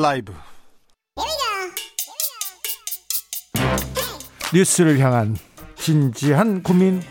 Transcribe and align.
라이브 0.00 0.32
뉴스를 4.54 5.00
향한 5.00 5.36
진지한 5.74 6.62
고민 6.62 7.02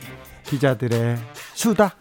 기자들의 0.45 1.18
수다 1.54 1.95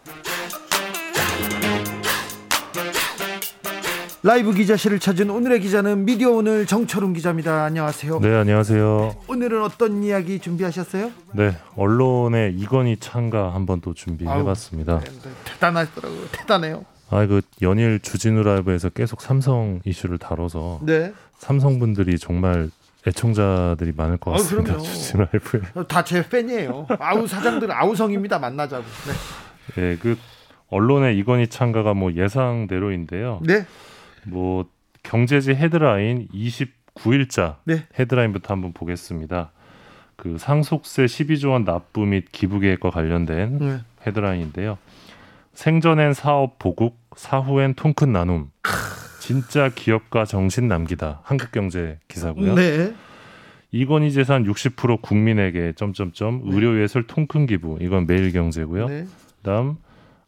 라이브 4.23 4.53
기자실을 4.53 4.99
찾은 4.99 5.29
오늘의 5.29 5.59
기자는 5.59 6.05
미디어 6.05 6.31
오늘 6.31 6.65
정철웅 6.65 7.13
기자입니다. 7.13 7.63
안녕하세요. 7.65 8.19
네, 8.19 8.35
안녕하세요. 8.35 9.15
오늘은 9.27 9.63
어떤 9.63 10.03
이야기 10.03 10.39
준비하셨어요? 10.39 11.11
네, 11.33 11.55
언론의 11.75 12.55
이건희 12.55 12.97
참가 12.97 13.53
한번 13.53 13.79
또 13.79 13.93
준비해봤습니다. 13.93 14.99
네, 14.99 15.09
네, 15.11 15.29
대단하더라고요. 15.45 16.27
대단해요. 16.31 16.96
아, 17.09 17.25
그 17.25 17.41
연일 17.61 17.99
주진우 17.99 18.43
라이브에서 18.43 18.89
계속 18.89 19.21
삼성 19.21 19.79
이슈를 19.85 20.17
다뤄서 20.17 20.81
네. 20.83 21.13
삼성 21.37 21.79
분들이 21.79 22.17
정말 22.17 22.69
애청자들이 23.07 23.93
많을 23.95 24.17
것 24.17 24.31
같습니다. 24.31 24.73
아, 24.73 24.77
주진우 24.77 25.25
라이브에. 25.31 25.61
다제 25.87 26.27
팬이에요. 26.27 26.87
아우 26.99 27.27
사장들 27.27 27.71
아우성입니다. 27.71 28.39
만나자고. 28.39 28.83
네. 28.83 29.81
네, 29.81 29.97
그 29.97 30.17
언론의 30.69 31.17
이건희 31.17 31.47
참가가 31.47 31.93
뭐 31.93 32.13
예상대로인데요. 32.13 33.39
네. 33.43 33.65
뭐 34.25 34.65
경제지 35.03 35.51
헤드라인 35.51 36.27
29일자 36.33 37.57
네. 37.63 37.85
헤드라인부터 37.97 38.53
한번 38.53 38.73
보겠습니다. 38.73 39.51
그 40.17 40.37
상속세 40.37 41.05
12조 41.05 41.51
원 41.51 41.63
납부 41.63 42.01
및 42.01 42.25
기부 42.31 42.59
계획과 42.59 42.89
관련된 42.89 43.57
네. 43.59 43.79
헤드라인인데요. 44.05 44.77
생전엔 45.53 46.13
사업 46.13 46.59
보국, 46.59 46.97
사후엔 47.17 47.73
통큰 47.73 48.13
나눔. 48.13 48.51
진짜 49.19 49.69
기업가 49.69 50.23
정신 50.23 50.67
남기다. 50.67 51.21
한국경제 51.23 51.99
기사고요. 52.07 52.53
네. 52.55 52.93
이건희 53.71 54.11
재산 54.13 54.45
60% 54.45 55.01
국민에게 55.01 55.73
점점점 55.75 56.43
의료예술 56.45 57.07
통큰 57.07 57.47
기부. 57.47 57.77
이건 57.81 58.05
매일경제고요. 58.07 58.87
네. 58.87 59.05
그다음 59.37 59.77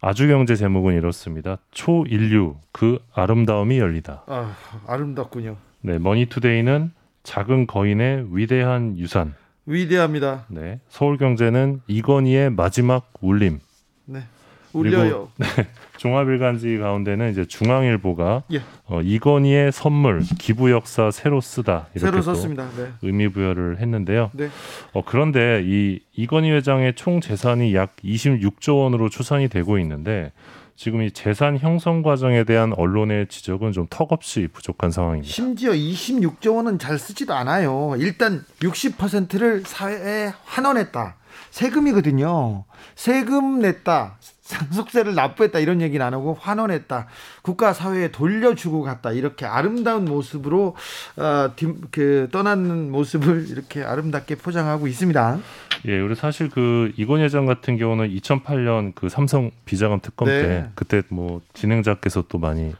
아주경제 0.01 0.55
제목은 0.55 0.95
이렇습니다. 0.95 1.57
초인류 1.71 2.57
그 2.71 2.99
아름다움이 3.13 3.77
열리다. 3.79 4.23
아, 4.27 4.55
아름답군요. 4.87 5.57
네, 5.81 5.99
머니투데이는 5.99 6.91
작은 7.23 7.67
거인의 7.67 8.27
위대한 8.31 8.97
유산. 8.97 9.35
위대합니다. 9.65 10.45
네, 10.49 10.79
서울경제는 10.89 11.81
이건희의 11.87 12.49
마지막 12.49 13.11
울림. 13.21 13.59
네. 14.05 14.23
울려요. 14.73 15.29
종합일간지 15.97 16.77
가운데는 16.77 17.31
이제 17.31 17.45
중앙일보가 17.45 18.43
예. 18.53 18.61
어, 18.85 19.01
이건희의 19.01 19.71
선물 19.71 20.21
기부 20.39 20.71
역사 20.71 21.11
새로 21.11 21.41
쓰다 21.41 21.87
이렇게 21.93 22.21
새로. 22.21 22.69
네. 22.77 22.91
의미 23.01 23.27
부여를 23.27 23.79
했는데요. 23.79 24.31
네. 24.33 24.49
어, 24.93 25.03
그런데 25.05 25.61
이 25.65 25.99
이건희 26.15 26.51
회장의 26.51 26.95
총 26.95 27.19
재산이 27.21 27.75
약 27.75 27.95
26조 28.03 28.79
원으로 28.79 29.09
추산이 29.09 29.49
되고 29.49 29.77
있는데 29.79 30.31
지금 30.79 31.01
이 31.01 31.11
재산 31.11 31.57
형성 31.57 32.01
과정에 32.01 32.45
대한 32.45 32.71
언론의 32.71 33.27
지적은 33.27 33.73
좀 33.73 33.85
턱없이 33.89 34.47
부족한 34.53 34.91
상황입니다. 34.91 35.29
심지어 35.29 35.71
26조 35.71 36.55
원은 36.55 36.79
잘 36.79 36.97
쓰지도 36.97 37.33
않아요. 37.33 37.95
일단 37.97 38.45
60%를 38.61 39.63
사회에 39.65 40.31
환원했다. 40.45 41.15
세금이거든요. 41.51 42.63
세금 42.95 43.59
냈다. 43.59 44.17
상속세를 44.49 45.13
납부했다 45.13 45.59
이런 45.59 45.79
얘기는 45.79 46.03
안 46.03 46.13
하고 46.15 46.35
환원했다. 46.39 47.05
국가 47.43 47.71
사회에 47.71 48.07
돌려주고 48.09 48.81
갔다. 48.81 49.11
이렇게 49.11 49.45
아름다운 49.45 50.05
모습으로 50.05 50.75
어, 51.17 51.51
뒷- 51.55 51.91
그 51.91 52.27
떠나는 52.31 52.91
모습을 52.91 53.45
이렇게 53.49 53.83
아름답게 53.83 54.35
포장하고 54.35 54.87
있습니다. 54.87 55.39
예, 55.85 55.99
우리 55.99 56.15
사실 56.15 56.49
그 56.49 56.91
이건희 56.97 57.23
회장 57.23 57.45
같은 57.45 57.77
경우는 57.77 58.09
2008년 58.09 58.93
그 58.95 59.07
삼성 59.07 59.51
비자금 59.65 59.99
특검 60.01 60.27
네. 60.27 60.41
때 60.41 60.69
그때 60.73 61.03
뭐 61.09 61.41
진행자께서 61.53 62.23
또 62.27 62.39
많이 62.39 62.73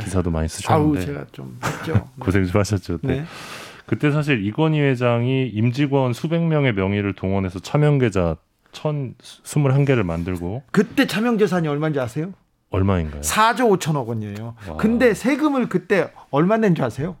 기사도 0.00 0.30
많이 0.30 0.44
아우 0.44 0.48
쓰셨는데 0.96 1.06
제가 1.06 1.26
좀 1.32 1.58
했죠. 1.62 2.08
고생 2.20 2.46
좀 2.46 2.58
하셨죠. 2.58 2.98
네. 3.02 3.16
네. 3.18 3.24
그때 3.84 4.10
사실 4.10 4.42
이건희 4.46 4.80
회장이 4.80 5.48
임직원 5.48 6.14
수백 6.14 6.40
명의 6.42 6.72
명의를 6.72 7.12
동원해서 7.12 7.58
차명 7.58 7.98
계좌 7.98 8.36
1,021개를 8.72 10.02
만들고 10.02 10.62
그때 10.70 11.06
차명 11.06 11.38
재산이 11.38 11.68
얼마인지 11.68 12.00
아세요? 12.00 12.32
얼마인가요? 12.70 13.20
4조 13.20 13.78
5천억 13.78 14.06
원이에요. 14.06 14.54
와. 14.68 14.76
근데 14.76 15.14
세금을 15.14 15.68
그때 15.68 16.10
얼마 16.30 16.56
낸 16.56 16.74
줄 16.74 16.84
아세요? 16.84 17.16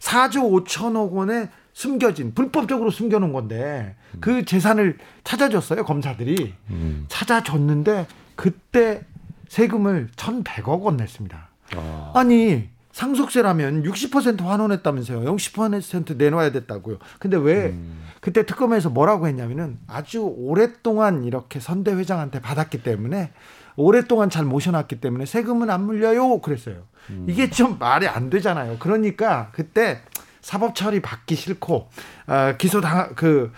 4조 0.00 0.64
5천억 0.66 1.12
원에 1.12 1.48
숨겨진 1.72 2.32
불법적으로 2.34 2.90
숨겨놓은 2.90 3.32
건데 3.34 3.96
그 4.20 4.46
재산을 4.46 4.96
찾아줬어요 5.24 5.84
검사들이 5.84 6.54
음. 6.70 7.04
찾아줬는데 7.08 8.06
그때 8.34 9.02
세금을 9.48 10.08
1,100억 10.16 10.80
원 10.82 10.96
냈습니다. 10.96 11.48
아, 11.76 12.12
아니 12.14 12.68
상속세라면 12.96 13.82
60% 13.82 14.42
환원했다면서요. 14.42 15.20
60% 15.36 16.16
내놔야 16.16 16.50
됐다고요. 16.50 16.96
근데 17.18 17.36
왜 17.36 17.66
음. 17.66 18.02
그때 18.22 18.46
특검에서 18.46 18.88
뭐라고 18.88 19.28
했냐면은 19.28 19.78
아주 19.86 20.22
오랫동안 20.22 21.24
이렇게 21.24 21.60
선대 21.60 21.92
회장한테 21.92 22.40
받았기 22.40 22.82
때문에 22.82 23.32
오랫동안 23.76 24.30
잘 24.30 24.46
모셔놨기 24.46 25.02
때문에 25.02 25.26
세금은 25.26 25.68
안 25.68 25.84
물려요. 25.84 26.40
그랬어요. 26.40 26.84
음. 27.10 27.26
이게 27.28 27.50
좀 27.50 27.78
말이 27.78 28.08
안 28.08 28.30
되잖아요. 28.30 28.78
그러니까 28.78 29.50
그때 29.52 30.00
사법 30.40 30.74
처리 30.74 31.02
받기 31.02 31.34
싫고 31.34 31.90
어, 32.28 32.54
기소 32.56 32.80
당그 32.80 33.52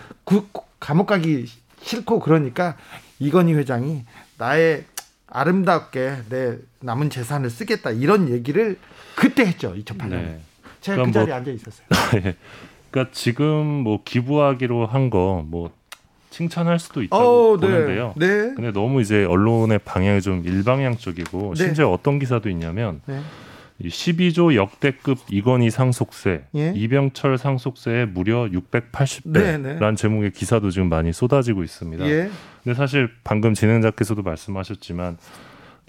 감옥 0.81 1.07
가기 1.07 1.47
싫고 1.81 2.19
그러니까 2.19 2.77
이건희 3.21 3.55
회장이 3.55 4.05
나의 4.37 4.85
아름답게 5.31 6.15
내 6.29 6.57
남은 6.81 7.11
재산을 7.11 7.51
쓰겠다 7.51 7.91
이런 7.91 8.29
얘기를 8.31 8.77
그때 9.15 9.45
했죠 9.47 9.75
2008년에 9.75 10.11
네. 10.11 10.41
제가 10.81 10.97
그 10.97 11.01
그럼 11.03 11.13
자리에 11.13 11.27
뭐- 11.29 11.37
앉아 11.37 11.51
있었어요. 11.51 11.87
예. 12.25 12.35
그러니까 12.91 13.13
지금 13.15 13.67
뭐 13.67 14.01
기부하기로 14.05 14.87
한 14.87 15.11
거 15.11 15.43
뭐 15.47 15.71
칭찬할 16.31 16.79
수도 16.79 17.03
있다고 17.03 17.55
어, 17.55 17.57
보는데요. 17.57 18.13
네. 18.17 18.27
네. 18.27 18.55
근데 18.55 18.71
너무 18.71 19.01
이제 19.01 19.25
언론의 19.25 19.81
방향이 19.81 20.21
좀 20.21 20.43
일방향 20.45 20.99
쪽이고 20.99 21.55
네. 21.57 21.65
심지어 21.65 21.91
어떤 21.91 22.19
기사도 22.19 22.51
있냐면 22.51 23.01
네. 23.07 23.21
이 23.81 23.89
12조 23.89 24.55
역대급 24.55 25.19
이건희 25.31 25.71
상속세, 25.71 26.45
예. 26.57 26.73
이병철 26.77 27.39
상속세의 27.39 28.09
무려 28.09 28.47
680배라는 28.47 29.33
네, 29.33 29.79
네. 29.81 29.95
제목의 29.97 30.33
기사도 30.33 30.71
지금 30.71 30.89
많이 30.91 31.13
쏟아지고 31.13 31.63
있습니다. 31.63 32.05
예. 32.09 32.29
근데 32.69 32.77
사실 32.77 33.09
방금 33.25 33.55
진행자께서도 33.55 34.23
말씀하셨지만 34.23 35.17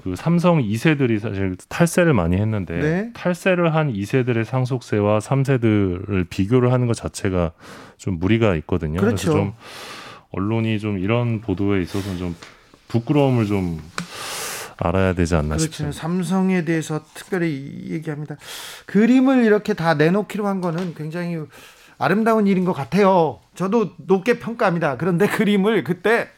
그 0.02 0.16
삼성 0.16 0.62
2세들이 0.62 1.20
사실 1.20 1.58
탈세를 1.68 2.14
많이 2.14 2.38
했는데 2.38 2.80
네. 2.80 3.12
탈세를 3.14 3.76
한 3.76 3.92
2세들의 3.92 4.46
상속세와 4.46 5.20
3세들을 5.20 6.30
비교를 6.30 6.72
하는 6.72 6.88
것 6.88 6.94
자체가 6.94 7.52
좀 7.98 8.18
무리가 8.18 8.56
있거든요. 8.56 9.02
그렇죠. 9.02 9.28
래서 9.28 9.32
좀 9.34 9.54
언론이 10.32 10.80
좀 10.80 11.00
이런 11.00 11.42
보도에 11.42 11.82
있어서는 11.82 12.18
좀 12.18 12.36
부끄러움을 12.88 13.46
좀 13.46 13.82
알아야 14.78 15.12
되지 15.12 15.36
않나 15.36 15.58
그렇죠. 15.58 15.66
싶습니다. 15.66 16.00
삼성에 16.00 16.64
대해서 16.64 17.04
특별히 17.14 17.88
얘기합니다. 17.90 18.38
그림을 18.86 19.44
이렇게 19.44 19.74
다 19.74 19.96
내놓기로 19.96 20.48
한 20.48 20.62
거는 20.62 20.96
굉장히 20.96 21.40
아름다운 21.98 22.48
일인 22.48 22.64
것 22.64 22.72
같아요. 22.72 23.42
저도 23.54 23.96
높게 23.98 24.40
평가합니다. 24.40 24.96
그런데 24.96 25.28
그림을 25.28 25.84
그때 25.84 26.30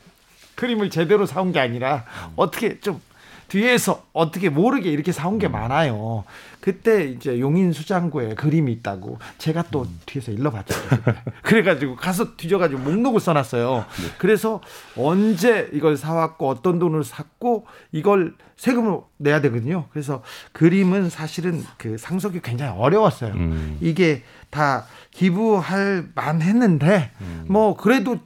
그림을 0.62 0.92
제대로 0.92 1.26
사온 1.26 1.52
게 1.52 1.60
아니라 1.60 2.06
어떻게 2.36 2.80
좀 2.80 3.02
뒤에서 3.48 4.06
어떻게 4.14 4.50
모르게 4.50 4.92
이렇게 4.92 5.12
사온 5.12 5.40
게 5.40 5.48
많아요. 5.48 6.24
그때 6.60 7.06
이제 7.06 7.40
용인 7.40 7.74
수장고에 7.74 8.36
그림이 8.36 8.72
있다고 8.74 9.18
제가 9.40 9.64
또 9.72 9.88
뒤에서 10.06 10.32
일러봤죠. 10.32 10.76
그래가지고 11.42 11.96
가서 11.96 12.38
뒤져가지고 12.38 12.80
목록을 12.80 13.20
써놨어요. 13.20 13.86
그래서 14.20 14.62
언제 14.96 15.68
이걸 15.74 15.98
사왔고 15.98 16.48
어떤 16.48 16.78
돈을 16.78 17.04
샀고 17.04 17.66
이걸 17.92 18.36
세금을 18.56 19.00
내야 19.18 19.42
되거든요. 19.42 19.88
그래서 19.92 20.22
그림은 20.52 21.10
사실은 21.10 21.66
그 21.78 21.98
상속이 21.98 22.42
굉장히 22.42 22.78
어려웠어요. 22.78 23.34
음. 23.34 23.80
이게 23.82 24.22
다 24.52 24.86
기부할 25.10 26.10
만했는데 26.14 27.10
뭐 27.48 27.76
그래도 27.76 28.20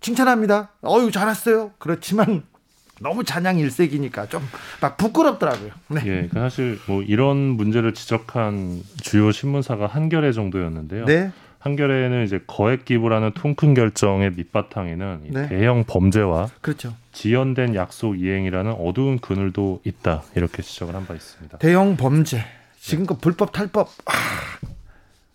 칭찬합니다. 0.00 0.70
어유 0.84 1.10
잘했어요. 1.10 1.72
그렇지만 1.78 2.42
너무 3.00 3.22
잔양 3.24 3.58
일색이니까 3.58 4.26
좀 4.28 4.42
막 4.80 4.96
부끄럽더라고요. 4.96 5.70
네. 5.88 6.00
예, 6.06 6.28
그 6.32 6.38
사실 6.38 6.78
뭐 6.86 7.02
이런 7.02 7.36
문제를 7.36 7.94
지적한 7.94 8.82
주요 9.02 9.32
신문사가 9.32 9.86
한겨레 9.86 10.32
정도였는데요. 10.32 11.04
네. 11.06 11.32
한겨레는 11.60 12.24
이제 12.24 12.40
거액 12.46 12.84
기부라는 12.84 13.32
통큰 13.32 13.74
결정의 13.74 14.30
밑바탕에는 14.32 15.20
이 15.26 15.30
네. 15.32 15.48
대형 15.48 15.82
범죄와 15.84 16.48
그렇죠. 16.60 16.94
지연된 17.12 17.74
약속 17.74 18.20
이행이라는 18.20 18.72
어두운 18.78 19.18
그늘도 19.18 19.80
있다 19.84 20.22
이렇게 20.36 20.62
지적을 20.62 20.94
한 20.94 21.06
바 21.06 21.14
있습니다. 21.14 21.58
대형 21.58 21.96
범죄. 21.96 22.44
지금껏 22.80 23.20
불법 23.20 23.50
탈법 23.50 23.88
아, 24.06 24.12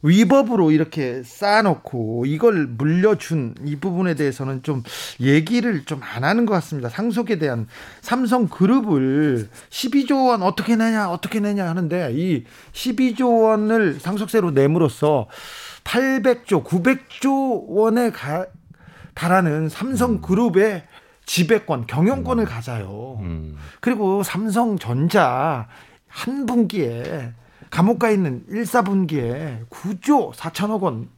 위법으로 0.04 0.72
이렇게 0.72 1.24
쌓아놓고 1.24 2.26
이걸 2.28 2.68
물려준 2.68 3.56
이 3.66 3.78
부분에 3.78 4.14
대해서는 4.16 4.62
좀 4.62 4.84
얘기를 5.20 5.84
좀 5.86 6.04
안 6.04 6.24
하는 6.24 6.46
것 6.46 6.54
같습니다. 6.56 6.90
상속에 6.90 7.40
대한 7.40 7.68
삼성 8.02 8.48
그룹을 8.48 9.50
12조 9.70 10.28
원 10.28 10.44
어떻게 10.44 10.76
내냐 10.76 11.10
어떻게 11.10 11.40
내냐 11.40 11.68
하는데 11.68 12.12
이 12.14 12.44
12조 12.74 13.44
원을 13.44 14.00
상속세로 14.00 14.52
내므로써 14.52 15.28
800조 15.86 16.64
900조 16.64 17.66
원에 17.68 18.12
가, 18.12 18.46
달하는 19.16 19.70
삼성 19.70 20.22
그룹의 20.22 20.84
지배권 21.26 21.88
경영권을 21.88 22.46
가져요. 22.46 23.18
음, 23.22 23.58
그리고 23.80 24.24
삼성전자 24.24 25.68
한 26.08 26.46
분기에 26.46 27.34
감옥 27.74 27.98
가 27.98 28.12
있는 28.12 28.44
1, 28.50 28.66
4분기에 28.66 29.68
9조 29.68 30.32
4천억 30.34 30.82
원 30.82 31.10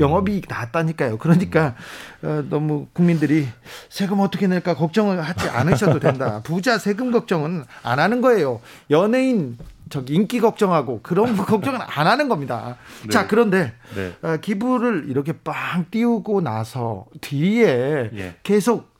영업이익 0.00 0.46
나왔다니까요. 0.48 1.18
그러니까 1.18 1.74
어, 2.22 2.42
너무 2.48 2.86
국민들이 2.94 3.46
세금 3.90 4.20
어떻게 4.20 4.46
낼까 4.46 4.74
걱정을 4.74 5.20
하지 5.20 5.50
않으셔도 5.50 6.00
된다. 6.00 6.40
부자 6.48 6.78
세금 6.78 7.12
걱정은 7.12 7.66
안 7.82 7.98
하는 7.98 8.22
거예요. 8.22 8.62
연예인 8.88 9.58
저기 9.90 10.14
인기 10.14 10.40
걱정하고 10.40 11.00
그런 11.02 11.36
거 11.36 11.44
걱정은 11.44 11.78
안 11.82 12.06
하는 12.06 12.30
겁니다. 12.30 12.78
네. 13.02 13.10
자 13.10 13.26
그런데 13.26 13.74
네. 13.94 14.14
어, 14.22 14.38
기부를 14.38 15.10
이렇게 15.10 15.34
빵 15.34 15.84
띄우고 15.90 16.40
나서 16.40 17.04
뒤에 17.20 18.08
예. 18.14 18.36
계속 18.42 18.90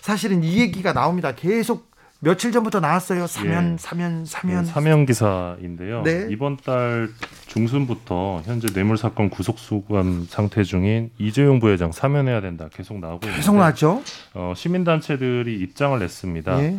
사실은 0.00 0.42
이 0.42 0.60
얘기가 0.60 0.94
나옵니다. 0.94 1.32
계속 1.34 1.87
며칠 2.20 2.50
전부터 2.50 2.80
나왔어요. 2.80 3.28
사면, 3.28 3.74
예. 3.74 3.76
사면, 3.78 4.24
네, 4.24 4.30
사면. 4.30 4.64
사면 4.64 5.06
기사인데요. 5.06 6.02
네. 6.02 6.26
이번 6.30 6.56
달 6.56 7.08
중순부터 7.46 8.42
현재 8.44 8.66
뇌물 8.68 8.96
사건 8.96 9.30
구속 9.30 9.58
수감 9.60 10.26
상태 10.28 10.64
중인 10.64 11.10
이재용 11.18 11.60
부회장 11.60 11.92
사면해야 11.92 12.40
된다 12.40 12.68
계속 12.74 12.98
나오고 12.98 13.20
있는데 13.22 13.36
계속 13.36 13.54
나왔죠. 13.56 14.02
어, 14.34 14.52
시민 14.56 14.82
단체들이 14.82 15.60
입장을 15.60 15.96
냈습니다. 15.96 16.60
예. 16.64 16.78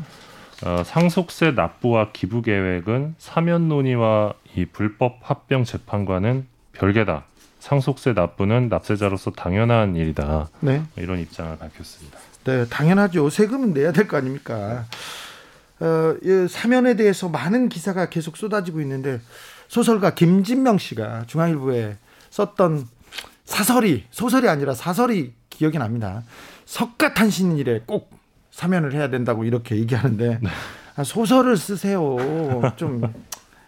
어, 0.65 0.83
상속세 0.83 1.51
납부와 1.51 2.09
기부 2.11 2.41
계획은 2.41 3.15
사면 3.17 3.69
논의와 3.69 4.33
이 4.57 4.65
불법 4.65 5.19
합병 5.21 5.63
재판과는 5.63 6.47
별개다. 6.73 7.23
상속세 7.59 8.11
납부는 8.11 8.67
납세자로서 8.67 9.31
당연한 9.31 9.95
일이다. 9.95 10.49
네. 10.59 10.81
이런 10.97 11.19
입장을 11.19 11.57
밝혔습니다. 11.57 12.17
네, 12.43 12.65
당연하죠. 12.67 13.29
세금은 13.29 13.73
내야 13.73 13.93
될 13.93 14.07
거 14.07 14.17
아닙니까? 14.17 14.85
어, 15.79 16.15
이 16.21 16.47
사면에 16.49 16.95
대해서 16.95 17.29
많은 17.29 17.69
기사가 17.69 18.09
계속 18.09 18.37
쏟아지고 18.37 18.81
있는데 18.81 19.21
소설가 19.67 20.13
김진명 20.13 20.77
씨가 20.77 21.23
중앙일보에 21.27 21.97
썼던 22.29 22.87
사설이 23.45 24.05
소설이 24.11 24.47
아니라 24.49 24.73
사설이 24.73 25.33
기억이 25.49 25.77
납니다. 25.77 26.23
석가탄신일에 26.65 27.83
꼭 27.85 28.11
사면을 28.51 28.93
해야 28.93 29.09
된다고 29.09 29.43
이렇게 29.43 29.77
얘기하는데 29.77 30.39
아, 30.95 31.03
소설을 31.03 31.57
쓰세요. 31.57 32.17
좀 32.75 33.01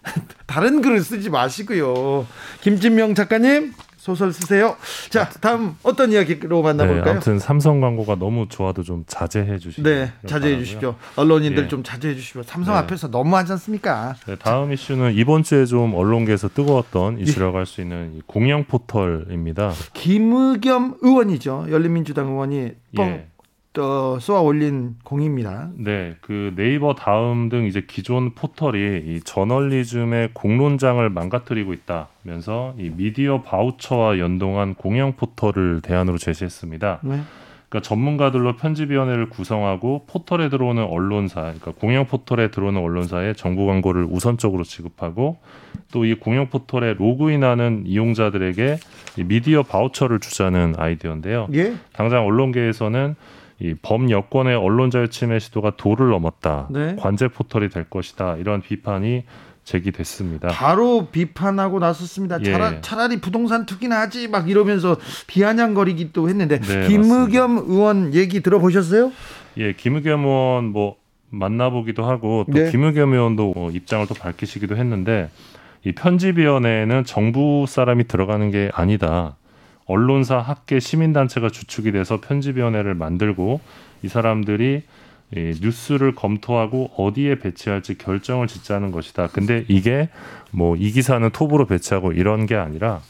다른 0.48 0.82
글을 0.82 1.02
쓰지 1.02 1.30
마시고요. 1.30 2.26
김진명 2.62 3.16
작가님 3.16 3.74
소설 4.02 4.34
쓰세요. 4.34 4.78
자, 5.12 5.30
다음 5.30 5.76
어떤 5.84 6.12
이야기로 6.12 6.58
네, 6.58 6.64
만나볼까요? 6.64 7.12
아무튼 7.12 7.38
삼성 7.38 7.82
광고가 7.82 8.16
너무 8.16 8.48
좋아도 8.50 8.82
좀 8.82 9.04
자제해 9.06 9.60
주시기 9.60 9.84
네, 9.84 10.12
자제해 10.26 10.58
주십시오. 10.58 10.96
언론인들 11.16 11.66
예. 11.66 11.68
좀 11.68 11.84
자제해 11.84 12.16
주십시오. 12.16 12.42
삼성 12.42 12.74
네. 12.74 12.80
앞에서 12.80 13.12
너무 13.12 13.36
하지 13.36 13.52
않습니까? 13.52 14.16
네, 14.26 14.36
다음 14.38 14.74
이슈는 14.74 15.14
이번 15.14 15.44
주에 15.44 15.68
좀 15.68 15.94
언론계에서 15.94 16.50
뜨거웠던 16.50 17.20
이슈라고 17.20 17.60
할수 17.60 17.80
있는 17.82 18.16
이 18.16 18.22
공영 18.26 18.64
포털입니다. 18.64 19.72
김의겸 19.94 20.98
의원이죠. 21.02 21.68
열린민주당 21.70 22.30
의원이 22.30 22.72
뻥 22.96 23.06
예. 23.06 23.28
어, 23.80 24.18
쏘아 24.20 24.42
올린 24.42 24.96
공입니다. 25.04 25.70
네, 25.78 26.16
그 26.20 26.54
네이버 26.58 26.94
다음 26.94 27.48
등 27.48 27.66
이제 27.66 27.82
기존 27.88 28.34
포털이 28.36 28.78
이 29.06 29.22
저널리즘의 29.24 30.32
공론장을 30.34 31.10
망가뜨리고 31.10 31.74
있다면서 31.74 32.76
이 32.78 32.90
미디어 32.90 33.42
바우처와 33.42 34.20
연동한 34.20 34.76
공영 34.76 35.14
포털을 35.14 35.80
대안으로 35.82 36.18
제시했습니다. 36.18 37.00
네. 37.04 37.22
그러니까 37.70 37.88
전문가들로 37.88 38.58
편집위원회를 38.58 39.30
구성하고 39.30 40.04
포털에 40.06 40.50
들어오는 40.50 40.84
언론사, 40.84 41.40
그러니까 41.40 41.72
공영 41.72 42.06
포털에 42.06 42.52
들어오는 42.52 42.82
언론사에 42.82 43.34
정보 43.36 43.66
광고를 43.68 44.06
우선적으로 44.10 44.66
지급하고 44.66 45.38
또 45.94 46.04
이 46.04 46.14
공영 46.16 46.48
포털에 46.48 46.96
로그인하는 46.96 47.84
이용자들에게 47.86 48.78
이 49.18 49.24
미디어 49.24 49.64
바우처를 49.64 50.20
주자는 50.20 50.76
아이디어인데요. 50.78 51.48
예. 51.54 51.76
당장 51.94 52.26
언론계에서는 52.26 53.16
이 53.62 53.76
범여권의 53.80 54.56
언론 54.56 54.90
자유 54.90 55.08
침해 55.08 55.38
시도가 55.38 55.74
도를 55.78 56.10
넘었다. 56.10 56.68
네. 56.72 56.96
관제 56.98 57.28
포털이 57.28 57.70
될 57.70 57.84
것이다. 57.84 58.38
이런 58.38 58.62
비판이 58.62 59.24
제기됐습니다. 59.64 60.48
바로 60.48 61.08
비판하고 61.12 61.78
나섰습니다. 61.78 62.40
예. 62.42 62.52
차라, 62.52 62.82
차라리 62.82 63.22
부동산 63.22 63.68
투기나 63.68 64.00
하지 64.02 64.28
막 64.28 64.50
이러면서 64.50 64.98
비아냥거리기도 65.28 66.28
했는데 66.28 66.60
네, 66.60 66.88
김의겸 66.88 67.66
의원 67.68 68.14
얘기 68.16 68.42
들어보셨어요? 68.42 69.12
예, 69.58 69.74
김의겸 69.74 70.26
의원 70.26 70.66
뭐 70.66 70.96
만나보기도 71.30 72.04
하고 72.04 72.46
또 72.52 72.58
네. 72.58 72.72
김의겸 72.72 73.14
의원도 73.14 73.54
뭐 73.56 73.70
입장을 73.70 74.08
또 74.08 74.16
밝히시기도 74.16 74.76
했는데 74.76 75.30
이 75.86 75.92
편집위원회에는 75.92 77.04
정부 77.06 77.66
사람이 77.68 78.08
들어가는 78.08 78.50
게 78.50 78.72
아니다. 78.74 79.36
언론사, 79.92 80.38
학계, 80.38 80.80
시민단체가 80.80 81.50
주축이 81.50 81.92
돼서 81.92 82.22
편집위원회를 82.22 82.96
만들고 82.96 83.60
이 84.04 84.08
사람들이 84.08 84.84
이 85.34 85.54
뉴스를 85.62 86.14
검토하고 86.16 86.92
어디에 86.98 87.40
배치할지 87.40 87.98
결정을 87.98 88.48
짓자는 88.48 88.92
것이다. 88.92 89.28
근데 89.28 89.66
이게 89.70 90.10
뭐 90.52 90.76
이 90.78 90.92
기사는 90.92 91.30
톱으로 91.30 91.66
배치하고 91.68 92.12
이런 92.12 92.46
게 92.46 92.56
아니라 92.56 93.02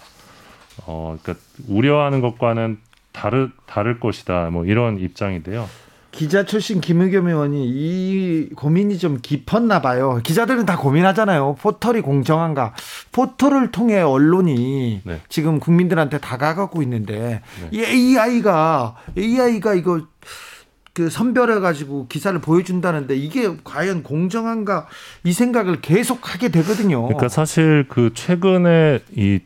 어 0.85 1.17
그러니까 1.21 1.43
우려하는 1.67 2.21
것과는 2.21 2.77
다르 3.11 3.49
다를 3.65 3.99
것이다. 3.99 4.49
뭐 4.51 4.65
이런 4.65 4.99
입장인데요. 4.99 5.67
기자 6.11 6.45
출신 6.45 6.81
김의겸 6.81 7.27
의원이 7.27 7.65
이 7.67 8.49
고민이 8.55 8.97
좀 8.97 9.19
깊었나 9.21 9.81
봐요. 9.81 10.19
기자들은 10.23 10.65
다 10.65 10.77
고민하잖아요. 10.77 11.55
포털이 11.55 12.01
공정한가? 12.01 12.73
포털을 13.11 13.71
통해 13.71 14.01
언론이 14.01 15.01
네. 15.03 15.21
지금 15.29 15.59
국민들한테 15.59 16.19
다가가고 16.19 16.81
있는데 16.83 17.41
네. 17.61 17.69
이 17.71 17.83
AI가 17.83 18.95
AI가 19.17 19.73
이거 19.73 20.01
그 20.93 21.09
선별해 21.09 21.59
가지고 21.61 22.07
기사를 22.07 22.37
보여준다는데 22.41 23.15
이게 23.15 23.55
과연 23.63 24.03
공정한가 24.03 24.87
이 25.23 25.31
생각을 25.31 25.79
계속 25.79 26.33
하게 26.33 26.49
되거든요. 26.49 27.03
그러니까 27.03 27.29
사실 27.29 27.85
그 27.87 28.11
최근에 28.13 28.99
이 29.15 29.39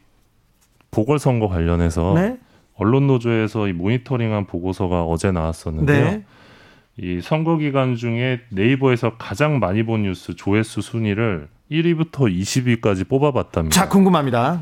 보궐선거 0.89 1.47
관련해서 1.47 2.13
네, 2.15 2.39
언론 2.75 3.05
노조에서 3.05 3.67
이 3.67 3.73
모니터링한 3.73 4.47
보고서가 4.47 5.03
어제 5.03 5.31
나왔었는데요. 5.31 6.05
네, 6.05 6.23
이 6.97 7.19
선거 7.21 7.57
기간 7.57 7.95
중에 7.95 8.41
네이버에서 8.49 9.17
가장 9.17 9.59
많이 9.59 9.83
본 9.83 10.03
뉴스 10.03 10.35
조회수 10.35 10.81
순위를 10.81 11.49
1위부터 11.69 12.11
20위까지 12.11 13.07
뽑아봤답니다. 13.07 13.73
자 13.75 13.89
궁금합니다. 13.89 14.61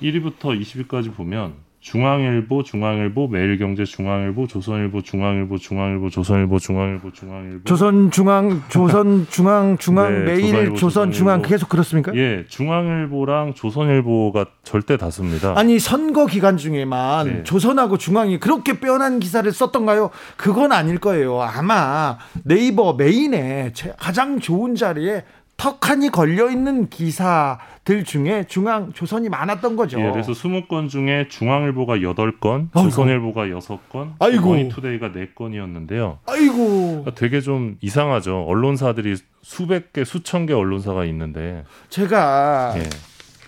1위부터 0.00 0.60
20위까지 0.60 1.14
보면 1.14 1.54
중앙일보, 1.90 2.64
중앙일보, 2.64 3.28
매일경제, 3.28 3.84
중앙일보, 3.84 4.48
조선일보, 4.48 5.02
중앙일보, 5.02 5.56
중앙일보, 5.56 6.10
조선일보, 6.10 6.58
중앙일보, 6.58 7.12
중앙일보. 7.12 7.62
조선 7.62 8.10
중앙, 8.10 8.60
조선 8.68 9.24
중앙, 9.30 9.78
중앙 9.78 10.24
네, 10.24 10.32
매일 10.32 10.40
조선일보, 10.50 10.74
조선 10.76 11.12
중앙 11.12 11.36
조선일보. 11.42 11.48
계속 11.48 11.68
그렇습니까? 11.68 12.12
예, 12.16 12.44
중앙일보랑 12.48 13.54
조선일보가 13.54 14.46
절대 14.64 14.96
다수입니다. 14.96 15.54
아니 15.56 15.78
선거 15.78 16.26
기간 16.26 16.56
중에만 16.56 17.26
네. 17.28 17.42
조선하고 17.44 17.98
중앙이 17.98 18.40
그렇게 18.40 18.80
빼어난 18.80 19.20
기사를 19.20 19.50
썼던가요? 19.52 20.10
그건 20.36 20.72
아닐 20.72 20.98
거예요. 20.98 21.40
아마 21.40 22.18
네이버 22.42 22.94
메인에 22.94 23.70
제- 23.74 23.92
가장 23.96 24.40
좋은 24.40 24.74
자리에 24.74 25.22
턱하니 25.56 26.10
걸려 26.10 26.50
있는 26.50 26.88
기사들 26.90 28.04
중에 28.04 28.44
중앙 28.46 28.92
조선이 28.92 29.28
많았던 29.28 29.76
거죠. 29.76 29.98
예, 30.00 30.10
그래서 30.10 30.32
20건 30.32 30.88
중에 30.88 31.28
중앙일보가 31.28 31.96
8건, 31.96 32.68
아이고. 32.74 32.90
조선일보가 32.90 33.46
6건, 33.46 34.14
아이고. 34.18 34.50
머니투데이가 34.50 35.10
4건이었는데요. 35.10 36.18
아이고 36.26 37.06
되게 37.14 37.40
좀 37.40 37.78
이상하죠. 37.80 38.44
언론사들이 38.46 39.16
수백 39.42 39.92
개, 39.92 40.04
수천 40.04 40.46
개 40.46 40.52
언론사가 40.52 41.04
있는데. 41.06 41.64
제가 41.88 42.74
예. 42.76 42.82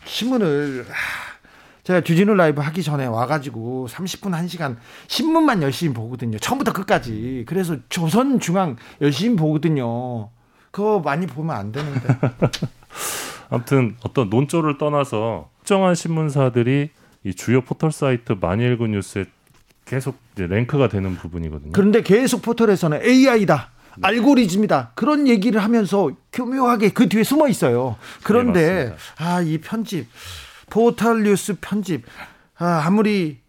신문을 0.04 0.86
하, 0.88 1.38
제가 1.84 2.00
주진우 2.00 2.34
라이브 2.34 2.62
하기 2.62 2.82
전에 2.82 3.04
와가지고 3.06 3.88
30분 3.90 4.30
1시간 4.32 4.76
신문만 5.08 5.62
열심히 5.62 5.92
보거든요. 5.92 6.38
처음부터 6.38 6.72
끝까지. 6.72 7.44
그래서 7.46 7.76
조선 7.90 8.40
중앙 8.40 8.76
열심히 9.02 9.36
보거든요. 9.36 10.30
그거 10.78 11.00
많이 11.00 11.26
보면 11.26 11.56
안 11.56 11.72
되는데. 11.72 12.06
아무튼 13.50 13.96
어떤 14.04 14.30
논조를 14.30 14.78
떠나서 14.78 15.50
특정한 15.58 15.96
신문사들이 15.96 16.90
이 17.24 17.34
주요 17.34 17.62
포털 17.62 17.90
사이트 17.90 18.36
많이 18.40 18.64
읽은 18.64 18.92
뉴스에 18.92 19.24
계속 19.84 20.16
랭크가 20.36 20.88
되는 20.88 21.16
부분이거든요. 21.16 21.72
그런데 21.72 22.02
계속 22.02 22.42
포털에서는 22.42 23.02
AI다. 23.02 23.70
알고리즘이다. 24.00 24.92
그런 24.94 25.26
얘기를 25.26 25.60
하면서 25.64 26.12
교묘하게 26.32 26.90
그 26.90 27.08
뒤에 27.08 27.24
숨어 27.24 27.48
있어요. 27.48 27.96
그런데 28.22 28.90
네, 28.90 28.96
아, 29.18 29.42
이 29.42 29.58
편집 29.58 30.06
포털 30.70 31.24
뉴스 31.24 31.56
편집 31.60 32.04
아, 32.56 32.84
아무리 32.86 33.38
아, 33.40 33.47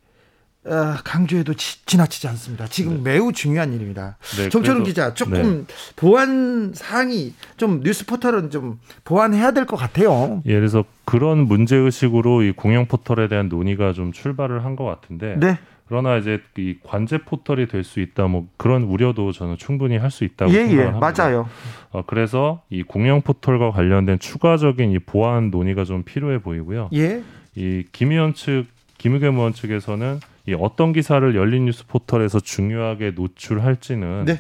강조해도 1.04 1.54
지, 1.54 1.86
지나치지 1.86 2.28
않습니다. 2.28 2.68
지금 2.68 3.02
매우 3.04 3.32
중요한 3.32 3.74
일입니다. 3.74 4.18
네, 4.38 4.50
그래서- 4.50 4.84
기자 4.84 5.14
조금 5.14 5.66
보안 5.96 6.74
사항이 6.74 7.34
좀 7.58 7.82
뉴스 7.82 8.06
포털은 8.06 8.50
좀 8.52 8.80
보완해야 9.04 9.52
될 9.52 9.66
것 9.66 9.76
같아요. 9.78 10.42
예, 10.46 10.54
그래서 10.54 10.84
그런 11.06 11.48
문제 11.48 11.76
의식으로 11.76 12.44
이 12.44 12.52
공영 12.52 12.86
포털에 12.88 13.28
대한 13.28 13.48
논의가 13.50 13.94
좀 13.94 14.12
출발을 14.12 14.66
한 14.66 14.76
것 14.76 14.84
같은데 14.86 15.36
네, 15.40 15.58
그러나 15.88 16.18
이제 16.18 16.40
이 16.58 16.76
관제 16.84 17.20
포털이 17.20 17.68
될 17.68 17.84
수 17.84 18.00
있다 18.00 18.28
뭐 18.28 18.48
그런 18.58 18.84
우려도 18.84 19.32
저는 19.32 19.58
충분히 19.58 19.98
할 19.98 20.12
수 20.12 20.24
있다고 20.24 20.52
예, 20.52 20.58
예, 20.58 20.68
생각을 20.68 20.94
합니다. 20.96 21.24
맞아요. 21.24 21.50
어, 21.92 22.04
그래서 22.06 22.62
이 22.70 22.84
공영 22.84 23.22
포털과 23.22 23.72
관련된 23.72 24.20
추가적인 24.20 24.92
이 24.92 25.00
보안 25.00 25.50
논의가 25.52 25.86
좀 25.86 26.04
필요해 26.04 26.40
보이고요. 26.40 26.90
예, 26.94 27.24
이 27.56 27.84
김의원 27.92 28.34
측 28.34 28.66
김의겸 29.00 29.36
의원 29.38 29.54
측에서는 29.54 30.20
이 30.50 30.56
어떤 30.60 30.94
기사를 30.94 31.36
열린 31.36 31.66
뉴스 31.66 31.86
포털에서 31.86 32.40
중요하게 32.40 33.12
노출할지는 33.12 34.26
네. 34.26 34.40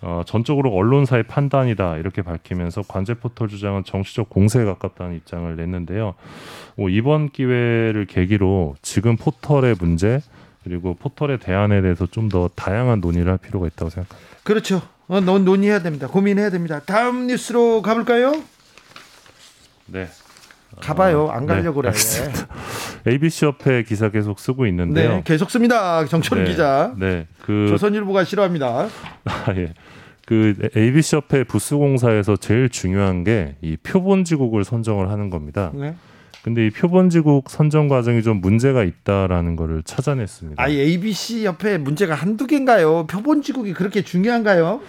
어, 0.00 0.22
전적으로 0.26 0.70
언론사의 0.72 1.24
판단이다 1.24 1.96
이렇게 1.96 2.22
밝히면서 2.22 2.82
관제 2.86 3.14
포털 3.14 3.48
주장은 3.48 3.84
정치적 3.84 4.28
공세에 4.28 4.64
가깝다는 4.64 5.16
입장을 5.16 5.56
냈는데요. 5.56 6.14
뭐 6.76 6.88
이번 6.90 7.30
기회를 7.30 8.06
계기로 8.08 8.76
지금 8.82 9.16
포털의 9.16 9.76
문제 9.80 10.20
그리고 10.64 10.94
포털의 10.94 11.38
대안에 11.38 11.80
대해서 11.80 12.06
좀 12.06 12.28
더 12.28 12.48
다양한 12.54 13.00
논의를 13.00 13.30
할 13.32 13.38
필요가 13.38 13.66
있다고 13.66 13.88
생각합니다. 13.90 14.28
그렇죠. 14.44 14.82
어, 15.08 15.20
논- 15.20 15.46
논의해야 15.46 15.80
됩니다. 15.80 16.06
고민해야 16.08 16.50
됩니다. 16.50 16.80
다음 16.84 17.26
뉴스로 17.26 17.80
가볼까요? 17.80 18.32
네. 19.86 20.08
가봐요. 20.82 21.30
안 21.30 21.46
네, 21.46 21.54
가려고 21.54 21.80
그래. 21.80 21.90
ABC 23.08 23.46
협회 23.46 23.82
기사 23.82 24.10
계속 24.10 24.38
쓰고 24.38 24.66
있는데요. 24.66 25.16
네, 25.16 25.22
계속 25.24 25.50
씁니다. 25.50 26.04
정철 26.06 26.44
네, 26.44 26.50
기자. 26.50 26.94
네, 26.98 27.26
그 27.42 27.66
조선일보가 27.68 28.24
싫어합니다. 28.24 28.88
아, 29.24 29.54
예. 29.56 29.72
그 30.26 30.54
ABC 30.76 31.16
협회 31.16 31.42
부스 31.44 31.74
공사에서 31.76 32.36
제일 32.36 32.68
중요한 32.68 33.24
게 33.24 33.56
이 33.62 33.76
표본 33.82 34.24
지국을 34.24 34.62
선정을 34.64 35.08
하는 35.10 35.30
겁니다. 35.30 35.72
네. 35.74 35.94
근데 36.42 36.66
이 36.66 36.70
표본지국 36.70 37.50
선정 37.50 37.88
과정이 37.88 38.22
좀 38.22 38.40
문제가 38.40 38.84
있다라는 38.84 39.56
거를 39.56 39.82
찾아냈습니다. 39.82 40.62
아, 40.62 40.68
ABC 40.68 41.44
옆에 41.44 41.78
문제가 41.78 42.14
한두 42.14 42.46
개인가요? 42.46 43.06
표본지국이 43.06 43.72
그렇게 43.74 44.02
중요한가요? 44.02 44.80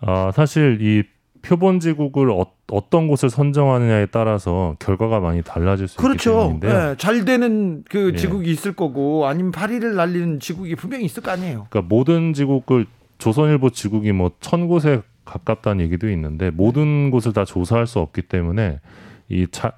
아, 0.00 0.30
사실 0.34 0.78
이 0.80 1.02
표본지국을 1.42 2.30
어, 2.30 2.46
어떤 2.70 3.08
곳을 3.08 3.30
선정하느냐에 3.30 4.06
따라서 4.06 4.76
결과가 4.78 5.20
많이 5.20 5.42
달라질 5.42 5.88
수 5.88 5.94
있기 5.94 6.02
그렇죠. 6.02 6.30
때문인데요. 6.32 6.72
네, 6.90 6.94
잘 6.96 7.24
되는 7.24 7.84
그 7.88 8.12
예. 8.14 8.16
지국이 8.16 8.50
있을 8.50 8.74
거고 8.74 9.26
아니면 9.26 9.52
파리를 9.52 9.94
날리는 9.94 10.40
지국이 10.40 10.74
분명히 10.76 11.04
있을 11.04 11.22
거 11.22 11.30
아니에요. 11.30 11.66
그러니까 11.70 11.82
모든 11.94 12.32
지국을 12.32 12.86
조선일보 13.18 13.70
지국이 13.70 14.12
뭐 14.12 14.30
천 14.40 14.68
곳에 14.68 15.02
가깝다는 15.24 15.84
얘기도 15.84 16.10
있는데 16.10 16.50
모든 16.50 17.10
곳을 17.10 17.32
다 17.32 17.44
조사할 17.44 17.86
수 17.86 17.98
없기 18.00 18.22
때문에 18.22 18.80
이 19.28 19.46
자, 19.50 19.72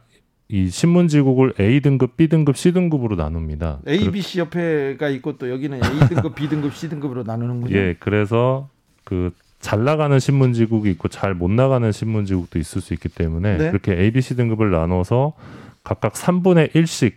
이 0.49 0.69
신문 0.69 1.09
지국을 1.09 1.55
A 1.61 1.81
등급, 1.81 2.17
B 2.17 2.29
등급, 2.29 2.57
C 2.57 2.73
등급으로 2.73 3.17
나눕니다. 3.17 3.81
ABC 3.89 4.41
옆에가 4.41 5.09
있고 5.09 5.37
또 5.39 5.51
여기는 5.51 5.77
A 5.83 6.09
등급, 6.09 6.35
B 6.35 6.49
등급, 6.49 6.75
C 6.75 6.89
등급으로 6.89 7.23
나누는군요. 7.25 7.75
예, 7.77 7.97
그래서 7.99 8.69
그 9.05 9.33
잘 9.63 9.85
나가는 9.85 10.19
신문 10.19 10.53
지국이 10.53 10.91
있고 10.91 11.09
잘 11.09 11.33
못 11.35 11.51
나가는 11.51 11.91
신문 11.93 12.27
지국도 12.27 12.59
있을 12.59 12.83
수 12.83 12.93
있기 12.93 13.09
때문에 13.09 13.57
네. 13.57 13.69
그렇게 13.71 13.95
A, 13.95 14.11
B, 14.11 14.21
C 14.21 14.37
등급을 14.37 14.71
나눠서 14.71 15.33
각각 15.85 16.13
3분의 16.13 16.73
1씩 16.75 17.13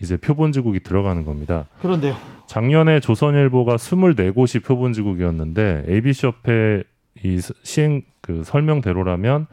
이제 0.00 0.16
표본 0.16 0.50
지국이 0.50 0.80
들어가는 0.80 1.24
겁니다. 1.24 1.66
그런데요. 1.80 2.16
작년에 2.48 2.98
조선일보가 3.00 3.76
24곳이 3.76 4.64
표본 4.64 4.92
지국이었는데 4.92 5.84
ABC 5.88 6.26
협회 6.26 6.82
이 7.22 7.38
스- 7.38 7.54
시행 7.62 8.02
그 8.20 8.42
설명대로라면 8.44 9.46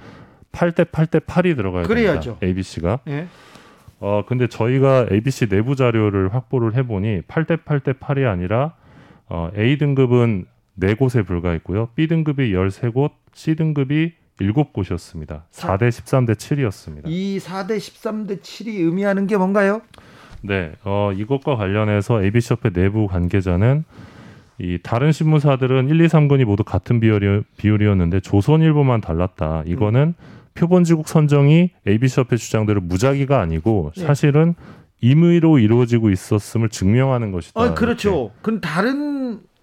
8대 0.52 0.86
8대 0.92 1.26
8이 1.26 1.56
들어가야 1.56 1.84
그래야죠. 1.84 2.38
됩니다. 2.40 2.48
ABC가. 2.48 3.00
예. 3.10 3.28
어 4.00 4.24
근데 4.26 4.48
저희가 4.48 5.08
ABC 5.12 5.50
내부 5.50 5.76
자료를 5.76 6.34
확보를 6.34 6.76
해 6.76 6.84
보니 6.84 7.22
8대 7.28 7.64
8대 7.64 8.00
8이 8.00 8.26
아니라 8.28 8.74
어 9.28 9.52
A 9.58 9.78
등급은 9.78 10.46
4곳에 10.80 11.26
불과했고요. 11.26 11.90
B 11.96 12.08
등급이 12.08 12.54
13곳, 12.54 13.12
C 13.34 13.56
등급이 13.56 14.14
7곳이었습니다. 14.40 15.44
4대 15.52 15.90
13대 15.90 16.36
7이었습니다. 16.36 17.04
이 17.06 17.40
4대 17.40 17.78
13대 17.78 18.42
7이 18.42 18.68
의미하는 18.68 19.28
게 19.28 19.38
뭔가요? 19.38 19.82
네, 20.42 20.72
어, 20.84 21.12
이것과 21.14 21.56
관련해서 21.58 22.24
ABC 22.24 22.54
협회 22.54 22.70
내부 22.70 23.08
관계자는 23.08 23.84
이 24.60 24.78
다른 24.82 25.12
신문사들은 25.12 25.90
1, 25.90 26.02
2, 26.02 26.08
3군이 26.08 26.46
모두 26.46 26.64
같은 26.64 27.00
비율이, 27.00 27.44
비율이었는데 27.58 28.22
조선일보만 28.22 29.02
달랐다. 29.02 29.64
이거는 29.66 30.16
표본지국 30.54 31.08
선정이 31.08 31.72
ABC 31.88 32.22
협회 32.22 32.36
주장대로 32.36 32.82
무작위가 32.82 33.40
아니고 33.40 33.92
네. 33.96 34.06
사실은 34.06 34.56
임의로 35.02 35.60
이루어지고 35.60 36.10
있었음을 36.10 36.68
증명하는 36.70 37.32
것이다. 37.32 37.60
어, 37.60 37.74
그렇죠. 37.74 38.32
그럼 38.42 38.60
다른 38.60 39.19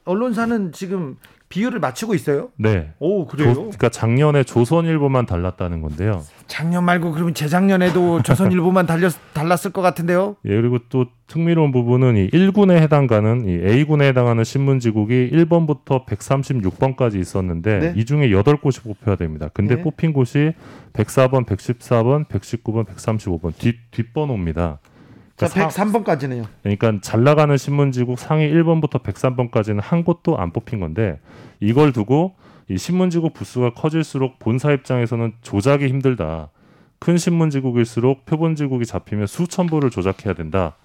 언론사는 0.06 0.72
지금 0.72 1.16
비율을 1.48 1.78
맞추고 1.78 2.14
있어요? 2.14 2.48
네. 2.56 2.92
오, 2.98 3.24
조, 3.24 3.28
그래요? 3.28 3.54
그러니까 3.54 3.88
작년에 3.88 4.42
조선일보만 4.42 5.26
달랐다는 5.26 5.80
건데요. 5.80 6.24
작년 6.48 6.84
말고 6.84 7.12
그러면 7.12 7.34
재작년에도 7.34 8.22
조선일보만 8.24 8.86
달렸, 8.86 9.12
달랐을 9.32 9.70
것 9.72 9.80
같은데요? 9.80 10.36
예, 10.44 10.48
그리고 10.56 10.78
또 10.88 11.06
흥미로운 11.30 11.70
부분은 11.70 12.16
이 12.16 12.30
1군에 12.30 12.78
해당가는 12.82 13.44
이 13.44 13.68
A군에 13.68 14.08
해당하는 14.08 14.42
신문지국이 14.42 15.30
1번부터 15.32 16.04
136번까지 16.06 17.20
있었는데 17.20 17.78
네. 17.78 17.92
이 17.96 18.04
중에 18.04 18.28
8곳이 18.30 18.82
뽑혀야 18.82 19.14
됩니다. 19.16 19.48
근데 19.52 19.76
네. 19.76 19.82
뽑힌 19.82 20.12
곳이 20.12 20.52
104번, 20.94 21.46
114번, 21.46 22.26
119번, 22.26 22.86
135번 22.86 23.52
뒷 23.56 23.76
뒷번호입니다. 23.92 24.80
자, 25.36 25.48
그러니까, 25.48 25.70
사- 25.70 25.84
103번까지네요. 25.84 26.46
그러니까 26.62 26.92
잘 27.02 27.22
나가는 27.24 27.54
신문지국 27.56 28.18
상위 28.18 28.48
1번부터 28.50 29.02
103번까지는 29.02 29.80
한 29.82 30.02
곳도 30.04 30.38
안 30.38 30.50
뽑힌 30.52 30.80
건데 30.80 31.20
이걸 31.60 31.92
두고 31.92 32.34
이 32.68 32.78
신문지국 32.78 33.34
부수가 33.34 33.74
커질수록 33.74 34.38
본사 34.38 34.72
입장에서는 34.72 35.34
조작이 35.42 35.86
힘들다. 35.88 36.48
큰 36.98 37.18
신문지국일수록 37.18 38.24
표본지국이 38.24 38.86
잡히면 38.86 39.26
수천 39.26 39.66
부를 39.66 39.90
조작해야 39.90 40.32
된다. 40.34 40.76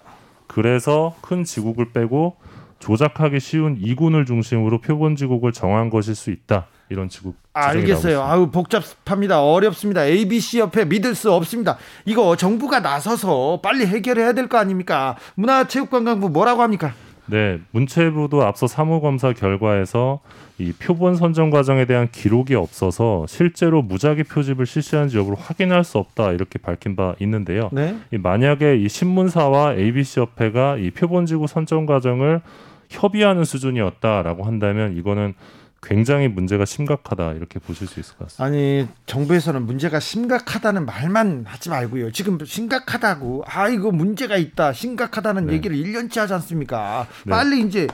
그래서 0.46 1.14
큰 1.22 1.44
지국을 1.44 1.92
빼고 1.92 2.36
조작하기 2.78 3.40
쉬운 3.40 3.78
이군을 3.80 4.26
중심으로 4.26 4.80
표본지국을 4.82 5.52
정한 5.52 5.88
것일 5.88 6.14
수 6.14 6.30
있다. 6.30 6.66
이런 6.92 7.08
지국 7.08 7.34
알겠어요. 7.54 8.22
아우 8.22 8.50
복잡합니다. 8.50 9.42
어렵습니다. 9.42 10.04
ABC 10.06 10.60
협회 10.60 10.84
믿을 10.84 11.14
수 11.14 11.32
없습니다. 11.32 11.76
이거 12.04 12.36
정부가 12.36 12.80
나서서 12.80 13.60
빨리 13.62 13.86
해결해야 13.86 14.32
될 14.34 14.48
거 14.48 14.58
아닙니까? 14.58 15.16
문화체육관광부 15.36 16.28
뭐라고 16.28 16.62
합니까? 16.62 16.92
네, 17.26 17.60
문체부도 17.70 18.42
앞서 18.42 18.66
사무 18.66 19.00
검사 19.00 19.32
결과에서 19.32 20.20
이 20.58 20.72
표본 20.72 21.16
선정 21.16 21.50
과정에 21.50 21.84
대한 21.86 22.08
기록이 22.10 22.54
없어서 22.54 23.24
실제로 23.28 23.80
무작위 23.80 24.24
표집을 24.24 24.66
실시한 24.66 25.08
지 25.08 25.16
여부를 25.18 25.38
확인할 25.40 25.84
수 25.84 25.98
없다 25.98 26.32
이렇게 26.32 26.58
밝힌 26.58 26.94
바 26.96 27.14
있는데요. 27.20 27.70
네. 27.72 27.96
이 28.12 28.18
만약에 28.18 28.76
이 28.76 28.88
신문사와 28.88 29.74
ABC 29.74 30.20
협회가 30.20 30.76
이 30.76 30.90
표본 30.90 31.24
지구 31.26 31.46
선정 31.46 31.86
과정을 31.86 32.42
협의하는 32.90 33.44
수준이었다라고 33.44 34.44
한다면 34.44 34.96
이거는 34.96 35.34
굉장히 35.82 36.28
문제가 36.28 36.64
심각하다 36.64 37.32
이렇게 37.32 37.58
보실 37.58 37.86
수 37.88 37.98
있을 38.00 38.16
것 38.16 38.28
같습니다. 38.28 38.44
아니 38.44 38.86
정부에서는 39.06 39.62
문제가 39.66 39.98
심각하다는 40.00 40.86
말만 40.86 41.44
하지 41.46 41.70
말고요. 41.70 42.12
지금 42.12 42.38
심각하다고 42.42 43.44
아 43.48 43.68
이거 43.68 43.90
문제가 43.90 44.36
있다 44.36 44.72
심각하다는 44.72 45.46
네. 45.46 45.54
얘기를 45.54 45.76
1년째 45.76 46.20
하지 46.20 46.34
않습니까? 46.34 47.06
네. 47.24 47.30
빨리 47.30 47.60
이제 47.62 47.88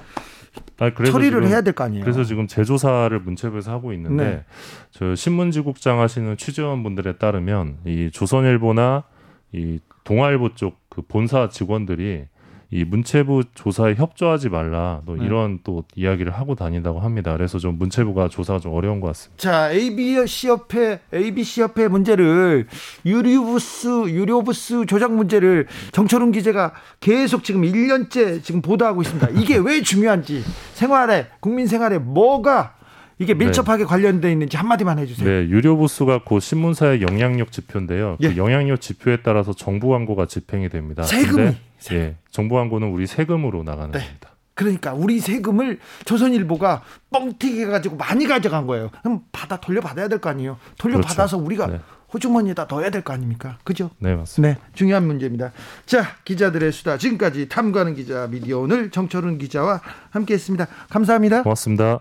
그래서 0.95 1.13
처리를 1.13 1.41
지금- 1.41 1.49
해야 1.49 1.63
될 1.63 1.73
거 1.73 1.85
아니에요. 1.85 2.05
그래서 2.05 2.25
지금 2.25 2.47
재조사를 2.47 3.19
문체부에서 3.21 3.73
하고 3.73 3.93
있는데 3.95 4.25
네. 4.25 4.45
저 4.91 5.15
신문지국장 5.15 5.99
하시는 6.01 6.37
취재원 6.37 6.83
분들에 6.83 7.17
따르면 7.17 7.79
이 7.87 8.11
조선일보나 8.13 9.05
이 9.53 9.79
동아일보 10.05 10.55
쪽 10.55 10.77
그 10.91 11.03
본사 11.03 11.49
직원들이 11.49 12.25
이 12.71 12.85
문체부 12.85 13.45
조사에 13.55 13.95
협조하지 13.95 14.51
말라 14.51 15.01
또 15.07 15.17
네. 15.17 15.25
이런 15.25 15.61
또 15.65 15.85
이야기를 15.95 16.33
하고 16.33 16.55
다닌다고 16.55 17.01
합니다. 17.01 17.33
그래서 17.33 17.59
좀 17.59 17.79
문체부가 17.79 18.29
조사가 18.29 18.59
좀 18.59 18.75
어려운 18.75 19.01
것 19.01 19.07
같습니다. 19.09 19.41
자, 19.41 19.71
ABC 19.71 20.49
협회, 20.49 21.01
ABC 21.13 21.63
협회 21.63 21.89
문제를 21.89 22.67
유료부스, 23.07 24.11
유료부스 24.11 24.85
조작 24.87 25.15
문제를 25.15 25.67
정철훈 25.93 26.31
기자가 26.33 26.73
계속 27.01 27.43
지금 27.43 27.63
1년째 27.63 28.43
지금 28.43 28.61
보도하고 28.61 29.01
있습니다. 29.01 29.29
이게 29.31 29.57
왜 29.57 29.81
중요한지 29.81 30.45
생활에 30.75 31.27
국민 31.41 31.67
생활에 31.67 31.99
뭐가 31.99 32.75
이게 33.19 33.35
밀접하게 33.35 33.85
관련돼 33.85 34.31
있는지 34.31 34.57
한마디만 34.57 34.99
해주세요. 35.01 35.29
네, 35.29 35.49
유료 35.49 35.77
부수가 35.77 36.23
곧 36.25 36.41
신문사의 36.41 37.03
영향력 37.03 37.51
지표인데요. 37.53 38.17
예. 38.21 38.29
그 38.31 38.37
영향력 38.37 38.81
지표에 38.81 39.19
따라서 39.23 39.53
정부 39.53 39.89
광고가 39.89 40.27
집행이 40.27 40.69
됩니다. 40.69 41.03
세금이, 41.03 41.57
세금. 41.79 41.99
예, 41.99 42.17
정부 42.31 42.55
광고는 42.55 42.89
우리 42.89 43.07
세금으로 43.07 43.63
나가는 43.65 43.91
네. 43.91 43.99
겁니다. 43.99 44.31
그러니까 44.55 44.93
우리 44.93 45.21
세금을 45.21 45.79
조선일보가 46.05 46.83
뻥튀기 47.13 47.61
해가지고 47.63 47.97
많이 47.97 48.27
가져간 48.27 48.67
거예요. 48.67 48.91
그럼 49.03 49.21
받아 49.31 49.57
돌려받아야 49.61 50.09
될 50.09 50.19
거 50.21 50.31
아니에요. 50.31 50.59
돌려받아서 50.79 51.37
그렇죠. 51.37 51.45
우리가 51.47 51.67
네. 51.69 51.81
호주머니에다 52.13 52.67
넣어야 52.69 52.91
될 52.91 53.03
거 53.03 53.13
아닙니까? 53.13 53.59
그죠? 53.65 53.91
네, 53.99 54.17
맞습니다. 54.17 54.55
네, 54.55 54.61
중요한 54.75 55.07
문제입니다. 55.07 55.53
자, 55.87 56.17
기자들의 56.25 56.73
수다. 56.73 56.99
지금까지 56.99 57.49
탐구하는 57.49 57.95
기자 57.95 58.27
미디어 58.29 58.59
오늘 58.61 58.91
정철훈 58.91 59.39
기자와 59.39 59.81
함께 60.11 60.35
했습니다. 60.35 60.67
감사합니다. 60.91 61.43
고맙습니다. 61.45 62.01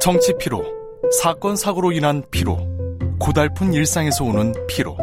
정치 0.00 0.32
피로, 0.38 0.64
사건 1.22 1.56
사고로 1.56 1.92
인한 1.92 2.22
피로, 2.30 2.58
고달픈 3.18 3.72
일상에서 3.72 4.24
오는 4.24 4.54
피로. 4.68 4.96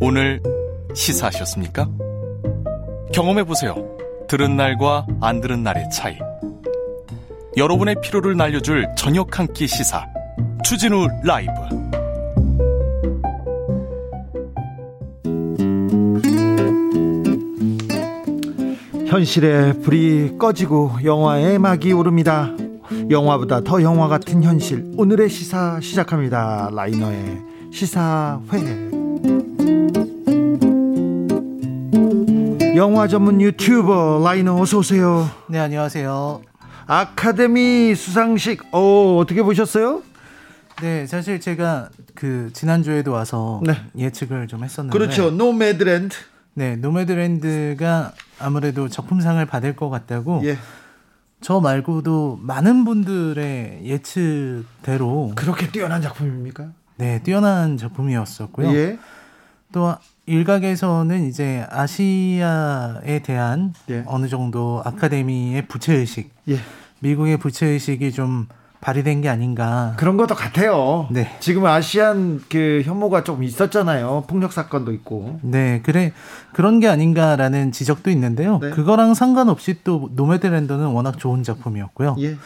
오늘 0.00 0.40
시사하셨습니까? 0.94 1.88
경험해 3.12 3.44
보세요. 3.44 3.74
들은 4.28 4.56
날과 4.56 5.06
안 5.20 5.40
들은 5.40 5.62
날의 5.62 5.88
차이. 5.90 6.18
여러분의 7.56 7.96
피로를 8.02 8.36
날려줄 8.36 8.86
저녁 8.96 9.38
한 9.38 9.46
끼 9.52 9.66
시사. 9.66 10.06
추진우 10.64 11.06
라이브. 11.24 11.52
현실의 19.06 19.80
불이 19.80 20.38
꺼지고 20.38 20.92
영화의 21.04 21.58
막이 21.58 21.92
오릅니다. 21.92 22.50
영화보다 23.10 23.60
더 23.62 23.82
영화 23.82 24.08
같은 24.08 24.42
현실. 24.42 24.92
오늘의 24.96 25.28
시사 25.28 25.80
시작합니다. 25.80 26.70
라이너의 26.72 27.42
시사회. 27.72 28.90
영화 32.76 33.06
전문 33.06 33.40
유튜버 33.40 34.22
라이너 34.24 34.60
어서 34.60 34.78
오세요. 34.78 35.28
네, 35.48 35.58
안녕하세요. 35.58 36.40
아카데미 36.86 37.94
시상식 37.94 38.62
어 38.72 39.18
어떻게 39.18 39.42
보셨어요? 39.42 40.02
네, 40.80 41.06
사실 41.06 41.40
제가 41.40 41.90
그 42.14 42.50
지난주에도 42.52 43.12
와서 43.12 43.60
네. 43.64 43.74
예측을 43.96 44.48
좀 44.48 44.64
했었는데 44.64 44.96
그렇죠. 44.98 45.30
노매드랜드. 45.30 46.16
네, 46.54 46.76
노매드랜드가 46.76 48.12
아무래도 48.38 48.88
작품상을 48.88 49.44
받을 49.46 49.76
것 49.76 49.88
같다고 49.90 50.42
예. 50.44 50.58
저 51.42 51.60
말고도 51.60 52.38
많은 52.40 52.84
분들의 52.84 53.80
예측대로 53.84 55.32
그렇게 55.34 55.70
뛰어난 55.70 56.00
작품입니까? 56.00 56.72
네, 56.96 57.22
뛰어난 57.22 57.76
작품이었었고요. 57.76 58.72
예. 58.74 58.98
또 59.72 59.94
일각에서는 60.26 61.26
이제 61.26 61.66
아시아에 61.68 63.20
대한 63.24 63.74
예. 63.90 64.04
어느 64.06 64.28
정도 64.28 64.82
아카데미의 64.84 65.66
부채 65.66 65.94
의식, 65.94 66.32
예. 66.48 66.58
미국의 67.00 67.38
부채 67.38 67.66
의식이 67.66 68.12
좀 68.12 68.46
발휘된 68.82 69.22
게 69.22 69.28
아닌가. 69.28 69.94
그런 69.96 70.16
것도 70.16 70.34
같아요. 70.34 71.06
네. 71.10 71.30
지금 71.38 71.64
아시안 71.66 72.42
그 72.50 72.82
혐오가 72.84 73.22
좀 73.22 73.44
있었잖아요. 73.44 74.24
폭력 74.26 74.52
사건도 74.52 74.92
있고. 74.92 75.38
네, 75.42 75.80
그래 75.84 76.12
그런 76.52 76.80
게 76.80 76.88
아닌가라는 76.88 77.70
지적도 77.70 78.10
있는데요. 78.10 78.58
네. 78.58 78.70
그거랑 78.70 79.14
상관없이 79.14 79.76
또 79.84 80.10
노매드랜더는 80.14 80.86
워낙 80.88 81.16
좋은 81.18 81.44
작품이었고요. 81.44 82.16
예. 82.18 82.36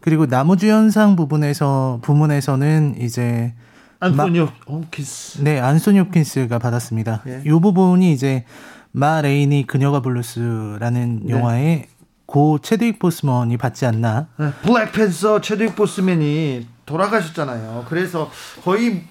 그리고 0.00 0.24
남우주연상 0.24 1.14
부분에서 1.14 1.98
부문에서는 2.00 2.96
이제 2.98 3.52
안소니 4.00 4.40
홉킨스. 4.66 5.42
네 5.42 5.60
안소니 5.60 5.98
홉킨스가 5.98 6.58
받았습니다. 6.58 7.22
예. 7.26 7.42
이 7.44 7.50
부분이 7.50 8.12
이제 8.12 8.46
마 8.92 9.20
레이니 9.20 9.66
그녀가 9.66 10.00
블루스라는 10.00 11.20
네. 11.24 11.32
영화에 11.32 11.86
고 12.26 12.58
체드윅 12.58 12.98
보스먼이 12.98 13.56
받지 13.56 13.86
않나. 13.86 14.26
네, 14.36 14.50
블랙팬서 14.62 15.40
체드윅 15.40 15.76
보스맨이 15.76 16.66
돌아가셨잖아요. 16.84 17.86
그래서 17.88 18.30
거의 18.62 19.04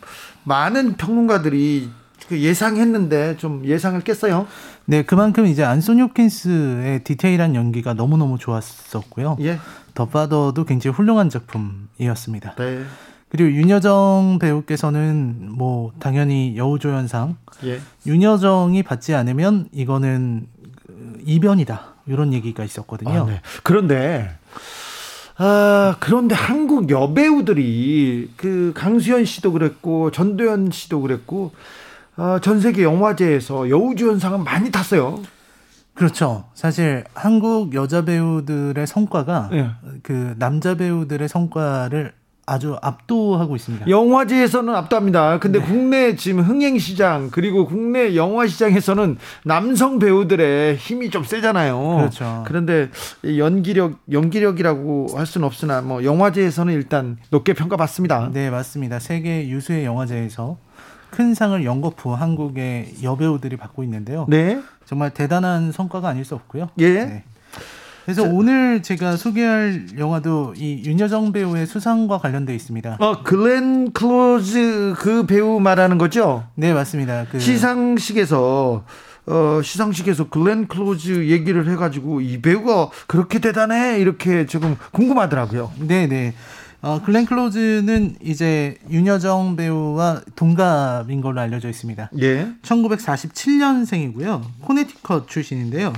많은 0.44 0.98
평론가들이 0.98 1.90
그 2.28 2.40
예상했는데 2.40 3.38
좀 3.38 3.66
예상을 3.66 4.00
깼어요. 4.02 4.48
네, 4.86 5.04
그만큼 5.04 5.46
이제 5.46 5.64
안소니 5.64 6.02
홉킨스의 6.02 7.04
디테일한 7.04 7.56
연기가 7.56 7.94
너무너무 7.94 8.38
좋았었고요. 8.38 9.38
예. 9.42 9.60
더 9.94 10.06
파더도 10.06 10.66
굉장히 10.66 10.96
훌륭한 10.96 11.30
작품이었습니다. 11.30 12.56
네. 12.56 12.84
그리고 13.30 13.52
윤여정 13.52 14.40
배우께서는 14.40 15.52
뭐 15.52 15.92
당연히 16.00 16.56
여우조연상 16.58 17.38
예. 17.66 17.80
윤여정이 18.06 18.84
받지 18.84 19.14
않으면 19.14 19.68
이거는 19.72 20.48
그 20.86 21.20
이변이다 21.26 21.95
이런 22.08 22.34
얘기가 22.34 22.64
있었거든요. 22.64 23.24
아, 23.24 23.26
네. 23.26 23.42
그런데 23.64 24.30
아, 25.38 25.98
그런데 26.00 26.36
한국 26.36 26.90
여배우들이 26.90 28.32
그 28.38 28.72
강수현 28.76 29.26
씨도 29.26 29.52
그랬고 29.52 30.12
전도연 30.12 30.72
씨도 30.72 31.02
그랬고 31.02 31.54
아, 32.16 32.40
전 32.42 32.62
세계 32.62 32.84
영화제에서 32.84 33.70
여우주연상은 33.70 34.44
많이 34.44 34.72
탔어요. 34.72 35.22
그렇죠. 35.94 36.46
사실 36.54 37.06
한국 37.14 37.74
여자 37.74 38.04
배우들의 38.04 38.86
성과가 38.86 39.50
예. 39.54 39.72
그 40.04 40.36
남자 40.38 40.76
배우들의 40.76 41.28
성과를 41.30 42.14
아주 42.46 42.78
압도하고 42.82 43.56
있습니다. 43.56 43.88
영화제에서는 43.88 44.74
압도합니다. 44.76 45.40
근데 45.40 45.60
국내 45.60 46.16
지금 46.16 46.44
흥행 46.44 46.78
시장 46.78 47.30
그리고 47.32 47.66
국내 47.66 48.16
영화 48.16 48.46
시장에서는 48.46 49.18
남성 49.44 50.00
배우들의 50.00 50.76
힘이 50.76 51.10
좀 51.10 51.24
세잖아요. 51.24 51.98
그렇죠. 51.98 52.44
그런데 52.46 52.90
이 53.24 53.40
연기력 53.40 54.00
연기력이라고 54.12 55.08
할 55.16 55.26
수는 55.26 55.46
없으나 55.48 55.82
뭐 55.82 56.04
영화제에서는 56.04 56.74
일단 56.74 57.18
높게 57.32 57.54
평가받습니다. 57.54 58.30
네, 58.32 58.50
맞습니다. 58.50 59.00
세계 59.00 59.48
유수의 59.48 59.86
영화제에서 59.86 60.58
큰 61.10 61.34
상을 61.34 61.64
연거푸 61.64 62.14
한국의 62.14 62.96
여배우들이 63.02 63.58
받고 63.58 63.84
있는데요. 63.84 64.26
네. 64.28 64.62
정말 64.86 65.12
대단한 65.12 65.72
성과가 65.72 66.10
아닐 66.10 66.26
수 66.26 66.36
없고요. 66.36 66.70
예. 66.80 66.94
네. 67.06 67.24
그래서 68.06 68.24
오늘 68.24 68.84
제가 68.84 69.18
소개할 69.18 69.88
영화도 69.98 70.54
이 70.58 70.84
윤여정 70.86 71.32
배우의 71.32 71.66
수상과 71.66 72.20
관련돼 72.20 72.54
있습니다. 72.54 72.98
어 73.00 73.24
글렌 73.24 73.92
클로즈 73.92 74.94
그 74.98 75.26
배우 75.26 75.60
말하는 75.60 75.98
거죠? 75.98 76.44
네, 76.54 76.72
맞습니다. 76.72 77.26
그 77.32 77.40
시상식에서 77.40 78.84
어, 79.28 79.60
시상식에서 79.64 80.30
글렌 80.30 80.68
클로즈 80.68 81.30
얘기를 81.30 81.68
해가지고 81.68 82.22
이 82.22 82.42
배우가 82.42 82.92
그렇게 83.08 83.40
대단해 83.40 84.00
이렇게 84.00 84.46
지금 84.46 84.78
궁금하더라고요. 84.92 85.72
네, 85.80 86.06
네. 86.06 86.36
어, 86.84 87.02
글렌 87.04 87.26
클로즈는 87.26 88.18
이제 88.22 88.78
윤여정 88.92 89.56
배우와 89.56 90.22
동갑인 90.36 91.22
걸로 91.22 91.42
알려져 91.42 91.70
있습니다. 91.70 92.12
예. 92.22 92.50
1947년생이고요. 92.62 94.44
코네티컷 94.62 95.28
출신인데요. 95.28 95.92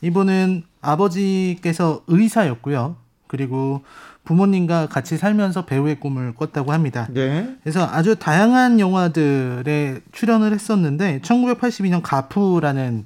이분은 0.00 0.62
아버지께서 0.86 2.02
의사였고요. 2.06 2.96
그리고 3.26 3.82
부모님과 4.24 4.86
같이 4.88 5.16
살면서 5.16 5.66
배우의 5.66 6.00
꿈을 6.00 6.34
꿨다고 6.34 6.72
합니다. 6.72 7.08
네. 7.12 7.56
그래서 7.62 7.86
아주 7.86 8.16
다양한 8.16 8.80
영화들에 8.80 10.00
출연을 10.12 10.52
했었는데 10.52 11.20
1982년 11.22 12.00
가프라는 12.02 13.04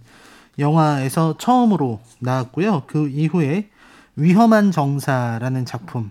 영화에서 0.59 1.37
처음으로 1.39 2.01
나왔고요. 2.21 2.85
그 2.87 3.09
이후에 3.09 3.69
위험한 4.17 4.73
정사라는 4.73 5.65
작품 5.65 6.11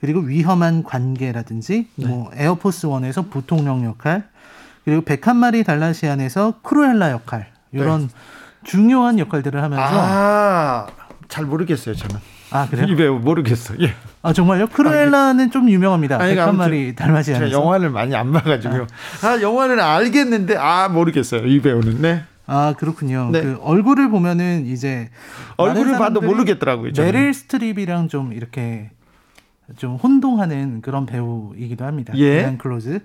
그리고 0.00 0.20
위험한 0.20 0.82
관계라든지 0.82 1.88
뭐 1.94 2.30
에어포스 2.34 2.86
원에서 2.86 3.22
부통령 3.22 3.84
역할 3.84 4.28
그리고 4.84 5.02
101마리 5.02 5.64
달마시안에서 5.64 6.60
크루엘라 6.62 7.10
역할 7.10 7.52
이런 7.72 8.10
중요한 8.64 9.18
역할들을 9.18 9.62
하면서 9.62 9.82
아, 9.86 10.86
잘 11.28 11.44
모르겠어요, 11.44 11.94
저는. 11.94 12.16
아, 12.50 12.68
그래요? 12.68 12.86
이 12.86 12.94
배우 12.94 13.18
모르겠어. 13.18 13.74
예. 13.80 13.94
아 14.22 14.32
정말요? 14.32 14.68
크루엘라는 14.68 15.50
좀 15.50 15.68
유명합니다. 15.68 16.20
아니, 16.20 16.34
101마리 16.34 16.96
제가 16.96 17.06
달마시안에서 17.06 17.50
영화를 17.52 17.90
많이 17.90 18.14
안 18.14 18.32
봐가지고요. 18.32 18.86
아, 19.22 19.40
영화는 19.40 19.80
알겠는데, 19.80 20.56
아, 20.56 20.88
모르겠어요. 20.88 21.46
이 21.46 21.60
배우는. 21.60 22.00
네. 22.00 22.22
아 22.46 22.74
그렇군요. 22.76 23.30
네. 23.32 23.42
그 23.42 23.58
얼굴을 23.62 24.10
보면은 24.10 24.66
이제 24.66 25.08
얼굴을 25.56 25.98
봐도 25.98 26.20
모르겠더라고요. 26.20 26.92
저는. 26.92 27.12
메릴 27.12 27.32
스트립이랑 27.32 28.08
좀 28.08 28.32
이렇게 28.34 28.90
좀 29.78 29.96
혼동하는 29.96 30.82
그런 30.82 31.06
배우이기도 31.06 31.84
합니다. 31.86 32.12
예. 32.16 32.42
글렌 32.42 32.58
클로즈. 32.58 33.00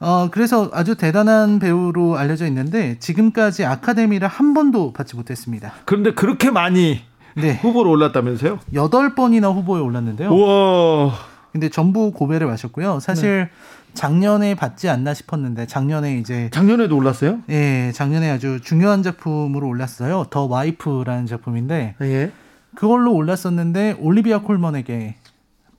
어 0.00 0.28
그래서 0.30 0.70
아주 0.72 0.94
대단한 0.94 1.58
배우로 1.58 2.16
알려져 2.16 2.46
있는데 2.46 2.98
지금까지 2.98 3.66
아카데미를 3.66 4.28
한 4.28 4.54
번도 4.54 4.94
받지 4.94 5.14
못했습니다. 5.14 5.72
그런데 5.84 6.14
그렇게 6.14 6.50
많이 6.50 7.02
네, 7.36 7.54
후보로 7.60 7.90
올랐다면서요? 7.90 8.58
여덟 8.74 9.14
번이나 9.14 9.48
후보에 9.48 9.80
올랐는데요. 9.80 10.30
우와. 10.30 11.12
근데 11.52 11.68
전부 11.68 12.12
고배를 12.12 12.46
마셨고요. 12.46 13.00
사실 13.00 13.48
네. 13.50 13.50
작년에 13.92 14.54
받지 14.54 14.88
않나 14.88 15.14
싶었는데 15.14 15.66
작년에 15.66 16.16
이제 16.18 16.48
작년에도 16.52 16.96
올랐어요? 16.96 17.40
예, 17.50 17.92
작년에 17.92 18.30
아주 18.30 18.60
중요한 18.62 19.02
작품으로 19.02 19.66
올랐어요. 19.68 20.26
더 20.30 20.44
와이프라는 20.46 21.26
작품인데 21.26 21.96
예. 22.00 22.30
그걸로 22.74 23.12
올랐었는데 23.12 23.96
올리비아 23.98 24.38
콜먼에게 24.42 25.16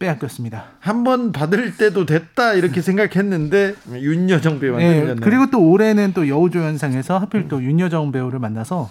빼앗겼습니다. 0.01 0.65
한 0.79 1.03
번 1.03 1.31
받을 1.31 1.77
때도 1.77 2.05
됐다 2.05 2.53
이렇게 2.55 2.81
생각했는데 2.81 3.75
윤여정 3.93 4.59
배우한테 4.59 4.87
예, 4.87 4.93
밀렸네요. 5.01 5.15
그리고 5.21 5.49
또 5.51 5.69
올해는 5.69 6.13
또 6.13 6.27
여우조연상에서 6.27 7.17
하필 7.17 7.47
또 7.47 7.63
윤여정 7.63 8.11
배우를 8.11 8.39
만나서 8.39 8.89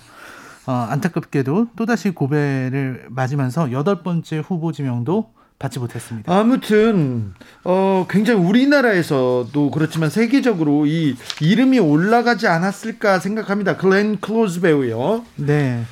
어, 0.67 0.73
안타깝게도 0.91 1.69
또다시 1.77 2.11
고배를 2.11 3.07
맞으면서 3.11 3.73
여덟 3.73 4.03
번째 4.03 4.39
후보 4.47 4.73
지명도 4.73 5.31
받지 5.59 5.79
못했습니다. 5.79 6.33
아무튼 6.35 7.35
어 7.65 8.07
굉장히 8.09 8.41
우리나라에서도 8.41 9.71
그렇지만 9.73 10.09
세계적으로 10.09 10.87
이 10.87 11.17
이름이 11.41 11.79
올라가지 11.81 12.47
않았을까 12.47 13.19
생각합니다. 13.19 13.77
글렌 13.77 14.19
클로즈 14.21 14.61
배우요. 14.63 15.25
네. 15.37 15.83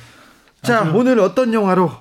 자 0.63 0.91
오늘 0.95 1.19
어떤 1.19 1.53
영화로? 1.53 1.91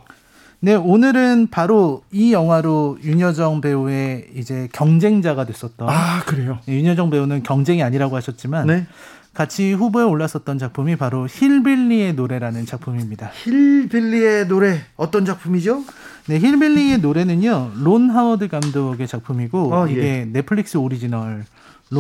네, 0.61 0.75
오늘은 0.75 1.49
바로 1.51 2.03
이 2.11 2.33
영화로 2.33 2.99
윤여정 3.05 3.61
배우의 3.61 4.31
이제 4.35 4.69
경쟁자가 4.73 5.45
됐었던 5.45 5.89
아 5.89 6.23
그래요. 6.27 6.59
네, 6.67 6.75
윤여정 6.75 7.11
배우는 7.11 7.45
경쟁이 7.45 7.83
아니라고 7.83 8.17
하셨지만 8.17 8.67
네. 8.67 8.87
같이 9.35 9.73
후보에 9.73 10.03
올랐었던 10.03 10.59
작품이 10.59 10.97
바로 10.97 11.29
힐빌리의 11.31 12.15
노래라는 12.15 12.67
작품입니다. 12.67 13.31
힐빌리의 13.45 14.49
노래 14.49 14.81
어떤 14.97 15.25
작품이죠? 15.25 15.85
네, 16.27 16.41
힐빌리의 16.41 16.99
노래는요 16.99 17.73
론 17.77 18.11
하워드 18.11 18.49
감독의 18.49 19.07
작품이고 19.07 19.73
어, 19.73 19.89
예. 19.89 19.93
이게 19.93 20.29
넷플릭스 20.33 20.77
오리지널로 20.77 21.45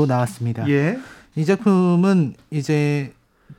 나왔습니다. 0.08 0.68
예. 0.68 0.98
이 1.36 1.44
작품은 1.44 2.34
이제 2.50 3.12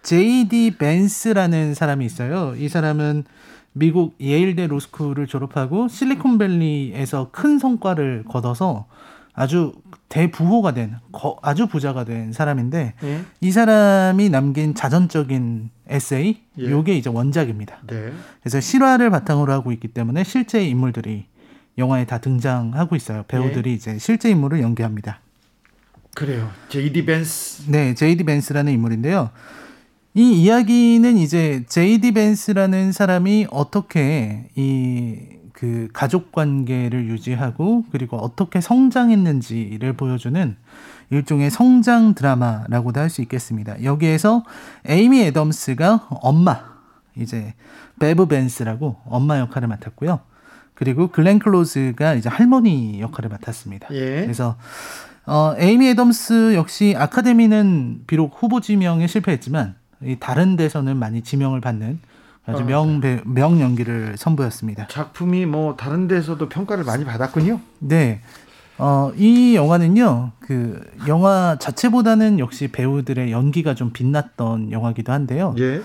J.D. 0.03 0.75
벤스라는 0.77 1.73
사람이 1.73 2.05
있어요. 2.05 2.55
이 2.57 2.69
사람은 2.69 3.25
미국 3.73 4.15
예일대 4.19 4.67
로스쿨을 4.67 5.27
졸업하고 5.27 5.87
실리콘밸리에서 5.87 7.29
큰 7.31 7.59
성과를 7.59 8.23
거둬서 8.27 8.87
아주 9.33 9.73
대부호가 10.09 10.73
된 10.73 10.95
거- 11.11 11.37
아주 11.41 11.67
부자가 11.67 12.03
된 12.03 12.33
사람인데 12.33 12.93
예. 13.03 13.21
이 13.41 13.51
사람이 13.51 14.29
남긴 14.29 14.73
자전적인 14.73 15.69
에세이 15.87 16.41
예. 16.59 16.71
요게 16.71 16.97
이제 16.97 17.09
원작입니다. 17.09 17.77
네. 17.87 18.11
그래서 18.41 18.59
실화를 18.59 19.09
바탕으로 19.11 19.53
하고 19.53 19.71
있기 19.71 19.89
때문에 19.89 20.23
실제 20.23 20.65
인물들이 20.65 21.25
영화에 21.77 22.05
다 22.05 22.17
등장하고 22.17 22.95
있어요. 22.95 23.19
예. 23.19 23.23
배우들이 23.27 23.73
이제 23.73 23.97
실제 23.99 24.29
인물을 24.29 24.61
연기합니다. 24.61 25.19
그래요. 26.15 26.49
제이디 26.69 27.05
벤스. 27.05 27.69
네, 27.71 27.93
제이디 27.93 28.23
벤스라는 28.25 28.73
인물인데요. 28.73 29.29
이 30.13 30.41
이야기는 30.43 31.17
이제 31.17 31.63
제이디 31.67 32.11
벤스라는 32.13 32.91
사람이 32.91 33.47
어떻게 33.51 34.49
이 34.55 35.39
그 35.59 35.89
가족 35.91 36.31
관계를 36.31 37.07
유지하고 37.07 37.83
그리고 37.91 38.15
어떻게 38.15 38.61
성장했는지를 38.61 39.91
보여주는 39.91 40.55
일종의 41.09 41.51
성장 41.51 42.15
드라마라고도 42.15 43.01
할 43.01 43.09
수 43.09 43.21
있겠습니다. 43.23 43.83
여기에서 43.83 44.45
에이미 44.85 45.21
애덤스가 45.23 46.07
엄마 46.21 46.63
이제 47.17 47.55
베브 47.99 48.27
벤스라고 48.27 48.95
엄마 49.05 49.39
역할을 49.39 49.67
맡았고요. 49.67 50.21
그리고 50.75 51.09
글렌 51.09 51.39
클로즈가 51.39 52.13
이제 52.13 52.29
할머니 52.29 53.01
역할을 53.01 53.29
맡았습니다. 53.29 53.89
예. 53.91 54.21
그래서 54.21 54.55
어, 55.25 55.55
에이미 55.57 55.89
애덤스 55.89 56.53
역시 56.55 56.95
아카데미는 56.97 58.03
비록 58.07 58.41
후보 58.41 58.61
지명에 58.61 59.07
실패했지만 59.07 59.75
이 60.03 60.17
다른 60.19 60.55
데서는 60.55 60.97
많이 60.97 61.21
지명을 61.21 61.61
받는 61.61 61.99
아주 62.45 62.63
아, 62.63 62.65
명, 62.65 63.01
배, 63.01 63.21
명 63.25 63.59
연기를 63.59 64.15
선보였습니다. 64.17 64.87
작품이 64.87 65.45
뭐 65.45 65.75
다른 65.75 66.07
데서도 66.07 66.49
평가를 66.49 66.83
많이 66.83 67.05
받았군요. 67.05 67.59
네. 67.79 68.21
어, 68.77 69.11
이 69.17 69.55
영화는요, 69.55 70.31
그, 70.39 70.81
영화 71.07 71.57
자체보다는 71.59 72.39
역시 72.39 72.69
배우들의 72.69 73.29
연기가 73.29 73.75
좀 73.75 73.91
빛났던 73.91 74.71
영화기도 74.71 75.11
한데요. 75.11 75.53
예. 75.59 75.81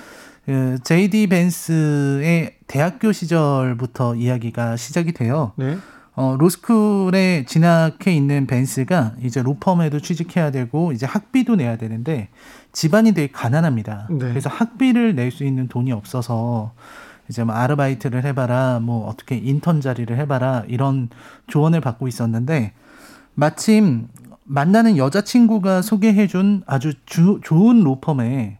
그, 0.46 0.78
제이디 0.84 1.26
벤스의 1.26 2.54
대학교 2.68 3.10
시절부터 3.10 4.14
이야기가 4.14 4.76
시작이 4.76 5.12
돼요. 5.12 5.52
네. 5.56 5.76
어, 6.14 6.36
로스쿨에 6.38 7.44
진학해 7.46 8.14
있는 8.14 8.46
벤스가 8.46 9.14
이제 9.22 9.42
로펌에도 9.42 9.98
취직해야 9.98 10.52
되고 10.52 10.92
이제 10.92 11.06
학비도 11.06 11.56
내야 11.56 11.76
되는데 11.76 12.28
집안이 12.74 13.12
되게 13.12 13.32
가난합니다. 13.32 14.08
네. 14.10 14.18
그래서 14.18 14.50
학비를 14.50 15.14
낼 15.14 15.30
수 15.30 15.44
있는 15.44 15.68
돈이 15.68 15.92
없어서 15.92 16.72
이제 17.30 17.42
뭐 17.42 17.54
아르바이트를 17.54 18.22
해봐라, 18.24 18.80
뭐 18.80 19.08
어떻게 19.08 19.36
인턴 19.36 19.80
자리를 19.80 20.14
해봐라 20.14 20.64
이런 20.68 21.08
조언을 21.46 21.80
받고 21.80 22.06
있었는데 22.06 22.74
마침 23.34 24.08
만나는 24.44 24.98
여자친구가 24.98 25.80
소개해준 25.80 26.64
아주 26.66 26.92
주, 27.06 27.40
좋은 27.42 27.82
로펌에 27.82 28.58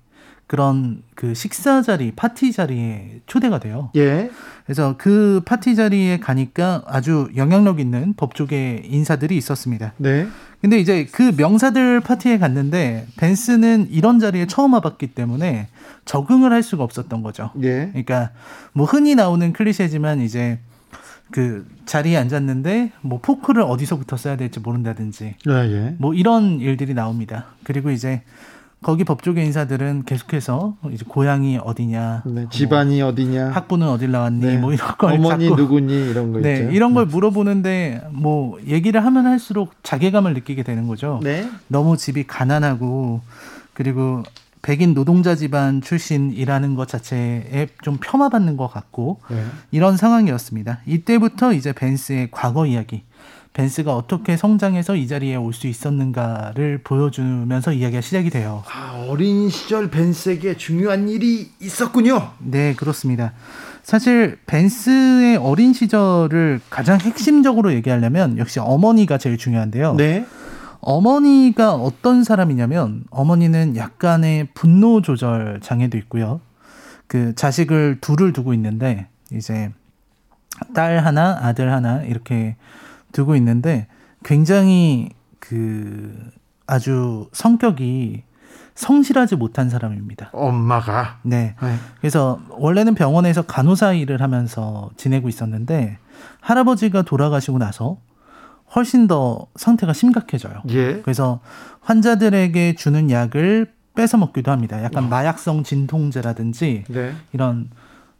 그런 0.55 1.03
그 1.17 1.35
식사 1.35 1.83
자리, 1.83 2.13
파티 2.13 2.53
자리에 2.53 3.23
초대가 3.27 3.59
돼요. 3.59 3.91
예. 3.97 4.31
그래서 4.65 4.95
그 4.97 5.43
파티 5.45 5.75
자리에 5.75 6.21
가니까 6.21 6.85
아주 6.87 7.29
영향력 7.35 7.81
있는 7.81 8.15
법조계 8.17 8.85
인사들이 8.85 9.37
있었습니다. 9.37 9.95
네. 9.97 10.29
근데 10.61 10.79
이제 10.79 11.07
그 11.11 11.35
명사들 11.37 11.99
파티에 11.99 12.39
갔는데 12.39 13.09
벤스는 13.17 13.89
이런 13.91 14.21
자리에 14.21 14.47
처음 14.47 14.75
와봤기 14.75 15.09
때문에 15.09 15.67
적응을 16.05 16.53
할 16.53 16.63
수가 16.63 16.85
없었던 16.85 17.25
거죠. 17.25 17.51
예. 17.61 17.89
그러니까 17.89 18.31
뭐 18.75 18.87
흔히 18.87 19.17
나오는 19.17 19.53
클리셰지만 19.53 20.21
이제 20.21 20.61
그 21.33 21.67
자리에 21.85 22.17
앉았는데 22.17 22.93
뭐 23.01 23.19
포크를 23.21 23.63
어디서부터 23.63 24.17
써야 24.17 24.37
될지 24.37 24.61
모른다든지 24.61 25.35
아, 25.49 25.65
예. 25.67 25.97
뭐 25.99 26.15
이런 26.15 26.61
일들이 26.61 26.95
나옵니다. 26.95 27.47
그리고 27.65 27.91
이제 27.91 28.23
거기 28.85 29.03
법조계 29.03 29.43
인사들은 29.43 30.05
계속해서 30.05 30.77
이제 30.93 31.05
고향이 31.09 31.59
어디냐, 31.63 32.23
네. 32.27 32.47
집안이 32.51 33.01
어디냐? 33.01 33.49
학부는 33.49 33.89
어딜 33.89 34.11
나왔니, 34.13 34.45
네. 34.45 34.59
뭐 34.59 34.75
이런 34.75 34.89
걸 34.99 35.13
어머니 35.15 35.49
자꾸 35.49 35.61
누구니 35.61 36.11
이런 36.11 36.33
거 36.33 36.41
네, 36.41 36.59
있죠. 36.59 36.71
이런 36.71 36.93
걸 36.93 37.07
물어보는데 37.07 38.09
뭐 38.11 38.61
얘기를 38.67 39.03
하면 39.03 39.27
할수록 39.27 39.73
자괴감을 39.83 40.35
느끼게 40.35 40.65
되는 40.65 40.87
거죠. 40.87 41.19
네. 41.23 41.49
너무 41.67 41.97
집이 41.97 42.27
가난하고 42.27 43.23
그리고 43.73 44.23
백인 44.61 44.93
노동자 44.93 45.35
집안 45.35 45.81
출신이라는 45.81 46.75
것 46.75 46.87
자체에 46.87 47.69
좀 47.83 47.97
폄하받는 47.99 48.59
것 48.59 48.69
같고 48.69 49.21
네. 49.31 49.43
이런 49.71 49.97
상황이었습니다. 49.97 50.81
이때부터 50.87 51.55
이제 51.55 51.73
벤스의 51.73 52.29
과거 52.31 52.67
이야기, 52.67 53.03
벤스가 53.55 53.95
어떻게 53.97 54.37
성장해서 54.37 54.97
이 54.97 55.07
자리에 55.07 55.37
올 55.37 55.55
수 55.55 55.69
있었는가를 55.69 56.81
보여주면서 56.83 57.73
이야기가 57.73 58.01
시작이 58.01 58.29
돼요. 58.29 58.65
아, 58.67 59.07
어린 59.09 59.49
시절 59.49 59.89
벤스에게 59.89 60.57
중요한 60.57 61.09
일이 61.09 61.51
있었군요. 61.61 62.33
네, 62.41 62.75
그렇습니다. 62.75 63.33
사실 63.85 64.39
벤스의 64.47 65.37
어린 65.37 65.73
시절을 65.73 66.61
가장 66.69 66.99
핵심적으로 67.01 67.73
얘기하려면 67.75 68.37
역시 68.39 68.59
어머니가 68.59 69.19
제일 69.19 69.39
중요한데요. 69.39 69.95
네. 69.95 70.27
어머니가 70.81 71.75
어떤 71.75 72.25
사람이냐면 72.25 73.05
어머니는 73.11 73.77
약간의 73.77 74.49
분노 74.55 75.01
조절 75.01 75.61
장애도 75.63 75.97
있고요. 75.99 76.41
그 77.07 77.35
자식을 77.37 77.99
둘을 78.01 78.33
두고 78.33 78.53
있는데 78.55 79.07
이제 79.33 79.71
딸 80.75 80.99
하나, 80.99 81.39
아들 81.41 81.71
하나 81.73 82.03
이렇게 82.03 82.57
두고 83.15 83.37
있는데 83.37 83.87
굉장히 84.23 85.09
그 85.39 86.31
아주 86.67 87.29
성격이 87.33 88.25
성실하지 88.75 89.37
못한 89.37 89.71
사람입니다. 89.71 90.31
엄마가. 90.33 91.21
네. 91.23 91.55
네. 91.63 91.77
그래서 92.01 92.41
원래는 92.51 92.95
병원에서 92.95 93.43
간호사 93.43 93.93
일을 93.93 94.21
하면서 94.21 94.91
지내고 94.97 95.29
있었는데 95.29 95.99
할아버지가 96.41 97.03
돌아가시고 97.03 97.59
나서 97.59 97.99
훨씬 98.75 99.07
더 99.07 99.47
상태가 99.55 99.93
심각해져요. 99.93 100.63
예. 100.71 101.01
그래서 101.03 101.41
환자들에게 101.83 102.75
주는 102.75 103.11
약을 103.11 103.73
뺏어 103.95 104.17
먹기도 104.17 104.51
합니다. 104.51 104.83
약간 104.83 105.09
마약성 105.09 105.63
진통제라든지 105.63 106.85
네. 106.89 107.15
이런 107.33 107.71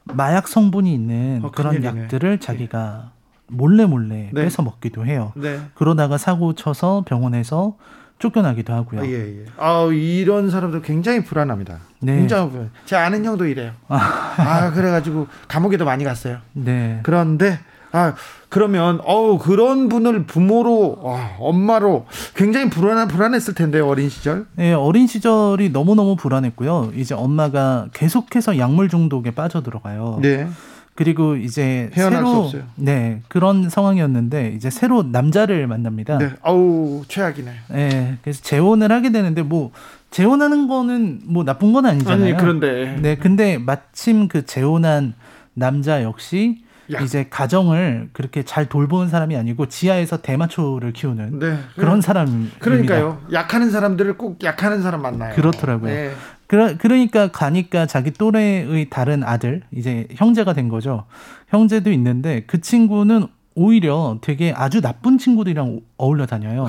마약 0.05 0.47
성분이 0.47 0.93
있는 0.95 1.41
어, 1.43 1.51
그런 1.51 1.81
큰일이네. 1.81 2.03
약들을 2.03 2.39
자기가 2.39 3.11
몰래 3.55 3.87
몰래 3.87 4.31
네. 4.33 4.45
뺏어 4.45 4.63
먹기도 4.63 5.07
해요. 5.07 5.33
네. 5.37 5.61
그러다가 5.75 6.19
사고 6.19 6.55
쳐서 6.55 7.05
병원에서 7.07 7.77
쫓겨나기도 8.19 8.73
하고요. 8.73 9.01
아, 9.03 9.07
예, 9.07 9.41
예. 9.41 9.45
아, 9.57 9.89
이런 9.93 10.51
사람들 10.51 10.83
굉장히 10.83 11.25
불안합니다. 11.25 11.79
네. 12.01 12.17
굉장히 12.17 12.51
불안. 12.51 12.71
제 12.85 12.97
아는 12.97 13.25
형도 13.25 13.47
이래요. 13.47 13.73
아, 13.89 14.71
그래가지고 14.73 15.27
감옥에도 15.49 15.85
많이 15.85 16.05
갔어요. 16.05 16.39
네. 16.53 17.01
그런데 17.03 17.59
아 17.95 18.13
그러면 18.49 19.01
어우 19.05 19.39
그런 19.39 19.89
분을 19.89 20.25
부모로 20.25 20.99
와, 21.01 21.31
엄마로 21.39 22.07
굉장히 22.35 22.69
불안한 22.69 23.07
불안했을 23.07 23.55
텐데요 23.55 23.87
어린 23.87 24.09
시절. 24.09 24.47
네, 24.57 24.73
어린 24.73 25.07
시절이 25.07 25.71
너무 25.71 25.95
너무 25.95 26.17
불안했고요. 26.17 26.91
이제 26.97 27.15
엄마가 27.15 27.87
계속해서 27.93 28.59
약물 28.59 28.89
중독에 28.89 29.31
빠져 29.31 29.63
들어가요. 29.63 30.19
네. 30.21 30.49
그리고 30.95 31.37
이제 31.37 31.91
새로 31.93 32.29
없어요. 32.29 32.63
네, 32.77 33.21
그런 33.29 33.69
상황이었는데 33.69 34.53
이제 34.57 34.71
새로 34.71 35.03
남자를 35.03 35.67
만납니다. 35.67 36.19
네. 36.19 36.31
어우 36.43 37.03
최악이네. 37.09 37.51
네, 37.69 38.19
그래서 38.23 38.43
재혼을 38.43 38.93
하게 38.93 39.11
되는데 39.11 39.43
뭐 39.43 39.73
재혼하는 40.11 40.69
거는 40.69 41.23
뭐 41.25 41.45
나쁜 41.45 41.73
건 41.73 41.87
아니잖아요. 41.87 42.35
아니 42.35 42.37
그런데 42.37 42.97
네, 43.01 43.17
근데 43.17 43.59
마침 43.59 44.29
그 44.29 44.47
재혼한 44.47 45.15
남자 45.55 46.03
역시 46.05 46.63
야. 46.93 47.01
이제 47.01 47.27
가정을 47.29 48.11
그렇게 48.13 48.43
잘 48.43 48.67
돌보는 48.67 49.09
사람이 49.09 49.37
아니고 49.37 49.67
지하에서 49.67 50.19
대마초를 50.19 50.93
키우는 50.93 51.39
네. 51.39 51.59
그런 51.77 52.01
사람입니다. 52.01 52.59
그러니까요. 52.59 53.23
약하는 53.33 53.71
사람들을 53.71 54.19
꼭 54.19 54.45
약하는 54.45 54.83
사람 54.83 55.03
만나요. 55.03 55.35
그렇더라고요. 55.35 55.91
네. 55.91 56.13
그러, 56.47 56.77
그러니까 56.77 57.29
가니까 57.29 57.87
자기 57.87 58.11
또래의 58.11 58.91
다른 58.91 59.25
아들, 59.25 59.63
이제 59.73 60.07
형제가 60.13 60.53
된 60.53 60.69
거죠. 60.69 61.05
형제도 61.49 61.91
있는데 61.93 62.45
그 62.47 62.61
친구는 62.61 63.27
오히려 63.55 64.19
되게 64.21 64.53
아주 64.55 64.81
나쁜 64.81 65.17
친구들이랑 65.19 65.69
오- 65.69 65.83
어울려 65.97 66.27
다녀요. 66.27 66.67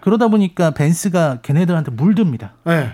그러다 0.00 0.28
보니까 0.28 0.72
벤스가 0.72 1.40
걔네들한테 1.42 1.90
물듭니다. 1.92 2.54
네. 2.64 2.88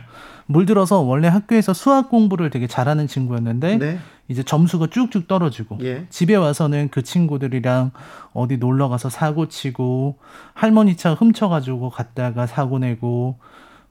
물들어서 0.47 1.01
원래 1.01 1.29
학교에서 1.29 1.73
수학 1.73 2.09
공부를 2.09 2.51
되게 2.51 2.67
잘하는 2.67 3.07
친구였는데 3.07 3.79
네. 3.79 3.99
이제 4.27 4.43
점수가 4.43 4.89
쭉쭉 4.89 5.29
떨어지고 5.29 5.79
예. 5.83 6.07
집에 6.11 6.35
와서는 6.35 6.89
그 6.91 7.03
친구들이랑 7.03 7.93
어디 8.33 8.57
놀러 8.59 8.89
가서 8.89 9.09
사고 9.09 9.49
치고 9.49 10.19
할머니 10.55 10.97
차 10.97 11.15
훔쳐 11.15 11.49
가지고 11.49 11.91
갔다가 11.91 12.47
사고 12.47 12.81
내고 12.81 13.39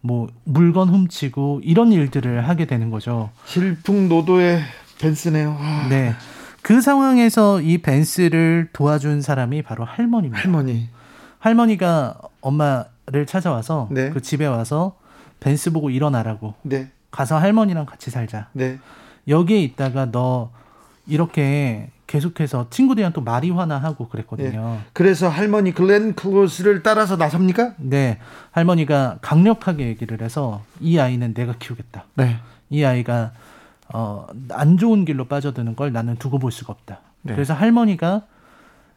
뭐 0.01 0.27
물건 0.43 0.89
훔치고 0.89 1.61
이런 1.63 1.91
일들을 1.91 2.47
하게 2.47 2.65
되는 2.65 2.89
거죠. 2.89 3.29
질풍노도의 3.45 4.61
벤스네요. 4.99 5.57
아, 5.59 5.87
네. 5.89 6.13
그 6.61 6.81
상황에서 6.81 7.61
이 7.61 7.79
벤스를 7.79 8.69
도와준 8.73 9.21
사람이 9.21 9.61
바로 9.61 9.85
할머니입니다. 9.85 10.43
할머니. 10.43 10.89
할머니가 11.39 12.15
엄마를 12.41 13.25
찾아와서 13.25 13.87
네. 13.91 14.09
그 14.09 14.21
집에 14.21 14.45
와서 14.45 14.97
벤스 15.39 15.71
보고 15.71 15.89
일어나라고 15.89 16.55
네. 16.63 16.89
가서 17.11 17.37
할머니랑 17.37 17.85
같이 17.85 18.11
살자. 18.11 18.49
네. 18.53 18.77
여기에 19.27 19.61
있다가 19.61 20.11
너 20.11 20.51
이렇게 21.09 21.89
계속해서 22.07 22.69
친구들이랑 22.69 23.13
또 23.13 23.21
마리화나 23.21 23.77
하고 23.77 24.07
그랬거든요. 24.07 24.79
그래서 24.93 25.29
할머니 25.29 25.73
글렌 25.73 26.15
클로스를 26.15 26.81
따라서 26.81 27.17
나섭니까? 27.17 27.75
네. 27.77 28.17
할머니가 28.51 29.19
강력하게 29.21 29.87
얘기를 29.87 30.21
해서 30.21 30.63
이 30.79 30.97
아이는 30.97 31.33
내가 31.33 31.53
키우겠다. 31.59 32.05
네. 32.15 32.37
이 32.69 32.83
아이가 32.83 33.31
어, 33.93 34.25
안 34.51 34.77
좋은 34.77 35.05
길로 35.05 35.25
빠져드는 35.25 35.75
걸 35.75 35.91
나는 35.91 36.15
두고 36.15 36.39
볼 36.39 36.51
수가 36.51 36.73
없다. 36.73 37.01
네. 37.21 37.33
그래서 37.33 37.53
할머니가 37.53 38.23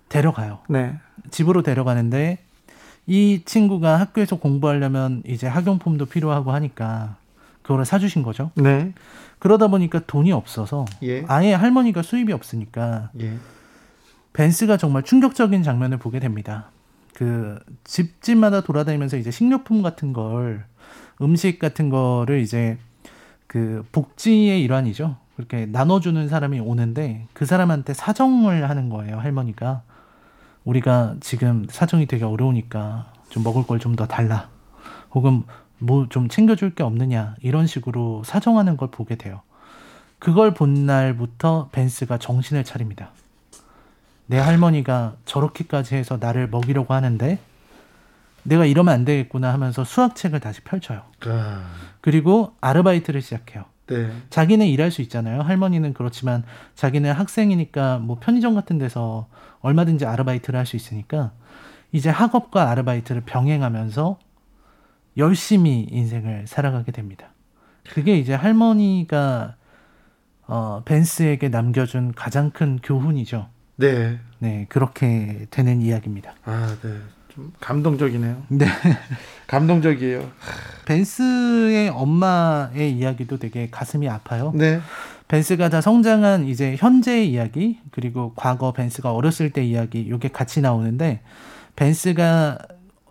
데려가요. 0.09 0.61
네. 0.68 0.94
집으로 1.31 1.62
데려가는데 1.62 2.38
이 3.07 3.42
친구가 3.44 3.98
학교에서 4.01 4.37
공부하려면 4.37 5.22
이제 5.27 5.46
학용품도 5.46 6.07
필요하고 6.07 6.53
하니까 6.53 7.16
그거를 7.62 7.85
사주신 7.85 8.22
거죠. 8.22 8.51
네. 8.55 8.92
그러다 9.38 9.68
보니까 9.68 10.01
돈이 10.07 10.33
없어서 10.33 10.85
예. 11.03 11.25
아예 11.29 11.53
할머니가 11.55 12.03
수입이 12.03 12.33
없으니까 12.33 13.11
예. 13.20 13.35
벤스가 14.33 14.77
정말 14.77 15.03
충격적인 15.03 15.62
장면을 15.62 15.98
보게 15.98 16.18
됩니다. 16.20 16.70
그 17.14 17.59
집집마다 17.85 18.62
돌아다니면서 18.62 19.16
이제 19.16 19.31
식료품 19.31 19.83
같은 19.83 20.12
걸 20.12 20.64
음식 21.20 21.59
같은 21.59 21.88
거를 21.90 22.40
이제 22.40 22.79
그 23.46 23.85
복지의 23.92 24.62
일환이죠. 24.62 25.16
그렇게 25.37 25.66
나눠주는 25.66 26.29
사람이 26.29 26.61
오는데 26.61 27.27
그 27.33 27.44
사람한테 27.44 27.94
사정을 27.94 28.68
하는 28.68 28.88
거예요. 28.88 29.18
할머니가 29.18 29.83
우리가 30.64 31.16
지금 31.20 31.66
사정이 31.68 32.07
되게 32.07 32.25
어려우니까 32.25 33.12
좀 33.29 33.42
먹을 33.42 33.64
걸 33.66 33.79
좀 33.79 33.96
더 33.96 34.07
달라. 34.07 34.48
혹은 35.12 35.42
뭐 35.82 36.06
좀 36.08 36.28
챙겨줄 36.28 36.74
게 36.74 36.82
없느냐 36.82 37.34
이런 37.42 37.66
식으로 37.66 38.22
사정하는 38.24 38.76
걸 38.76 38.90
보게 38.90 39.16
돼요. 39.16 39.40
그걸 40.18 40.54
본 40.54 40.86
날부터 40.86 41.68
벤스가 41.72 42.18
정신을 42.18 42.64
차립니다. 42.64 43.10
내 44.26 44.38
할머니가 44.38 45.16
저렇게까지 45.24 45.96
해서 45.96 46.16
나를 46.20 46.48
먹이려고 46.48 46.94
하는데 46.94 47.38
내가 48.44 48.64
이러면 48.64 48.94
안 48.94 49.04
되겠구나 49.04 49.52
하면서 49.52 49.84
수학책을 49.84 50.40
다시 50.40 50.60
펼쳐요. 50.62 51.02
아, 51.26 51.64
그리고 52.00 52.54
아르바이트를 52.60 53.20
시작해요. 53.20 53.64
네. 53.88 54.10
자기는 54.30 54.64
일할 54.66 54.90
수 54.90 55.02
있잖아요. 55.02 55.42
할머니는 55.42 55.92
그렇지만 55.92 56.44
자기는 56.76 57.12
학생이니까 57.12 57.98
뭐 57.98 58.18
편의점 58.20 58.54
같은 58.54 58.78
데서 58.78 59.26
얼마든지 59.60 60.06
아르바이트를 60.06 60.58
할 60.58 60.66
수 60.66 60.76
있으니까 60.76 61.32
이제 61.90 62.08
학업과 62.08 62.70
아르바이트를 62.70 63.22
병행하면서 63.22 64.18
열심히 65.16 65.87
인생을 65.90 66.46
살아가게 66.46 66.92
됩니다. 66.92 67.33
그게 67.90 68.16
이제 68.18 68.35
할머니가 68.35 69.57
어, 70.46 70.83
벤스에게 70.85 71.48
남겨준 71.48 72.12
가장 72.14 72.51
큰 72.51 72.79
교훈이죠. 72.83 73.48
네. 73.77 74.18
네, 74.38 74.66
그렇게 74.68 75.46
되는 75.51 75.83
이야기입니다. 75.83 76.35
아, 76.44 76.77
네. 76.83 76.98
좀 77.29 77.53
감동적이네요. 77.61 78.42
네. 78.48 78.66
감동적이에요. 79.46 80.31
벤스의 80.85 81.88
엄마의 81.88 82.92
이야기도 82.92 83.38
되게 83.38 83.70
가슴이 83.70 84.09
아파요. 84.09 84.53
네. 84.55 84.81
벤스가 85.29 85.70
다 85.70 85.81
성장한 85.81 86.44
이제 86.44 86.77
현재의 86.77 87.31
이야기 87.31 87.81
그리고 87.90 88.35
과거 88.37 88.72
벤스가 88.72 89.14
어렸을 89.14 89.48
때 89.48 89.64
이야기 89.64 90.11
요게 90.11 90.29
같이 90.29 90.61
나오는데 90.61 91.22
벤스가 91.75 92.59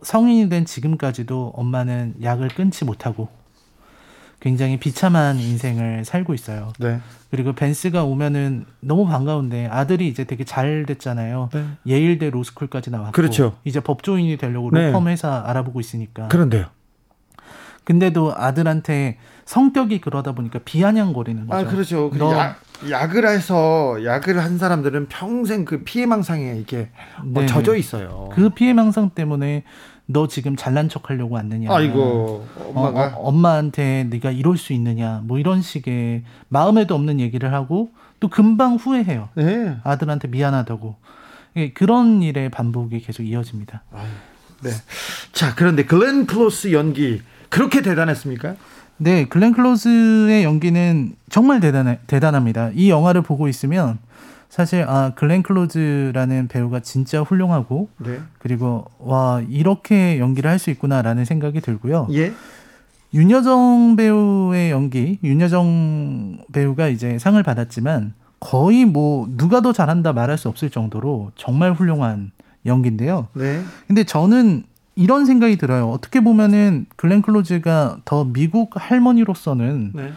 성인이 0.01 0.49
된 0.49 0.65
지금까지도 0.65 1.53
엄마는 1.55 2.15
약을 2.21 2.49
끊지 2.49 2.85
못하고 2.85 3.29
굉장히 4.39 4.79
비참한 4.79 5.37
인생을 5.37 6.03
살고 6.03 6.33
있어요. 6.33 6.73
네. 6.79 6.99
그리고 7.29 7.53
벤스가 7.53 8.03
오면은 8.03 8.65
너무 8.79 9.05
반가운데 9.05 9.67
아들이 9.67 10.07
이제 10.07 10.23
되게 10.23 10.43
잘 10.43 10.85
됐잖아요. 10.87 11.49
네. 11.53 11.65
예일대 11.85 12.31
로스쿨까지 12.31 12.89
나왔고 12.89 13.11
그렇죠. 13.11 13.55
이제 13.63 13.79
법조인이 13.79 14.37
되려고 14.37 14.71
네. 14.71 14.87
로펌 14.91 15.07
회사 15.09 15.43
알아보고 15.45 15.79
있으니까 15.79 16.27
그런데요. 16.29 16.65
근데도 17.83 18.33
아들한테 18.35 19.17
성격이 19.45 20.01
그러다 20.01 20.33
보니까 20.33 20.59
비아냥거리는 20.65 21.47
거죠. 21.47 21.67
아 21.67 21.69
그렇죠. 21.69 22.09
그 22.09 22.17
너- 22.17 22.33
약, 22.37 22.59
약을 22.89 23.27
해서 23.27 23.97
약을 24.03 24.39
한 24.41 24.57
사람들은 24.57 25.07
평생 25.07 25.65
그 25.65 25.83
피해망상에 25.83 26.55
이게 26.59 26.89
뭐 27.23 27.43
네네. 27.43 27.47
젖어 27.47 27.75
있어요. 27.75 28.29
그 28.33 28.49
피해망상 28.49 29.11
때문에 29.11 29.63
너 30.11 30.27
지금 30.27 30.55
잘난 30.55 30.89
척 30.89 31.09
하려고 31.09 31.35
왔느냐? 31.35 31.73
아이고 31.73 32.45
엄마가 32.73 33.07
어, 33.07 33.19
어, 33.19 33.27
엄마한테 33.27 34.05
네가 34.09 34.31
이럴 34.31 34.57
수 34.57 34.73
있느냐? 34.73 35.21
뭐 35.23 35.39
이런 35.39 35.61
식의 35.61 36.23
마음에도 36.49 36.95
없는 36.95 37.19
얘기를 37.19 37.53
하고 37.53 37.91
또 38.19 38.27
금방 38.27 38.75
후회해요. 38.75 39.29
네. 39.35 39.77
아들한테 39.83 40.27
미안하다고. 40.27 40.95
예, 41.57 41.71
그런 41.73 42.21
일의 42.21 42.49
반복이 42.49 43.01
계속 43.01 43.23
이어집니다. 43.23 43.83
네. 44.63 44.69
자 45.33 45.55
그런데 45.55 45.85
글렌 45.85 46.25
클로스 46.25 46.71
연기 46.71 47.21
그렇게 47.49 47.81
대단했습니까? 47.81 48.55
네, 48.97 49.25
글렌 49.25 49.51
클로즈의 49.51 50.43
연기는 50.43 51.15
정말 51.27 51.59
대단해, 51.59 51.97
대단합니다. 52.05 52.69
이 52.75 52.91
영화를 52.91 53.23
보고 53.23 53.47
있으면 53.47 53.97
사실 54.51 54.83
아 54.85 55.13
글렌 55.15 55.43
클로즈라는 55.43 56.49
배우가 56.49 56.81
진짜 56.81 57.21
훌륭하고 57.21 57.87
네. 57.99 58.19
그리고 58.37 58.83
와 58.99 59.41
이렇게 59.49 60.19
연기를 60.19 60.51
할 60.51 60.59
수 60.59 60.69
있구나라는 60.71 61.23
생각이 61.23 61.61
들고요. 61.61 62.07
예. 62.11 62.33
윤여정 63.13 63.95
배우의 63.95 64.71
연기, 64.71 65.19
윤여정 65.23 66.39
배우가 66.51 66.89
이제 66.89 67.17
상을 67.17 67.41
받았지만 67.41 68.13
거의 68.41 68.83
뭐 68.85 69.27
누가 69.37 69.61
더 69.61 69.71
잘한다 69.71 70.11
말할 70.11 70.37
수 70.37 70.49
없을 70.49 70.69
정도로 70.69 71.31
정말 71.35 71.71
훌륭한 71.71 72.31
연기인데요. 72.65 73.27
네. 73.33 73.63
근데 73.87 74.03
저는 74.03 74.63
이런 74.95 75.25
생각이 75.25 75.57
들어요. 75.57 75.89
어떻게 75.89 76.19
보면은 76.19 76.87
글렌 76.97 77.21
클로즈가 77.21 77.99
더 78.03 78.25
미국 78.25 78.71
할머니로서는 78.75 79.91
네. 79.95 80.11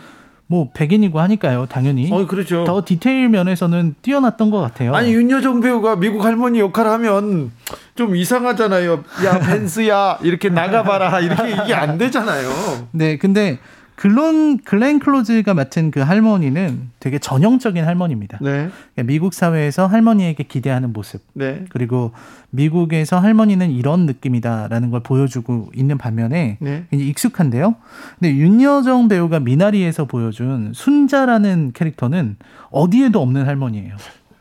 뭐 0.46 0.68
백인이고 0.74 1.18
하니까요, 1.20 1.66
당연히. 1.66 2.12
어 2.12 2.26
그렇죠. 2.26 2.64
더 2.64 2.83
디테일 2.85 3.28
면에서는 3.30 3.94
뛰어났던 4.02 4.50
것 4.50 4.61
같아요. 4.61 4.94
아니 4.94 5.12
윤여정 5.12 5.61
배우가 5.61 5.96
미국 5.96 6.24
할머니 6.24 6.61
역할 6.61 6.87
하면 6.87 7.50
좀 7.94 8.14
이상하잖아요. 8.14 9.04
야 9.24 9.38
벤스야 9.40 10.18
이렇게 10.22 10.50
나가봐라 10.50 11.20
이렇게 11.20 11.50
이게 11.52 11.74
안 11.74 11.96
되잖아요. 11.96 12.50
네, 12.92 13.16
근데 13.16 13.59
글론 13.96 14.59
글렌 14.59 14.98
클로즈가 14.98 15.54
맡은 15.54 15.90
그 15.90 16.00
할머니는 16.00 16.90
되게 16.98 17.18
전형적인 17.18 17.85
할머니입니다. 17.85 18.38
네, 18.40 18.50
그러니까 18.50 19.02
미국 19.04 19.35
사회에서 19.35 19.87
할머니에게 19.87 20.44
기대하는 20.44 20.92
모습, 20.92 21.22
네, 21.33 21.64
그리고 21.68 22.12
미국에서 22.50 23.18
할머니는 23.18 23.70
이런 23.70 24.07
느낌이다라는 24.07 24.90
걸 24.90 25.00
보여주고 25.00 25.70
있는 25.74 25.96
반면에 25.96 26.57
네. 26.61 26.85
굉장히 26.90 27.11
익숙한데요. 27.11 27.76
근데 28.18 28.35
윤여정 28.35 29.09
배우가 29.09 29.40
미나리에서 29.40 30.07
보여준 30.07 30.72
순자라는 30.74 31.72
캐릭터는 31.74 32.37
어디에도 32.70 33.22
없는 33.22 33.46
할머니예요. 33.46 33.96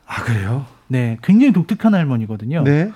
아 0.07 0.23
그래요? 0.23 0.65
네, 0.87 1.17
굉장히 1.21 1.53
독특한 1.53 1.93
할머니거든요. 1.93 2.63
네, 2.63 2.91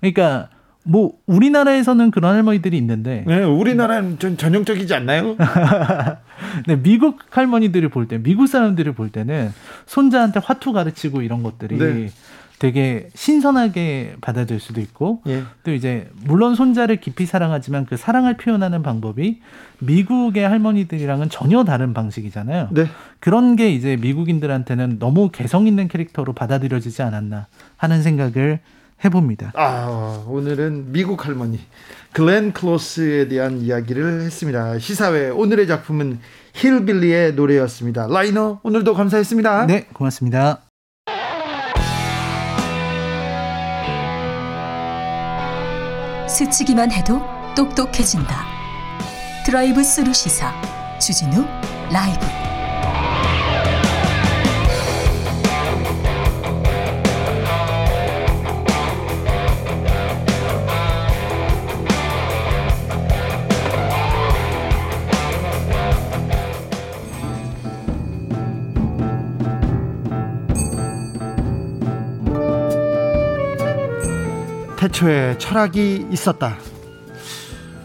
그러니까 0.00 0.48
뭐 0.84 1.12
우리나라에서는 1.26 2.10
그런 2.10 2.34
할머니들이 2.34 2.76
있는데 2.78 3.24
네. 3.26 3.42
우리나라는 3.44 4.18
좀 4.18 4.36
전형적이지 4.36 4.94
않나요? 4.94 5.36
네, 6.66 6.76
미국 6.82 7.20
할머니들을 7.30 7.88
볼 7.88 8.08
때, 8.08 8.18
미국 8.18 8.46
사람들을 8.46 8.92
볼 8.92 9.10
때는 9.10 9.52
손자한테 9.86 10.40
화투 10.42 10.72
가르치고 10.72 11.22
이런 11.22 11.42
것들이 11.42 11.78
네. 11.78 12.10
되게 12.58 13.08
신선하게 13.14 14.16
받아들일 14.20 14.60
수도 14.60 14.80
있고, 14.80 15.20
예. 15.26 15.42
또 15.64 15.72
이제 15.72 16.08
물론 16.24 16.54
손자를 16.54 17.00
깊이 17.00 17.26
사랑하지만 17.26 17.86
그 17.86 17.96
사랑을 17.96 18.36
표현하는 18.36 18.84
방법이 18.84 19.40
미국의 19.80 20.48
할머니들이랑은 20.48 21.28
전혀 21.28 21.64
다른 21.64 21.92
방식이잖아요. 21.92 22.68
네. 22.70 22.86
그런 23.18 23.56
게 23.56 23.70
이제 23.70 23.96
미국인들한테는 23.96 25.00
너무 25.00 25.30
개성 25.32 25.66
있는 25.66 25.88
캐릭터로 25.88 26.34
받아들여지지 26.34 27.02
않았나 27.02 27.46
하는 27.76 28.02
생각을 28.02 28.60
해봅니다. 29.04 29.52
아 29.54 30.24
오늘은 30.26 30.92
미국 30.92 31.26
할머니 31.26 31.60
글렌 32.12 32.52
클로스에 32.52 33.28
대한 33.28 33.60
이야기를 33.60 34.22
했습니다. 34.22 34.78
시사회 34.78 35.30
오늘의 35.30 35.66
작품은 35.66 36.20
힐빌리의 36.54 37.34
노래였습니다. 37.34 38.06
라이너 38.08 38.60
오늘도 38.62 38.94
감사했습니다. 38.94 39.66
네, 39.66 39.86
고맙습니다. 39.92 40.60
스치기만 46.28 46.90
해도 46.92 47.20
똑똑해진다. 47.54 48.44
드라이브 49.44 49.82
스루 49.82 50.12
시사 50.12 50.52
주진우 50.98 51.44
라이브. 51.92 52.41
태초에 74.82 75.38
철학이 75.38 76.08
있었다. 76.10 76.56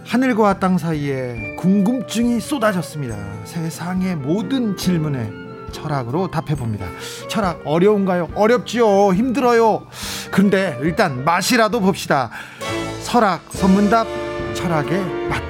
하늘과 0.04 0.58
땅 0.58 0.80
사이에 0.80 1.56
궁금증이 1.60 2.40
쏟아졌습니다. 2.40 3.16
세상의 3.44 4.16
모든 4.16 4.76
질문에 4.76 5.32
철학으로 5.72 6.32
답해봅니다. 6.32 6.88
철학 7.30 7.62
어려운가요? 7.66 8.30
어렵지요. 8.34 9.14
힘들어요. 9.14 9.86
근데 10.32 10.76
일단 10.82 11.24
맛이라도 11.24 11.82
봅시다. 11.82 12.32
설학 13.02 13.44
선문답 13.52 14.08
철학의 14.56 15.00
맛. 15.30 15.44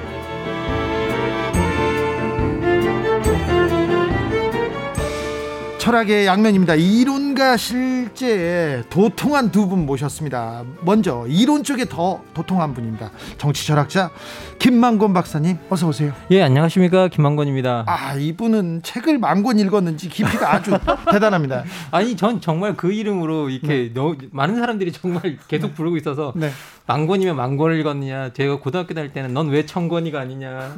철학의 5.78 6.26
양면입니다. 6.26 6.74
이론과 6.74 7.56
실 7.56 7.97
제에 8.18 8.82
도통한 8.90 9.52
두 9.52 9.68
분 9.68 9.86
모셨습니다. 9.86 10.64
먼저 10.80 11.24
이론 11.28 11.62
쪽에 11.62 11.84
더 11.84 12.20
도통한 12.34 12.74
분입니다. 12.74 13.10
정치 13.36 13.64
철학자 13.66 14.10
김만곤 14.58 15.12
박사님 15.12 15.58
어서 15.70 15.86
오세요. 15.86 16.12
예, 16.32 16.42
안녕하십니까. 16.42 17.08
김만권입니다. 17.08 17.84
아 17.86 18.14
이분은 18.14 18.82
책을 18.82 19.18
만 19.18 19.38
권 19.42 19.58
읽었는지 19.60 20.08
깊이가 20.08 20.52
아주 20.54 20.72
대단합니다. 21.12 21.62
아니, 21.92 22.16
전 22.16 22.40
정말 22.40 22.76
그 22.76 22.90
이름으로 22.92 23.50
이렇게 23.50 23.92
너무 23.94 24.16
많은 24.32 24.56
사람들이 24.56 24.90
정말 24.90 25.36
계속 25.46 25.74
부르고 25.76 25.96
있어서 25.98 26.32
네. 26.34 26.50
만권이면 26.88 27.36
만권을 27.36 27.78
읽었느냐. 27.80 28.32
제가 28.32 28.58
고등학교 28.60 28.94
다닐 28.94 29.12
때는 29.12 29.34
넌 29.34 29.48
왜 29.48 29.66
천권이가 29.66 30.18
아니냐. 30.18 30.74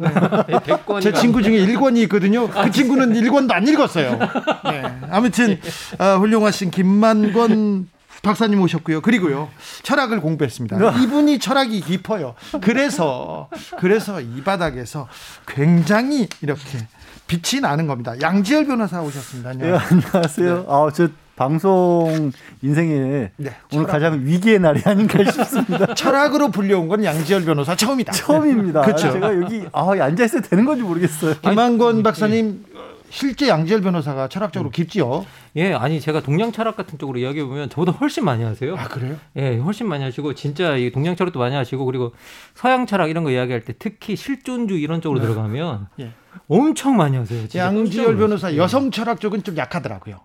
백권이가 0.64 1.00
제 1.00 1.12
친구 1.12 1.40
중에 1.40 1.64
1권이 1.64 1.98
있거든요. 2.02 2.48
그 2.48 2.70
친구는 2.72 3.14
1권도 3.14 3.52
안 3.52 3.66
읽었어요. 3.66 4.18
네. 4.64 4.82
아무튼 5.08 5.60
어, 5.98 6.18
훌륭하신 6.18 6.72
김만권 6.72 7.88
박사님 8.22 8.60
오셨고요. 8.60 9.02
그리고요. 9.02 9.48
철학을 9.84 10.20
공부했습니다. 10.20 11.00
이분이 11.00 11.38
철학이 11.38 11.80
깊어요. 11.80 12.34
그래서 12.60 13.48
그래서 13.78 14.20
이 14.20 14.42
바닥에서 14.42 15.08
굉장히 15.46 16.28
이렇게 16.42 16.86
빛이 17.28 17.60
나는 17.62 17.86
겁니다. 17.86 18.14
양지열 18.20 18.66
변호사 18.66 19.00
오셨습니다. 19.00 19.52
네, 19.52 19.70
안녕하세요. 19.70 20.08
안녕하세요. 20.12 20.66
아, 20.68 20.90
저 20.92 21.08
방송 21.40 22.32
인생에 22.60 23.30
네, 23.38 23.50
오늘. 23.72 23.86
가장 23.86 24.26
위기의 24.26 24.58
날이 24.58 24.82
아닌가 24.84 25.24
싶습니다. 25.24 25.86
철학으로 25.96 26.50
불려온 26.50 26.86
건 26.86 27.02
양지열 27.02 27.46
변호사 27.46 27.74
처음이다. 27.74 28.12
처음입니다. 28.12 28.82
그렇죠. 28.82 29.10
제가 29.10 29.34
여기 29.40 29.64
아, 29.72 29.90
앉아 29.90 30.22
있어도 30.22 30.46
되는 30.46 30.66
건지 30.66 30.82
모르겠어요. 30.82 31.36
김만권 31.40 32.02
박사님 32.02 32.62
실제 33.08 33.48
양지열 33.48 33.80
변호사가 33.80 34.28
철학적으로 34.28 34.68
깊지요. 34.68 35.24
예, 35.56 35.72
아니 35.72 35.98
제가 35.98 36.20
동양 36.20 36.52
철학 36.52 36.76
같은 36.76 36.98
쪽으로 36.98 37.18
이야기해 37.18 37.46
보면 37.46 37.70
저보다 37.70 37.92
훨씬 37.92 38.22
많이 38.26 38.44
하세요. 38.44 38.76
아 38.76 38.88
그래요? 38.88 39.16
예, 39.36 39.56
훨씬 39.56 39.88
많이 39.88 40.04
하시고 40.04 40.34
진짜 40.34 40.76
이 40.76 40.92
동양 40.92 41.16
철학도 41.16 41.38
많이 41.38 41.54
하시고 41.54 41.86
그리고 41.86 42.12
서양 42.52 42.84
철학 42.84 43.08
이런 43.08 43.24
거 43.24 43.30
이야기할 43.30 43.62
때 43.64 43.72
특히 43.78 44.14
실존주의 44.14 44.82
이런 44.82 45.00
쪽으로 45.00 45.22
들어가면 45.22 45.86
예. 46.00 46.12
엄청 46.48 46.98
많이 46.98 47.16
하세요. 47.16 47.46
양지열 47.54 48.18
변호사. 48.18 48.54
여성 48.56 48.90
철학 48.90 49.22
쪽은 49.22 49.42
좀 49.42 49.56
약하더라고요. 49.56 50.20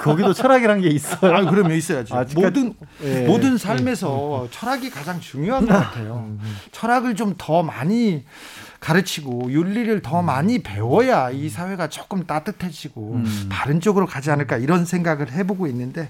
거기도 0.00 0.32
철학이란 0.32 0.80
게 0.80 0.88
있어요. 0.88 1.34
아, 1.34 1.44
그러면 1.44 1.72
있어야지. 1.76 2.12
아, 2.12 2.24
그러니까- 2.24 2.40
모든 2.40 2.74
예. 3.02 3.26
모든 3.26 3.58
삶에서 3.58 4.48
철학이 4.50 4.90
가장 4.90 5.20
중요한 5.20 5.66
것 5.66 5.72
같아요. 5.74 6.36
철학을 6.70 7.14
좀 7.16 7.34
더 7.38 7.62
많이 7.62 8.24
가르치고 8.78 9.50
윤리를 9.52 10.02
더 10.02 10.22
많이 10.22 10.62
배워야 10.62 11.30
이 11.30 11.48
사회가 11.48 11.88
조금 11.88 12.24
따뜻해지고 12.26 13.20
바른 13.48 13.80
쪽으로 13.80 14.06
가지 14.06 14.30
않을까 14.30 14.58
이런 14.58 14.84
생각을 14.84 15.32
해보고 15.32 15.66
있는데 15.68 16.08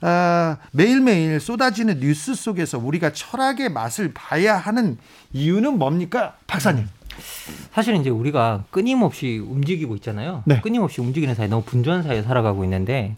아, 0.00 0.56
매일매일 0.72 1.40
쏟아지는 1.40 2.00
뉴스 2.00 2.34
속에서 2.34 2.78
우리가 2.78 3.12
철학의 3.12 3.70
맛을 3.70 4.12
봐야 4.12 4.56
하는 4.56 4.98
이유는 5.32 5.78
뭡니까, 5.78 6.34
박사님? 6.46 6.88
사실은 7.72 8.00
이제 8.00 8.10
우리가 8.10 8.64
끊임없이 8.70 9.38
움직이고 9.38 9.94
있잖아요. 9.96 10.42
네. 10.46 10.60
끊임없이 10.60 11.00
움직이는 11.00 11.34
사회, 11.34 11.48
너무 11.48 11.62
분주한 11.62 12.02
사회에 12.02 12.22
살아가고 12.22 12.64
있는데 12.64 13.16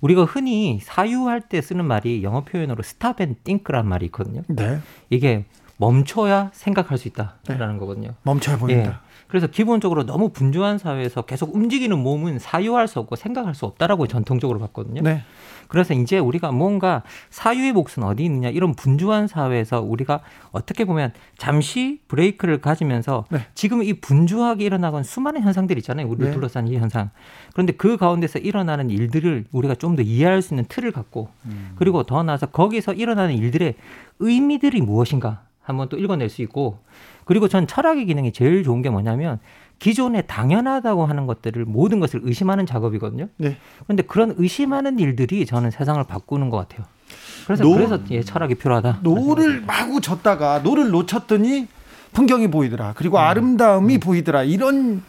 우리가 0.00 0.24
흔히 0.24 0.80
사유할 0.82 1.42
때 1.42 1.60
쓰는 1.60 1.84
말이 1.84 2.22
영어 2.22 2.44
표현으로 2.44 2.82
stop 2.82 3.20
and 3.20 3.36
think란 3.44 3.86
말이 3.86 4.06
있거든요. 4.06 4.42
네. 4.48 4.80
이게 5.10 5.44
멈춰야 5.76 6.50
생각할 6.52 6.98
수 6.98 7.08
있다라는 7.08 7.78
거거든요. 7.78 8.14
멈춰야 8.22 8.58
보인다. 8.58 9.02
그래서 9.32 9.46
기본적으로 9.46 10.04
너무 10.04 10.28
분주한 10.28 10.76
사회에서 10.76 11.22
계속 11.22 11.54
움직이는 11.54 11.98
몸은 11.98 12.38
사유할 12.38 12.86
수 12.86 12.98
없고 12.98 13.16
생각할 13.16 13.54
수 13.54 13.64
없다라고 13.64 14.06
전통적으로 14.06 14.58
봤거든요. 14.58 15.00
네. 15.00 15.22
그래서 15.68 15.94
이제 15.94 16.18
우리가 16.18 16.52
뭔가 16.52 17.02
사유의 17.30 17.72
몫은 17.72 18.02
어디 18.02 18.26
있느냐 18.26 18.50
이런 18.50 18.74
분주한 18.74 19.28
사회에서 19.28 19.80
우리가 19.80 20.20
어떻게 20.50 20.84
보면 20.84 21.14
잠시 21.38 22.02
브레이크를 22.08 22.60
가지면서 22.60 23.24
네. 23.30 23.46
지금 23.54 23.82
이 23.82 23.94
분주하게 23.94 24.66
일어나는 24.66 25.02
수많은 25.02 25.40
현상들이 25.40 25.78
있잖아요. 25.78 26.08
우리를 26.08 26.26
네. 26.26 26.32
둘러싼 26.34 26.68
이 26.68 26.76
현상. 26.76 27.08
그런데 27.54 27.72
그 27.72 27.96
가운데서 27.96 28.38
일어나는 28.38 28.90
일들을 28.90 29.46
우리가 29.50 29.74
좀 29.76 29.96
더 29.96 30.02
이해할 30.02 30.42
수 30.42 30.52
있는 30.52 30.66
틀을 30.68 30.92
갖고 30.92 31.30
그리고 31.76 32.02
더 32.02 32.22
나아서 32.22 32.44
거기서 32.46 32.92
일어나는 32.92 33.34
일들의 33.34 33.76
의미들이 34.18 34.82
무엇인가 34.82 35.40
한번 35.62 35.88
또 35.88 35.96
읽어낼 35.96 36.28
수 36.28 36.42
있고 36.42 36.78
그리고 37.24 37.48
전 37.48 37.66
철학의 37.66 38.06
기능이 38.06 38.32
제일 38.32 38.62
좋은 38.64 38.82
게 38.82 38.90
뭐냐면 38.90 39.38
기존에 39.78 40.22
당연하다고 40.22 41.06
하는 41.06 41.26
것들을 41.26 41.64
모든 41.64 41.98
것을 42.00 42.20
의심하는 42.22 42.66
작업이거든요. 42.66 43.28
네. 43.36 43.56
그런데 43.84 44.02
그런 44.04 44.34
의심하는 44.38 44.98
일들이 44.98 45.44
저는 45.46 45.70
세상을 45.70 46.02
바꾸는 46.04 46.50
것 46.50 46.56
같아요. 46.58 46.86
그래서 47.46 47.64
노- 47.64 47.74
그래서 47.74 47.98
예, 48.10 48.22
철학이 48.22 48.54
필요하다. 48.54 49.00
노를 49.02 49.62
마구 49.62 50.00
저었다가 50.00 50.60
노를 50.60 50.90
놓쳤더니 50.90 51.66
풍경이 52.12 52.48
보이더라. 52.48 52.92
그리고 52.96 53.18
아름다움이 53.18 53.98
보이더라. 53.98 54.42
이런 54.44 55.02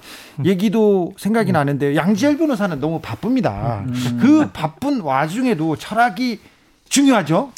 얘기도 0.46 1.14
생각이 1.18 1.52
나는데 1.52 1.96
양지열 1.96 2.38
변호사는 2.38 2.80
너무 2.80 3.00
바쁩니다. 3.02 3.84
그 4.22 4.50
바쁜 4.54 5.02
와중에도 5.02 5.76
철학이 5.76 6.40
중요하죠. 6.88 7.52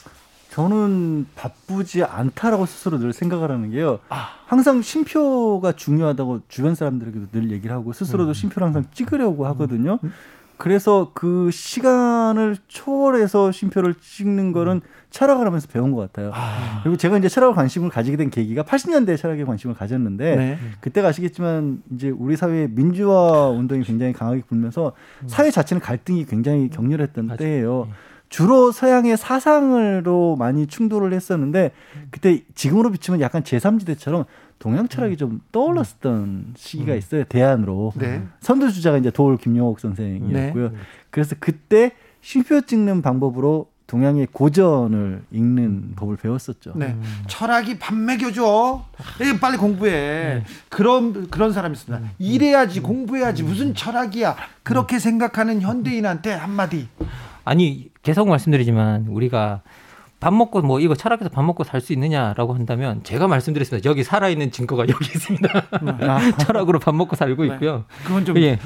저는 0.55 1.25
바쁘지 1.35 2.05
않다라고 2.05 2.65
스스로 2.65 2.97
늘 2.97 3.11
생각을 3.11 3.51
하는 3.51 3.71
게요. 3.71 3.99
항상 4.07 4.81
쉼표가 4.81 5.73
중요하다고 5.73 6.43
주변 6.47 6.75
사람들에게도 6.75 7.27
늘 7.33 7.51
얘기를 7.51 7.75
하고 7.75 7.91
스스로도 7.91 8.31
쉼표를 8.31 8.65
항상 8.65 8.85
찍으려고 8.93 9.45
하거든요. 9.47 9.99
그래서 10.55 11.11
그 11.13 11.51
시간을 11.51 12.55
초월해서 12.69 13.51
쉼표를 13.51 13.95
찍는 13.95 14.53
거는 14.53 14.79
철학을 15.09 15.45
하면서 15.45 15.67
배운 15.67 15.91
것 15.91 15.99
같아요. 15.99 16.31
그리고 16.83 16.95
제가 16.95 17.17
이제 17.17 17.27
철학을 17.27 17.53
관심을 17.53 17.89
가지게 17.89 18.15
된 18.15 18.29
계기가 18.29 18.63
80년대에 18.63 19.17
철학에 19.17 19.43
관심을 19.43 19.75
가졌는데 19.75 20.35
네. 20.37 20.57
그때가 20.79 21.09
아시겠지만 21.09 21.83
이제 21.93 22.09
우리 22.09 22.37
사회에 22.37 22.67
민주화 22.67 23.49
운동이 23.49 23.83
굉장히 23.83 24.13
강하게 24.13 24.43
불면서 24.47 24.93
사회 25.27 25.51
자체는 25.51 25.81
갈등이 25.81 26.25
굉장히 26.25 26.69
격렬했던 26.69 27.25
맞아요. 27.25 27.37
때예요. 27.37 27.89
네. 28.25 28.29
주로 28.29 28.71
서양의 28.71 29.17
사상으로 29.17 30.35
많이 30.35 30.67
충돌을 30.67 31.13
했었는데 31.13 31.71
그때 32.11 32.43
지금으로 32.53 32.91
비추면 32.91 33.21
약간 33.21 33.43
제3지대처럼 33.43 34.25
동양 34.59 34.87
철학이 34.87 35.17
좀 35.17 35.41
떠올랐었던 35.51 36.53
시기가 36.57 36.95
있어요. 36.95 37.23
대안으로. 37.25 37.93
네. 37.95 38.23
선두 38.39 38.71
주자가 38.71 38.97
이제 38.97 39.11
도울 39.11 39.37
김용옥 39.37 39.79
선생이었고요. 39.79 40.71
그래서 41.09 41.35
그때 41.39 41.91
쉼표 42.21 42.61
찍는 42.61 43.01
방법으로 43.01 43.67
동양의 43.87 44.29
고전을 44.31 45.23
읽는 45.31 45.93
법을 45.95 46.17
배웠었죠. 46.17 46.73
네. 46.75 46.97
철학이 47.27 47.77
밥 47.77 47.93
먹여줘. 47.93 48.83
에 49.21 49.39
빨리 49.39 49.57
공부해. 49.57 50.43
그런 50.69 51.29
그런 51.29 51.53
사람이 51.53 51.73
있습니다. 51.73 52.09
일해야지 52.17 52.81
공부해야지 52.81 53.43
무슨 53.43 53.75
철학이야. 53.75 54.35
그렇게 54.63 54.97
생각하는 54.97 55.61
현대인한테 55.61 56.31
한마디. 56.31 56.87
아니 57.45 57.89
계속 58.03 58.27
말씀드리지만 58.27 59.07
우리가 59.07 59.61
밥 60.19 60.33
먹고 60.33 60.61
뭐 60.61 60.79
이거 60.79 60.95
철학에서 60.95 61.29
밥 61.29 61.43
먹고 61.43 61.63
살 61.63 61.81
수 61.81 61.93
있느냐라고 61.93 62.55
한다면 62.55 63.01
제가 63.03 63.27
말씀드렸습니다. 63.27 63.87
여기 63.87 64.03
살아 64.03 64.27
있는 64.29 64.49
증거가 64.49 64.83
여기 64.89 65.05
있습니다. 65.05 65.63
철학으로 66.39 66.79
밥 66.79 66.95
먹고 66.95 67.15
살고 67.15 67.45
있고요. 67.45 67.85
그건 68.05 68.25
좀 68.25 68.37
예. 68.39 68.57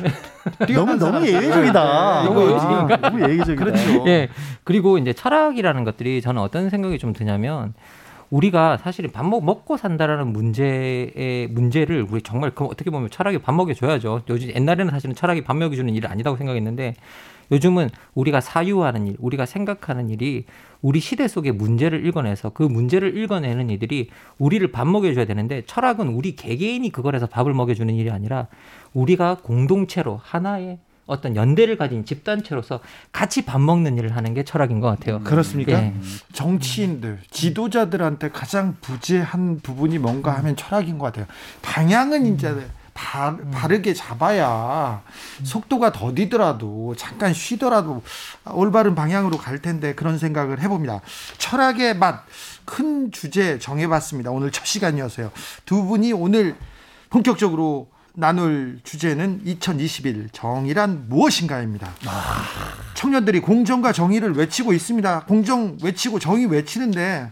너무 0.74 0.96
너무. 0.96 1.28
예외적이다. 1.28 2.22
네, 2.24 2.30
너무 2.30 2.56
아, 2.56 2.98
너무 2.98 3.22
예외적이다. 3.22 3.64
그렇죠. 3.66 4.06
예. 4.08 4.30
그리고 4.64 4.98
이제 4.98 5.12
철학이라는 5.12 5.84
것들이 5.84 6.22
저는 6.22 6.42
어떤 6.42 6.70
생각이 6.70 6.98
좀 6.98 7.12
드냐면 7.14 7.74
우리가 8.30 8.78
사실은 8.78 9.12
밥 9.12 9.26
먹, 9.26 9.44
먹고 9.44 9.76
산다라는 9.76 10.28
문제의 10.32 11.48
문제를 11.50 12.06
우리 12.10 12.22
정말 12.22 12.52
그 12.52 12.64
어떻게 12.66 12.92
보면 12.92 13.10
철학이 13.10 13.40
밥 13.40 13.54
먹여 13.54 13.74
줘야죠. 13.74 14.22
요즘 14.30 14.52
옛날에는 14.54 14.92
사실은 14.92 15.16
철학이 15.16 15.44
밥 15.44 15.58
먹여 15.58 15.76
주는 15.76 15.94
일이 15.94 16.08
아니다고 16.08 16.38
생각했는데 16.38 16.94
요즘은 17.52 17.90
우리가 18.14 18.42
사유하는 18.42 19.08
일, 19.08 19.16
우리가 19.20 19.46
생각하는 19.46 20.10
일이 20.10 20.46
우리 20.82 21.00
시대 21.00 21.28
속의 21.28 21.54
문제를 21.54 22.06
읽어내서 22.06 22.52
그 22.52 22.64
문제를 22.64 23.18
읽어내는 23.18 23.70
이들이 23.70 24.10
우리를 24.38 24.72
밥 24.72 24.88
먹여줘야 24.88 25.26
되는데 25.26 25.64
철학은 25.66 26.08
우리 26.10 26.36
개개인이 26.36 26.90
그걸 26.92 27.16
해서 27.16 27.28
밥을 27.28 27.54
먹여주는 27.54 27.94
일이 27.94 28.10
아니라 28.10 28.48
우리가 28.94 29.38
공동체로 29.44 30.20
하나의 30.24 30.80
어떤 31.10 31.36
연대를 31.36 31.76
가진 31.76 32.06
집단체로서 32.06 32.82
같이 33.12 33.44
밥 33.44 33.60
먹는 33.60 33.98
일을 33.98 34.16
하는 34.16 34.36
게 34.36 34.44
철학인 34.44 34.80
것 34.80 34.88
같아요. 34.88 35.20
그렇습니까? 35.22 35.74
예. 35.74 35.94
정치인들, 36.34 37.20
지도자들한테 37.32 38.30
가장 38.30 38.78
부재한 38.80 39.60
부분이 39.60 39.98
뭔가 39.98 40.38
하면 40.38 40.56
철학인 40.56 41.00
것 41.00 41.08
같아요. 41.08 41.26
방향은 41.64 42.28
이제 42.28 42.56
바, 43.00 43.38
바르게 43.52 43.94
잡아야 43.94 45.02
속도가 45.44 45.92
더디더라도 45.92 46.96
잠깐 46.98 47.34
쉬더라도 47.34 48.04
올바른 48.52 48.96
방향으로 48.96 49.38
갈 49.38 49.62
텐데 49.62 49.96
그런 49.96 50.18
생각을 50.18 50.62
해봅니다. 50.62 51.02
철학의 51.38 51.98
맛 51.98 52.26
큰 52.70 53.12
주제 53.12 53.58
정해봤습니다. 53.58 54.30
오늘 54.30 54.52
첫 54.52 54.66
시간이어서요. 54.66 55.32
두 55.66 55.86
분이 55.86 56.14
오늘 56.14 56.56
본격적으로 57.10 57.90
나눌 58.14 58.80
주제는 58.84 59.42
2021 59.44 60.30
정의란 60.32 61.10
무엇인가입니다. 61.10 61.92
청년들이 62.94 63.40
공정과 63.40 63.92
정의를 63.92 64.34
외치고 64.36 64.74
있습니다. 64.74 65.22
공정 65.22 65.78
외치고 65.82 66.20
정의 66.20 66.46
외치는데, 66.46 67.32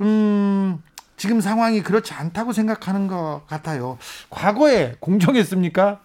음, 0.00 0.82
지금 1.18 1.40
상황이 1.40 1.82
그렇지 1.82 2.14
않다고 2.14 2.52
생각하는 2.54 3.08
것 3.08 3.42
같아요. 3.48 3.98
과거에 4.30 4.94
공정했습니까? 5.00 5.98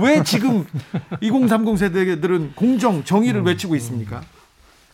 왜 0.00 0.22
지금 0.24 0.64
2030 1.20 1.78
세대들은 1.78 2.52
공정, 2.56 3.04
정의를 3.04 3.42
외치고 3.42 3.76
있습니까? 3.76 4.22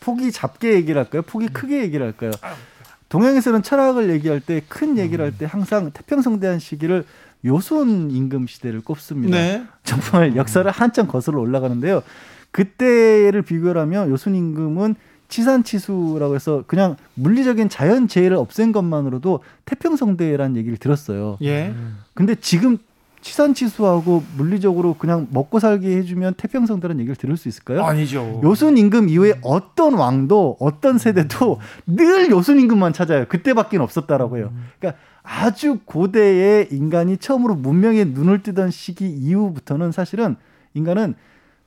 폭이 0.01 0.31
작게 0.33 0.73
얘기를 0.73 1.01
할까요? 1.01 1.21
폭이 1.21 1.47
크게 1.47 1.81
얘기를 1.81 2.05
할까요? 2.05 2.31
동양에서는 3.07 3.63
철학을 3.63 4.09
얘기할 4.09 4.41
때 4.41 4.61
큰 4.67 4.97
얘기를 4.97 5.23
할 5.23 5.31
때 5.37 5.45
항상 5.45 5.91
태평성대한 5.91 6.59
시기를 6.59 7.05
요손 7.45 8.11
임금 8.11 8.47
시대를 8.47 8.81
꼽습니다. 8.81 9.37
네. 9.37 9.63
정말 9.83 10.35
역사를 10.35 10.69
한참 10.69 11.07
거슬러 11.07 11.39
올라가는데요. 11.39 12.03
그때를 12.51 13.41
비교를 13.43 13.79
하면 13.81 14.09
요손 14.09 14.35
임금은 14.35 14.95
치산치수라고 15.33 16.35
해서 16.35 16.63
그냥 16.67 16.95
물리적인 17.15 17.69
자연 17.69 18.07
재해를 18.07 18.37
없앤 18.37 18.71
것만으로도 18.71 19.39
태평성대라는 19.65 20.57
얘기를 20.57 20.77
들었어요. 20.77 21.37
예. 21.41 21.73
근데 22.13 22.35
지금 22.35 22.77
치산치수하고 23.21 24.23
물리적으로 24.37 24.93
그냥 24.95 25.27
먹고 25.31 25.59
살게 25.59 25.97
해주면 25.97 26.35
태평성대라는 26.35 26.99
얘기를 26.99 27.15
들을 27.15 27.35
수 27.37 27.47
있을까요? 27.47 27.83
아니죠. 27.83 28.41
요순 28.43 28.77
임금 28.77 29.09
이후에 29.09 29.39
어떤 29.41 29.95
왕도 29.95 30.57
어떤 30.59 30.99
세대도 30.99 31.59
늘 31.87 32.29
요순 32.29 32.59
임금만 32.59 32.93
찾아요. 32.93 33.25
그때밖에 33.27 33.77
없었다라고 33.77 34.37
해요. 34.37 34.53
그러니까 34.77 35.01
아주 35.23 35.79
고대의 35.85 36.67
인간이 36.71 37.17
처음으로 37.17 37.55
문명에 37.55 38.03
눈을 38.03 38.43
뜨던 38.43 38.69
시기 38.69 39.07
이후부터는 39.07 39.93
사실은 39.93 40.35
인간은 40.75 41.15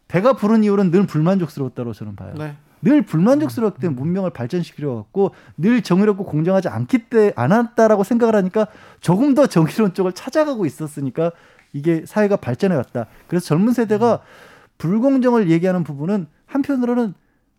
배가 0.06 0.34
부른 0.34 0.62
이후로는 0.62 0.92
늘 0.92 1.06
불만족스러웠다고 1.06 1.94
저는 1.94 2.14
봐요. 2.14 2.34
네. 2.38 2.54
늘 2.82 3.02
불만족스럽기 3.02 3.80
때문에 3.80 3.98
문명을 4.00 4.30
발전시키려고 4.30 5.00
했고 5.00 5.34
늘 5.56 5.82
정의롭고 5.82 6.24
공정하지 6.24 6.68
않기 6.68 6.98
때 7.10 7.32
않았다라고 7.36 8.04
생각을 8.04 8.34
하니까 8.36 8.66
조금 9.00 9.34
더 9.34 9.46
정의로운 9.46 9.94
쪽을 9.94 10.12
찾아가고 10.12 10.66
있었으니까 10.66 11.32
이게 11.72 12.04
사회가 12.06 12.36
발전해 12.36 12.76
왔다. 12.76 13.06
그래서 13.26 13.46
젊은 13.46 13.72
세대가 13.72 14.20
불공정을 14.78 15.50
얘기하는 15.50 15.84
부분은 15.84 16.26
한편으로는 16.46 17.14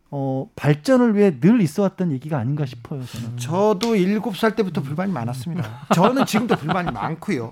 어, 0.10 0.50
발전을 0.56 1.16
위해 1.16 1.38
늘 1.40 1.62
있어 1.62 1.82
왔던 1.82 2.12
얘기가 2.14 2.38
아닌가 2.38 2.66
싶어요. 2.66 3.04
저는. 3.06 3.38
저도 3.38 3.96
일곱 3.96 4.38
살 4.38 4.56
때부터 4.56 4.82
불만이 4.82 5.12
많았습니다. 5.12 5.88
저는 5.94 6.26
지금도 6.26 6.56
불만이 6.56 6.92
많고요. 6.92 7.52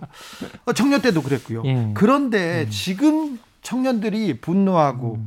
어, 0.65 0.73
청년 0.73 1.01
때도 1.01 1.21
그랬고요. 1.21 1.63
예. 1.65 1.91
그런데 1.93 2.69
지금 2.69 3.39
청년들이 3.61 4.39
분노하고 4.39 5.19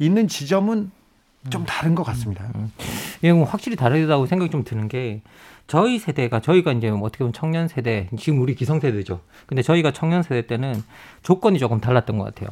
있는 0.00 0.26
지점은 0.26 0.90
좀 1.50 1.64
다른 1.64 1.94
것 1.94 2.02
같습니다. 2.04 2.48
예, 3.24 3.32
뭐 3.32 3.44
확실히 3.44 3.76
다르다고 3.76 4.26
생각이 4.26 4.50
좀 4.50 4.64
드는 4.64 4.88
게 4.88 5.22
저희 5.66 5.98
세대가 5.98 6.40
저희가 6.40 6.72
이제 6.72 6.90
뭐 6.90 7.06
어떻게 7.06 7.18
보면 7.18 7.32
청년 7.32 7.68
세대 7.68 8.08
지금 8.18 8.40
우리 8.40 8.54
기성 8.54 8.80
세대죠. 8.80 9.20
근데 9.46 9.62
저희가 9.62 9.92
청년 9.92 10.22
세대 10.22 10.46
때는 10.46 10.82
조건이 11.22 11.58
조금 11.58 11.80
달랐던 11.80 12.18
것 12.18 12.24
같아요. 12.24 12.50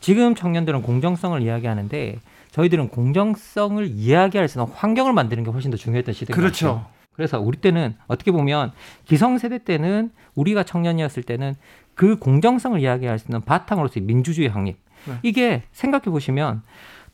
지금 0.00 0.34
청년들은 0.34 0.82
공정성을 0.82 1.40
이야기하는데 1.42 2.18
저희들은 2.52 2.88
공정성을 2.88 3.86
이야기할 3.86 4.48
수 4.48 4.58
있는 4.58 4.72
환경을 4.74 5.12
만드는 5.12 5.44
게 5.44 5.50
훨씬 5.50 5.70
더 5.70 5.76
중요했던 5.76 6.14
시대인 6.14 6.34
것 6.34 6.40
그렇죠. 6.40 6.66
같아요. 6.66 6.86
그래서 7.12 7.40
우리 7.40 7.58
때는 7.58 7.94
어떻게 8.06 8.32
보면 8.32 8.72
기성 9.04 9.38
세대 9.38 9.58
때는 9.58 10.10
우리가 10.34 10.64
청년이었을 10.64 11.22
때는 11.22 11.54
그 11.94 12.18
공정성을 12.18 12.80
이야기할 12.80 13.18
수 13.18 13.26
있는 13.28 13.42
바탕으로서의 13.42 14.04
민주주의 14.04 14.48
확립. 14.48 14.76
네. 15.06 15.14
이게 15.22 15.62
생각해 15.72 16.04
보시면 16.04 16.62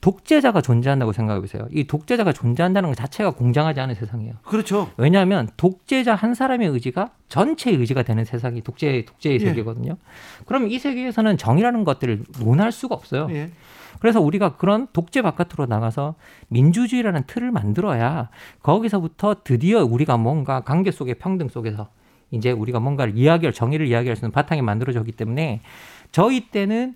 독재자가 0.00 0.62
존재한다고 0.62 1.12
생각해 1.12 1.40
보세요. 1.40 1.66
이 1.70 1.84
독재자가 1.84 2.32
존재한다는 2.32 2.88
것 2.88 2.94
자체가 2.94 3.32
공정하지 3.32 3.80
않은 3.80 3.94
세상이에요. 3.94 4.34
그렇죠. 4.44 4.90
왜냐하면 4.96 5.48
독재자 5.56 6.14
한 6.14 6.34
사람의 6.34 6.68
의지가 6.68 7.10
전체의 7.28 7.76
의지가 7.76 8.02
되는 8.02 8.24
세상이 8.24 8.62
독재 8.62 9.04
독재의 9.04 9.40
예. 9.40 9.46
세계거든요. 9.46 9.96
그럼 10.46 10.68
이 10.68 10.78
세계에서는 10.78 11.36
정의라는 11.36 11.84
것들을 11.84 12.24
논할 12.40 12.72
수가 12.72 12.94
없어요. 12.94 13.28
예. 13.30 13.50
그래서 13.98 14.20
우리가 14.20 14.56
그런 14.56 14.86
독재 14.94 15.20
바깥으로 15.20 15.66
나가서 15.66 16.14
민주주의라는 16.48 17.24
틀을 17.26 17.50
만들어야 17.50 18.30
거기서부터 18.62 19.36
드디어 19.44 19.84
우리가 19.84 20.16
뭔가 20.16 20.60
관계 20.60 20.90
속의 20.90 21.16
평등 21.16 21.48
속에서 21.48 21.90
이제 22.30 22.50
우리가 22.50 22.80
뭔가를 22.80 23.16
이야기할 23.16 23.52
정의를 23.52 23.86
이야기할 23.86 24.16
수 24.16 24.24
있는 24.24 24.32
바탕이 24.32 24.62
만들어졌기 24.62 25.12
때문에 25.12 25.60
저희 26.12 26.48
때는 26.48 26.94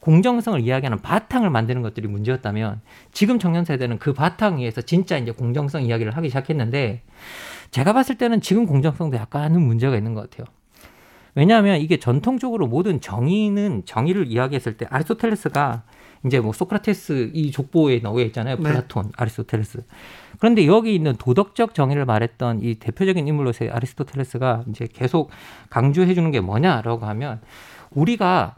공정성을 0.00 0.60
이야기하는 0.60 0.98
바탕을 1.02 1.50
만드는 1.50 1.82
것들이 1.82 2.08
문제였다면 2.08 2.80
지금 3.12 3.38
청년 3.38 3.64
세대는 3.64 3.98
그 3.98 4.12
바탕 4.12 4.58
위에서 4.58 4.80
진짜 4.80 5.18
이제 5.18 5.32
공정성 5.32 5.82
이야기를 5.82 6.16
하기 6.16 6.28
시작했는데 6.28 7.02
제가 7.70 7.92
봤을 7.92 8.16
때는 8.16 8.40
지금 8.40 8.66
공정성도 8.66 9.16
약간은 9.16 9.60
문제가 9.60 9.96
있는 9.96 10.14
것 10.14 10.30
같아요. 10.30 10.46
왜냐하면 11.34 11.80
이게 11.80 11.98
전통적으로 11.98 12.66
모든 12.66 13.00
정의는 13.00 13.82
정의를 13.84 14.26
이야기했을 14.26 14.76
때 14.76 14.86
아리스토텔레스가 14.90 15.82
이제 16.26 16.40
뭐 16.40 16.52
소크라테스 16.52 17.30
이 17.32 17.52
족보에 17.52 18.00
나와 18.00 18.20
있잖아요. 18.22 18.56
네. 18.56 18.62
플라톤, 18.62 19.12
아리스토텔레스. 19.16 19.84
그런데 20.38 20.66
여기 20.66 20.94
있는 20.94 21.14
도덕적 21.16 21.74
정의를 21.74 22.06
말했던 22.06 22.62
이 22.62 22.76
대표적인 22.76 23.28
인물로서의 23.28 23.70
아리스토텔레스가 23.70 24.64
이제 24.68 24.88
계속 24.92 25.30
강조해 25.70 26.14
주는 26.14 26.30
게 26.30 26.40
뭐냐라고 26.40 27.06
하면 27.06 27.40
우리가 27.90 28.56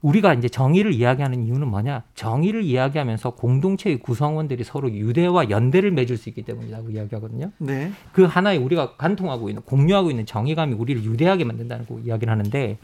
우리가 0.00 0.34
이제 0.34 0.48
정의를 0.48 0.92
이야기하는 0.92 1.44
이유는 1.44 1.68
뭐냐? 1.68 2.04
정의를 2.14 2.62
이야기하면서 2.62 3.30
공동체의 3.30 3.98
구성원들이 3.98 4.62
서로 4.62 4.92
유대와 4.92 5.50
연대를 5.50 5.90
맺을 5.90 6.16
수 6.16 6.28
있기 6.28 6.42
때문이라고 6.42 6.90
이야기하거든요. 6.90 7.50
네. 7.58 7.90
그 8.12 8.24
하나의 8.24 8.58
우리가 8.58 8.96
관통하고 8.96 9.48
있는 9.48 9.62
공유하고 9.62 10.10
있는 10.10 10.24
정의감이 10.24 10.74
우리를 10.74 11.02
유대하게 11.02 11.44
만든다고 11.44 12.00
이야기를 12.04 12.30
하는데 12.32 12.78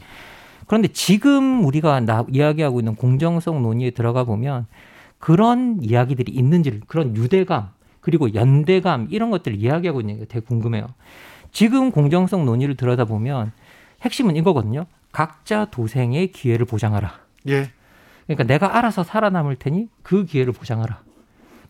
그런데 0.67 0.87
지금 0.89 1.63
우리가 1.63 2.01
나, 2.01 2.25
이야기하고 2.29 2.79
있는 2.79 2.95
공정성 2.95 3.61
논의에 3.61 3.91
들어가 3.91 4.25
보면 4.25 4.65
그런 5.17 5.79
이야기들이 5.81 6.31
있는지를 6.33 6.81
그런 6.87 7.15
유대감 7.15 7.69
그리고 8.01 8.33
연대감 8.33 9.07
이런 9.09 9.31
것들을 9.31 9.57
이야기하고 9.57 10.01
있는 10.01 10.19
게 10.19 10.25
되게 10.25 10.45
궁금해요. 10.45 10.87
지금 11.51 11.91
공정성 11.91 12.45
논의를 12.45 12.75
들여다보면 12.75 13.53
핵심은 14.01 14.35
이거거든요. 14.35 14.85
각자 15.15 15.63
도생의 15.63 16.33
기회를 16.33 16.65
보장하라. 16.65 17.13
예. 17.47 17.71
그러니까 18.27 18.43
내가 18.43 18.77
알아서 18.77 19.01
살아남을 19.03 19.55
테니 19.55 19.87
그 20.03 20.25
기회를 20.25 20.51
보장하라. 20.51 20.99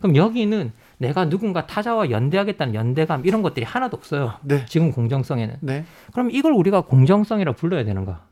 그럼 0.00 0.16
여기는 0.16 0.72
내가 0.98 1.28
누군가 1.28 1.64
타자와 1.64 2.10
연대하겠다는 2.10 2.74
연대감 2.74 3.24
이런 3.24 3.42
것들이 3.42 3.64
하나도 3.64 3.96
없어요. 3.96 4.32
네. 4.42 4.64
지금 4.66 4.90
공정성에는. 4.90 5.58
네. 5.60 5.84
그럼 6.12 6.32
이걸 6.32 6.54
우리가 6.54 6.80
공정성이라 6.80 7.52
불러야 7.52 7.84
되는가? 7.84 8.22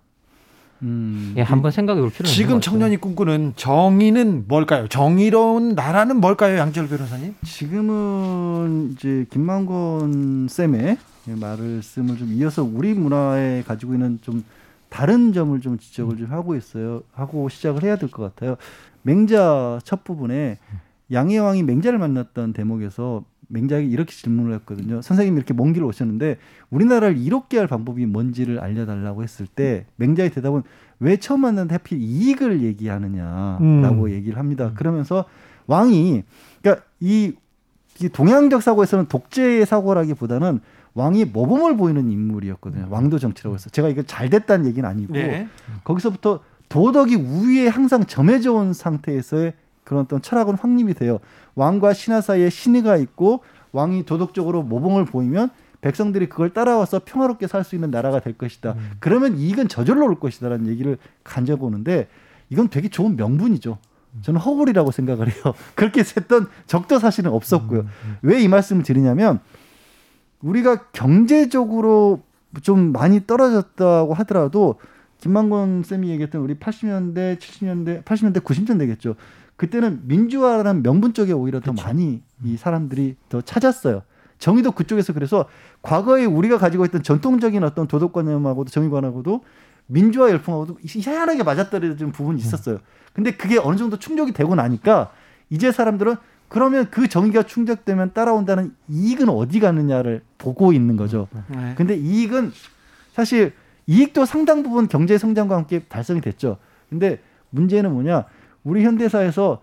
음, 0.82 1.34
예, 1.36 1.42
한번 1.42 1.70
생각해 1.70 2.00
볼 2.00 2.10
필요는 2.10 2.32
지금. 2.32 2.60
청년이 2.60 2.96
꿈꾸는 2.96 3.52
정의는 3.54 4.48
뭘까요? 4.48 4.88
정의로운 4.88 5.76
나라는 5.76 6.16
뭘까요? 6.16 6.58
양지열 6.58 6.88
변호사님? 6.88 7.36
지금은 7.44 8.90
이제 8.92 9.26
김만곤 9.30 10.48
쌤의 10.48 10.98
말씀을 11.26 12.18
좀 12.18 12.32
이어서 12.32 12.64
우리 12.64 12.94
문화에 12.94 13.62
가지고 13.62 13.94
있는 13.94 14.18
좀 14.22 14.42
다른 14.95 15.32
점을 15.32 15.61
좀 15.61 15.76
지적을 15.76 16.16
좀 16.18 16.30
하고 16.30 16.55
있어요. 16.55 17.03
하고 17.12 17.49
시작을 17.49 17.82
해야 17.82 17.97
될 17.97 18.09
것 18.09 18.22
같아요. 18.22 18.57
맹자 19.03 19.80
첫 19.82 20.05
부분에 20.05 20.59
양의 21.11 21.40
왕이 21.40 21.64
맹자를 21.64 21.99
만났던 21.99 22.53
대목에서 22.53 23.24
맹자에게 23.49 23.88
이렇게 23.88 24.12
질문을 24.14 24.55
했거든요. 24.55 25.03
선생님이 25.03 25.36
이렇게 25.36 25.53
먼 25.53 25.72
길을 25.72 25.84
오셨는데 25.88 26.36
우리나라를 26.70 27.18
이롭게 27.18 27.59
할 27.59 27.66
방법이 27.66 28.07
뭔지를 28.07 28.61
알려달라고 28.61 29.24
했을 29.24 29.49
때 29.49 29.84
맹자의 29.97 30.30
대답은 30.30 30.62
왜 31.01 31.16
처음 31.16 31.40
만났는데 31.40 31.74
하필 31.74 31.99
이익을 32.01 32.62
얘기하느냐라고 32.62 34.05
음. 34.05 34.11
얘기를 34.11 34.38
합니다. 34.38 34.70
그러면서 34.76 35.24
왕이 35.66 36.22
그러니까 36.62 36.84
이, 37.01 37.32
이 38.01 38.09
동양적 38.09 38.62
사고에서는 38.62 39.07
독재의 39.09 39.66
사고라기보다는 39.66 40.61
왕이 40.95 41.26
모범을 41.26 41.76
보이는 41.76 42.11
인물이었거든요. 42.11 42.86
왕도 42.90 43.18
정치라고 43.18 43.55
해서 43.57 43.68
제가 43.70 43.88
이거 43.88 44.03
잘 44.03 44.30
됐다는 44.30 44.66
얘기는 44.66 44.88
아니고 44.88 45.12
네. 45.14 45.49
거기서부터 45.82 46.40
도덕이 46.68 47.16
우위에 47.16 47.68
항상 47.68 48.05
점해져 48.07 48.53
온 48.53 48.72
상태에서의 48.72 49.55
그런 49.82 50.05
어떤 50.05 50.22
철학은 50.22 50.55
확립이 50.55 50.95
돼요. 50.95 51.18
왕과 51.57 51.92
신하 51.92 52.20
사이에 52.20 52.49
신의가 52.49 52.97
있고 52.97 53.40
왕이 53.72 54.07
도덕적으로 54.07 54.62
모범을 54.62 55.05
보이면 55.05 55.51
백성들이 55.82 56.28
그걸 56.30 56.51
따라와서 56.55 57.03
평화롭게 57.05 57.47
살 57.49 57.64
수 57.64 57.74
있는 57.74 57.90
나라가 57.90 58.20
될 58.20 58.32
것이다. 58.38 58.74
그러면 59.01 59.36
이익은 59.36 59.68
저절로 59.68 60.07
올 60.07 60.18
것이다라는 60.18 60.68
얘기를 60.68 60.97
간접보는데 61.24 62.09
이건 62.49 62.68
되게 62.68 62.88
좋은 62.88 63.16
명분이죠. 63.16 63.78
저는 64.22 64.40
허구리라고 64.40 64.92
생각을 64.92 65.28
해요. 65.28 65.42
그렇게 65.74 66.01
했던 66.01 66.47
적도 66.66 66.99
사실은 66.99 67.32
없었고요. 67.32 67.84
왜이 68.22 68.49
말씀을 68.49 68.84
드리냐면 68.84 69.40
우리가 70.45 70.90
경제적으로 70.92 72.22
좀 72.62 72.92
많이 72.92 73.26
떨어졌다고 73.26 74.14
하더라도 74.14 74.76
김만곤 75.18 75.82
쌤이 75.84 76.11
얘기했던 76.11 76.42
우리 76.42 76.55
80년대, 76.55 77.38
70년대, 77.38 78.05
80년대, 78.05 78.40
90년대겠죠. 78.40 79.16
그때는 79.57 80.03
민주화라는 80.05 80.82
명분 80.82 81.14
쪽에 81.14 81.32
오히려 81.32 81.61
더 81.61 81.72
많이 81.72 82.22
이 82.45 82.57
사람들이 82.57 83.16
더 83.28 83.40
찾았어요. 83.40 84.03
정의도 84.38 84.72
그쪽에서 84.72 85.14
그래서 85.14 85.47
과거에 85.80 86.26
우리가 86.26 86.59
가지고 86.59 86.84
있던 86.84 87.03
전통적인 87.03 87.64
어떤 87.64 87.86
도덕관념하고도 87.86 88.70
정의관하고도 88.70 89.42
민주화 89.86 90.30
열풍하고도 90.30 90.78
희한하게 90.84 91.42
맞아떨어지는 91.42 92.12
부분이 92.12 92.38
있었어요. 92.40 92.78
근데 93.14 93.30
그게 93.30 93.59
어느 93.59 93.76
정도 93.76 93.99
충족이 93.99 94.32
되고 94.32 94.55
나니까 94.55 95.11
이제 95.49 95.72
사람들은 95.72 96.16
그러면 96.55 96.86
그 96.88 97.09
정의가 97.09 97.42
충족되면 97.42 98.12
따라온다는 98.14 98.76
이익은 98.88 99.28
어디 99.28 99.59
가느냐를 99.59 100.22
보고 100.38 100.72
있는 100.72 100.96
거죠. 100.96 101.26
네. 101.48 101.74
근데 101.76 101.96
이익은 101.96 102.52
사실 103.12 103.52
이익도 103.88 104.24
상당 104.24 104.62
부분 104.62 104.86
경제 104.86 105.18
성장과 105.18 105.57
함께 105.57 105.80
달성이 105.80 106.20
됐죠. 106.20 106.59
근데 106.88 107.20
문제는 107.50 107.92
뭐냐? 107.92 108.26
우리 108.62 108.84
현대사에서 108.84 109.61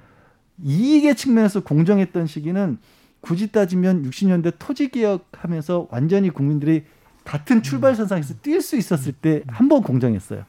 이익의 0.62 1.16
측면에서 1.16 1.62
공정했던 1.62 2.28
시기는 2.28 2.78
굳이 3.22 3.54
따지면 3.54 4.04
60년대 4.04 4.56
토지 4.60 4.90
개혁하면서 4.90 5.88
완전히 5.92 6.30
국민들이 6.30 6.84
같은 7.24 7.64
출발선상에서 7.64 8.34
뛸 8.44 8.62
수 8.62 8.76
있었을 8.76 9.14
때 9.14 9.44
한 9.48 9.70
번 9.70 9.82
공정했어요. 9.82 10.44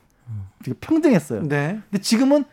되게 0.65 0.77
평등했어요. 0.81 1.47
네. 1.49 1.79
근데 1.89 2.03
지금은 2.03 2.45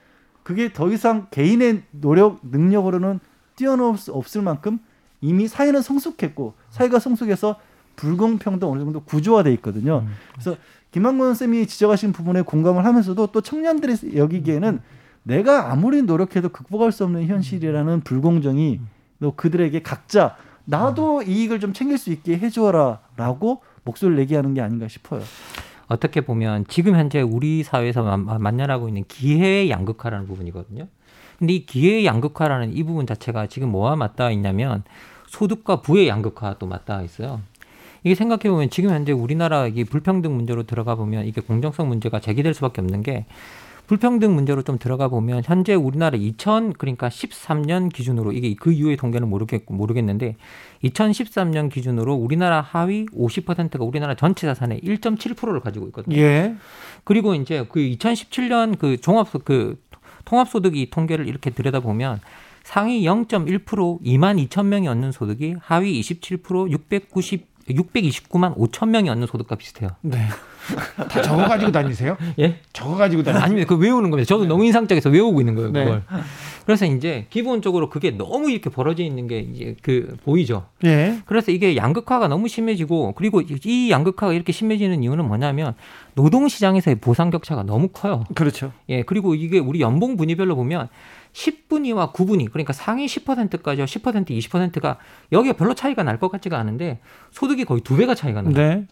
그게 0.44 0.72
더 0.72 0.92
이상 0.92 1.26
개인의 1.32 1.82
노력 1.90 2.40
능력으로는 2.44 3.20
뛰어넘을 3.60 3.98
수 3.98 4.14
없을 4.14 4.42
만큼 4.42 4.80
이미 5.20 5.50
사회는 5.50 5.82
성숙했고 5.82 6.54
사회가 6.70 7.00
성숙해서 7.00 7.58
불공평도 7.98 8.72
어느 8.72 8.80
정도 8.80 9.02
구조화돼 9.02 9.52
있거든요. 9.56 10.06
그래서 10.32 10.56
김한권 10.92 11.36
쌤이 11.36 11.68
지적하신 11.68 12.14
부분에 12.14 12.42
공감을 12.42 12.86
하면서도 12.86 13.28
또 13.28 13.42
청년들이 13.42 14.16
여기기에는 14.16 14.80
내가 15.24 15.72
아무리 15.72 16.02
노력해도 16.02 16.50
극복할 16.50 16.94
수 16.94 17.04
없는 17.04 17.28
현실이라는 17.28 18.02
불공정이 18.02 18.80
또 19.20 19.34
그들에게 19.36 19.82
각자 19.82 20.38
나도 20.64 21.24
이익을 21.24 21.60
좀 21.60 21.74
챙길 21.74 21.98
수 21.98 22.12
있게 22.12 22.38
해줘라라고 22.38 23.62
목소리를 23.84 24.16
내게 24.18 24.38
하는 24.38 24.54
게 24.54 24.62
아닌가 24.62 24.88
싶어요. 24.88 25.22
어떻게 25.88 26.22
보면 26.22 26.66
지금 26.70 26.96
현재 26.96 27.20
우리 27.22 27.64
사회에서 27.64 28.04
만연하고 28.18 28.88
있는 28.88 29.04
기회의 29.08 29.70
양극화라는 29.70 30.28
부분이거든요. 30.28 30.88
근데 31.40 31.54
이 31.54 31.66
기회의 31.66 32.06
양극화라는 32.06 32.76
이 32.76 32.84
부분 32.84 33.08
자체가 33.08 33.48
지금 33.48 33.70
뭐와 33.70 33.96
맞닿아 33.96 34.30
있냐면 34.32 34.84
소득과 35.28 35.82
부의 35.82 36.10
양극화도 36.10 36.68
맞닿아 36.68 37.02
있어요. 37.02 37.42
이게 38.04 38.14
생각해 38.14 38.50
보면 38.50 38.70
지금 38.70 38.92
현재 38.92 39.12
우리나라 39.12 39.68
이 39.68 39.84
불평등 39.84 40.36
문제로 40.36 40.64
들어가 40.64 40.96
보면 40.96 41.26
이게 41.26 41.42
공정성 41.42 41.88
문제가 41.88 42.20
제기될 42.20 42.54
수밖에 42.54 42.82
없는 42.82 43.04
게 43.04 43.26
불평등 43.88 44.36
문제로 44.36 44.62
좀 44.62 44.78
들어가 44.78 45.08
보면 45.08 45.42
현재 45.44 45.74
우리나라 45.74 46.16
2000 46.16 46.74
그러니까 46.74 47.10
13년 47.10 47.92
기준으로 47.92 48.34
이게 48.34 48.54
그 48.54 48.72
이후의 48.72 48.98
통계는 48.98 49.28
모르겠고 49.28 49.74
모르겠는데 49.74 50.36
2013년 50.84 51.72
기준으로 51.72 52.14
우리나라 52.14 52.62
하위 52.62 53.08
50%가 53.08 53.84
우리나라 53.84 54.14
전체 54.14 54.46
자산의 54.46 54.82
1.7%를 54.82 55.60
가지고 55.62 55.88
있거든요. 55.88 56.18
예. 56.18 56.56
그리고 57.04 57.34
이제 57.34 57.66
그 57.68 57.80
2017년 57.80 58.78
그 58.78 58.98
종합 58.98 59.30
그 59.44 59.82
통합소득이 60.30 60.90
통계를 60.92 61.28
이렇게 61.28 61.50
들여다보면 61.50 62.20
상위 62.64 63.04
0.1% 63.04 63.66
2만 63.66 64.48
2천 64.48 64.66
명이 64.68 64.88
얻는 64.88 65.12
소득이 65.12 65.56
하위 65.60 66.00
27% 66.00 66.70
690 66.70 67.50
629만 67.70 68.56
5천 68.58 68.90
명이 68.90 69.10
얻는 69.10 69.28
소득과 69.28 69.56
비슷해요. 69.56 69.92
네. 70.02 70.28
다 71.08 71.22
적어 71.22 71.48
가지고 71.48 71.72
다니세요? 71.72 72.18
예? 72.40 72.60
적어 72.74 72.96
가지고 72.96 73.22
다니. 73.22 73.38
아닙니다. 73.38 73.68
그 73.68 73.76
외우는 73.76 74.10
겁니다. 74.10 74.28
저도 74.28 74.46
너무 74.46 74.66
인상적이어서 74.66 75.10
외우고 75.10 75.40
있는 75.40 75.54
거예요. 75.56 75.72
네. 75.72 75.84
그걸. 75.84 76.04
그래서 76.70 76.86
이제 76.86 77.26
기본적으로 77.32 77.90
그게 77.90 78.12
너무 78.12 78.52
이렇게 78.52 78.70
벌어져 78.70 79.02
있는 79.02 79.26
게 79.26 79.40
이제 79.40 79.76
그 79.82 80.16
보이죠. 80.24 80.68
예. 80.86 81.18
그래서 81.26 81.52
이게 81.52 81.76
양극화가 81.76 82.28
너무 82.28 82.48
심해지고 82.48 83.14
그리고 83.14 83.42
이 83.42 83.90
양극화가 83.90 84.34
이렇게 84.34 84.52
심해지는 84.52 85.02
이유는 85.02 85.26
뭐냐면 85.28 85.74
노동 86.14 86.48
시장에서의 86.48 86.98
보상 86.98 87.32
격차가 87.32 87.64
너무 87.64 87.88
커요. 87.88 88.24
그렇죠. 88.36 88.72
예, 88.88 89.02
그리고 89.02 89.34
이게 89.34 89.58
우리 89.58 89.82
연봉 89.82 90.16
분위별로 90.16 90.56
보면 90.56 90.90
10분위와 91.34 92.14
9분위, 92.14 92.52
그러니까 92.52 92.72
상위 92.74 93.08
10%까지와 93.08 93.88
10%, 93.88 94.30
20%가 94.30 94.98
여기에 95.32 95.54
별로 95.54 95.74
차이가 95.74 96.04
날 96.04 96.20
것 96.20 96.30
같지가 96.32 96.60
않은데 96.60 97.00
소득이 97.32 97.66
거의 97.66 97.82
두 97.82 97.98
배가 97.98 98.14
차이가 98.14 98.44
나요. 98.44 98.54
네. 98.54 98.86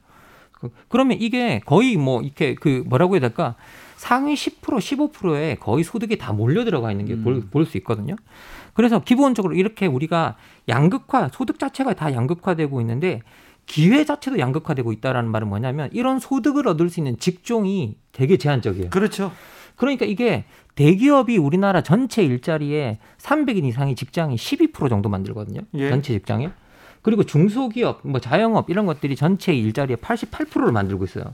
그- 0.51 0.71
그러면 0.87 1.17
이게 1.21 1.61
거의 1.63 1.95
뭐 1.95 2.23
이렇게 2.23 2.55
그 2.55 2.81
뭐라고 2.87 3.13
해야 3.13 3.19
될까? 3.19 3.53
상위 3.97 4.35
10% 4.35 4.61
15%에 4.61 5.55
거의 5.55 5.83
소득이 5.83 6.17
다 6.17 6.31
몰려 6.31 6.63
들어가 6.63 6.91
있는 6.91 7.05
게 7.05 7.17
볼수 7.49 7.77
있거든요. 7.77 8.15
그래서 8.73 8.99
기본적으로 8.99 9.55
이렇게 9.55 9.87
우리가 9.87 10.37
양극화, 10.69 11.29
소득 11.33 11.59
자체가 11.59 11.93
다 11.93 12.13
양극화되고 12.13 12.79
있는데 12.81 13.21
기회 13.65 14.05
자체도 14.05 14.39
양극화되고 14.39 14.93
있다라는 14.93 15.29
말은 15.31 15.49
뭐냐면 15.49 15.89
이런 15.91 16.19
소득을 16.19 16.67
얻을 16.67 16.89
수 16.89 16.99
있는 16.99 17.17
직종이 17.17 17.97
되게 18.11 18.37
제한적이에요. 18.37 18.91
그렇죠. 18.91 19.31
그러니까 19.75 20.05
이게 20.05 20.45
대기업이 20.75 21.37
우리나라 21.37 21.81
전체 21.81 22.23
일자리에 22.23 22.99
300인 23.17 23.65
이상의 23.65 23.95
직장이 23.95 24.35
12% 24.35 24.89
정도 24.89 25.09
만들거든요. 25.09 25.61
예. 25.73 25.89
전체 25.89 26.13
직장에. 26.13 26.51
그리고 27.01 27.23
중소기업, 27.23 28.01
뭐 28.03 28.19
자영업 28.19 28.69
이런 28.69 28.85
것들이 28.85 29.15
전체 29.15 29.53
일자리의 29.53 29.97
88%를 29.97 30.71
만들고 30.71 31.03
있어요. 31.05 31.33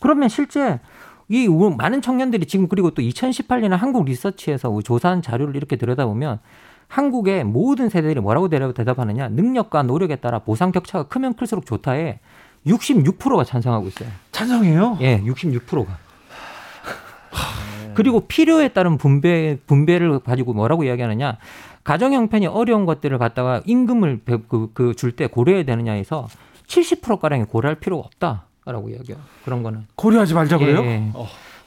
그러면 0.00 0.28
실제 0.28 0.80
이 1.28 1.46
우- 1.46 1.70
많은 1.76 2.02
청년들이 2.02 2.46
지금 2.46 2.68
그리고 2.68 2.90
또 2.90 3.02
2018년에 3.02 3.70
한국 3.70 4.04
리서치에서 4.04 4.80
조사한 4.82 5.22
자료를 5.22 5.56
이렇게 5.56 5.76
들여다보면 5.76 6.38
한국의 6.88 7.44
모든 7.44 7.88
세대들이 7.88 8.20
뭐라고 8.20 8.48
대답- 8.48 8.74
대답하느냐 8.74 9.28
능력과 9.28 9.82
노력에 9.84 10.16
따라 10.16 10.40
보상 10.40 10.72
격차가 10.72 11.04
크면 11.04 11.34
클수록 11.34 11.64
좋다에 11.66 12.18
66%가 12.66 13.44
찬성하고 13.44 13.88
있어요. 13.88 14.08
찬성해요. 14.30 14.98
예, 15.00 15.20
66%가. 15.24 15.98
그리고 17.94 18.20
필요에 18.20 18.68
따른 18.68 18.96
분배 18.96 19.58
분배를 19.66 20.20
가지고 20.20 20.54
뭐라고 20.54 20.84
이야기하느냐? 20.84 21.36
가정 21.84 22.12
형편이 22.14 22.46
어려운 22.46 22.86
것들을 22.86 23.18
갖다가 23.18 23.60
임금을 23.66 24.20
그줄 24.74 25.12
때 25.12 25.26
고려해야 25.26 25.64
되느냐에서 25.64 26.28
70% 26.68 27.18
가량이 27.18 27.44
고려할 27.44 27.74
필요가 27.80 28.04
없다 28.06 28.46
라고 28.64 28.88
이야기해요. 28.88 29.20
그런 29.44 29.62
거는. 29.62 29.86
고려하지 29.96 30.34
말자고요. 30.34 30.84
예. 30.84 31.12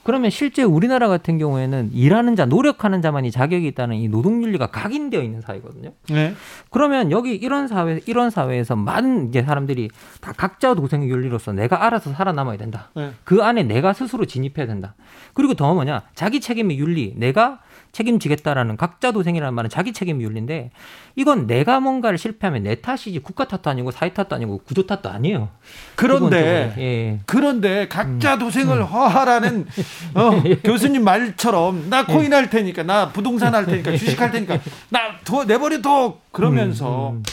그러면 0.06 0.30
실제 0.30 0.62
우리나라 0.62 1.08
같은 1.08 1.40
경우에는 1.40 1.90
일하는 1.92 2.36
자, 2.36 2.46
노력하는 2.46 3.02
자만이 3.02 3.32
자격이 3.32 3.66
있다는 3.70 3.96
이 3.96 4.08
노동 4.08 4.44
윤리가 4.44 4.68
각인되어 4.68 5.20
있는 5.20 5.42
사회거든요. 5.42 5.94
네. 6.10 6.36
그러면 6.70 7.10
여기 7.10 7.34
이런 7.34 7.68
사회 7.68 8.00
이런 8.06 8.30
사회에서 8.30 8.76
많은 8.76 9.30
이제 9.30 9.42
사람들이 9.42 9.90
다 10.22 10.32
각자 10.38 10.76
도생의 10.76 11.10
윤리로서 11.10 11.54
내가 11.54 11.86
알아서 11.88 12.12
살아남아야 12.12 12.58
된다. 12.58 12.92
네. 12.96 13.14
그 13.24 13.44
안에 13.44 13.64
내가 13.64 13.94
스스로 13.94 14.26
진입해야 14.26 14.68
된다. 14.68 14.94
그리고 15.34 15.56
더 15.56 15.74
뭐냐 15.74 16.04
자기 16.14 16.40
책임의 16.40 16.78
윤리, 16.78 17.16
내가 17.18 17.62
책임지겠다라는 17.96 18.76
각자 18.76 19.12
도생이라는 19.12 19.54
말은 19.54 19.70
자기 19.70 19.94
책임 19.94 20.22
윤리인데 20.22 20.72
이건 21.16 21.48
내가 21.48 21.80
뭔가를 21.80 22.18
실패하면 22.18 22.64
내 22.64 22.82
탓이지 22.82 23.20
국가 23.20 23.48
탓도 23.48 23.70
아니고 23.70 23.92
사회 23.92 24.14
탓도 24.14 24.36
아니고 24.36 24.60
구조 24.66 24.86
탓도 24.86 25.10
아니에요. 25.10 25.50
그런데. 25.96 26.74
예. 26.78 27.20
그런데 27.26 27.88
각자 27.88 28.38
도생을 28.38 28.84
허하라는 28.84 29.66
어, 30.14 30.44
교수님 30.66 31.06
말처럼 31.06 31.90
나 31.90 32.06
코인 32.06 32.34
할 32.34 32.50
테니까 32.50 32.84
나 32.84 33.10
부동산 33.14 33.56
할 33.56 33.66
테니까 33.66 33.92
주식 33.92 34.20
할 34.20 34.32
테니까 34.32 34.60
나 34.90 35.18
도, 35.24 35.46
내버려 35.46 35.82
둬 35.82 36.20
그러면서 36.32 37.12
음, 37.12 37.16
음. 37.16 37.24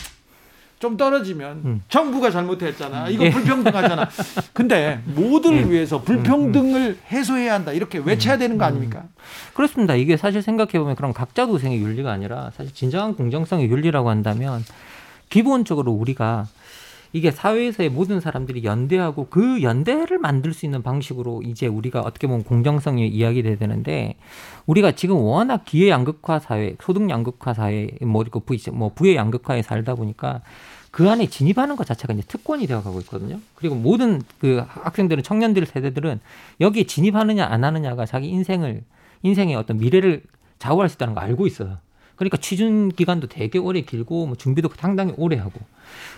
좀 0.83 0.97
떨어지면 0.97 1.62
음. 1.64 1.83
정부가 1.89 2.33
잘못했잖아 2.33 3.09
이거 3.09 3.24
예. 3.24 3.30
불평등하잖아 3.30 4.09
근데 4.53 5.01
모두를 5.14 5.59
예. 5.59 5.70
위해서 5.70 6.03
불평등을 6.03 6.99
해소해야 7.09 7.55
한다 7.55 7.70
이렇게 7.70 7.99
외쳐야 7.99 8.37
되는 8.37 8.59
거 8.59 8.64
아닙니까 8.64 9.05
그렇습니다. 9.55 9.95
이게 9.95 10.16
사실 10.16 10.43
생각해 10.43 10.72
보면 10.72 10.97
그런 10.97 11.12
각자 11.12 11.47
도생의 11.47 11.80
윤리가 11.80 12.11
아니라 12.11 12.51
사실 12.57 12.74
진정한 12.74 13.14
공정성의 13.14 13.70
윤리라고 13.70 14.11
한다면 14.11 14.64
기본적으로 15.28 15.93
우리가 15.93 16.49
이게 17.12 17.30
사회에서의 17.30 17.91
모든 17.91 18.20
사람들이 18.20 18.64
연대하고 18.64 19.26
그 19.28 19.62
연대를 19.62 20.18
만들 20.18 20.55
수 20.55 20.64
있는 20.64 20.83
방식으로 20.83 21.43
이제 21.43 21.66
우리가 21.66 22.01
어떻게 22.01 22.26
보면 22.26 22.43
공정성이 22.43 23.07
이야기돼야 23.07 23.57
되는데 23.57 24.16
우리가 24.66 24.93
지금 24.93 25.16
워낙 25.16 25.64
기회 25.66 25.91
양극화 25.91 26.39
사회, 26.39 26.74
소득 26.80 27.09
양극화 27.11 27.53
사회, 27.53 27.91
뭐, 28.01 28.24
그 28.30 28.41
부, 28.41 28.57
뭐 28.72 28.93
부의 28.95 29.16
양극화에 29.16 29.61
살다 29.61 29.95
보니까 29.95 30.41
그 30.93 31.09
안에 31.09 31.26
진입하는 31.26 31.74
것 31.74 31.86
자체가 31.86 32.12
이제 32.12 32.22
특권이 32.28 32.66
되어가고 32.66 33.01
있거든요. 33.01 33.40
그리고 33.55 33.74
모든 33.74 34.20
그 34.38 34.62
학생들은 34.68 35.22
청년들 35.22 35.64
세대들은 35.64 36.20
여기에 36.61 36.84
진입하느냐 36.84 37.47
안 37.47 37.64
하느냐가 37.64 38.05
자기 38.05 38.28
인생을 38.28 38.84
인생의 39.22 39.57
어떤 39.57 39.78
미래를 39.78 40.22
좌우할 40.59 40.90
수 40.90 40.97
있다는 40.97 41.14
거 41.14 41.20
알고 41.20 41.47
있어요. 41.47 41.78
그러니까 42.16 42.36
취준 42.36 42.90
기간도 42.90 43.28
되게 43.28 43.59
오래 43.59 43.80
길고 43.80 44.26
뭐 44.26 44.36
준비도 44.36 44.68
상당히 44.76 45.14
오래 45.16 45.38
하고 45.38 45.61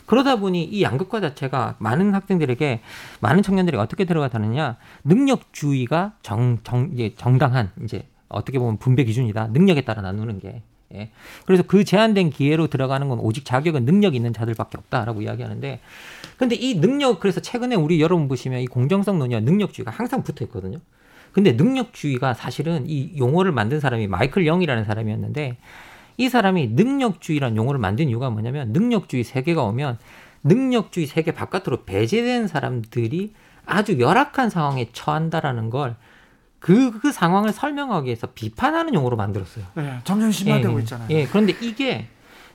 그러다 0.07 0.37
보니 0.37 0.65
이 0.65 0.83
양극화 0.83 1.21
자체가 1.21 1.77
많은 1.79 2.13
학생들에게 2.13 2.81
많은 3.21 3.45
청년들이 3.45 3.77
어떻게 3.77 4.05
들어가다느냐 4.05 4.77
능력주의가 5.05 6.15
정, 6.21 6.59
정 6.65 6.91
이제 6.93 7.15
정당한 7.17 7.71
이제 7.85 8.09
어떻게 8.29 8.59
보면 8.59 8.79
분배 8.79 9.05
기준이다 9.05 9.47
능력에 9.53 9.83
따라 9.83 10.03
나누는 10.03 10.41
게 10.41 10.63
예. 10.93 11.11
그래서 11.47 11.63
그 11.63 11.85
제한된 11.85 12.31
기회로 12.31 12.69
들어가는 12.69 13.09
건 13.09 13.19
오직 13.19 13.45
자격은 13.45 13.85
능력 13.85 14.15
있는 14.15 14.33
자들밖에 14.33 14.79
없다라고 14.79 15.23
이야기하는데 15.23 15.81
근데 16.37 16.55
이 16.55 16.81
능력 16.81 17.21
그래서 17.21 17.41
최근에 17.41 17.75
우리 17.75 18.01
여러분 18.01 18.29
보시면 18.29 18.61
이 18.61 18.67
공정성 18.67 19.19
논의와 19.19 19.41
능력주의가 19.41 19.91
항상 19.91 20.23
붙어 20.23 20.45
있거든요. 20.45 20.79
근데 21.33 21.53
능력주의가 21.53 22.35
사실은 22.35 22.85
이 22.87 23.19
용어를 23.19 23.51
만든 23.51 23.81
사람이 23.81 24.07
마이클 24.07 24.45
영이라는 24.45 24.85
사람이었는데 24.85 25.57
이 26.17 26.29
사람이 26.29 26.69
능력주의라는 26.69 27.57
용어를 27.57 27.81
만든 27.81 28.09
이유가 28.09 28.31
뭐냐면 28.31 28.73
능력주의 28.73 29.25
세계가 29.25 29.63
오면 29.65 29.99
능력주의 30.45 31.07
세계 31.07 31.33
바깥으로 31.33 31.85
배제된 31.85 32.47
사람들이 32.47 33.33
아주 33.67 33.99
열악한 33.99 34.51
상황에 34.51 34.91
처한다라는 34.93 35.71
걸 35.71 35.97
그, 36.65 36.99
그 36.99 37.13
상황을 37.13 37.53
설명하기 37.53 38.07
위해서 38.07 38.27
비판하는 38.29 38.95
용어로 38.95 39.19
만들었어요. 39.19 39.67
네, 39.75 39.99
점점 40.03 40.33
심화되고 40.33 40.79
예, 40.79 40.81
있잖아요 40.81 41.09
예, 41.11 41.27
그런데 41.27 41.55
이게 41.61 42.09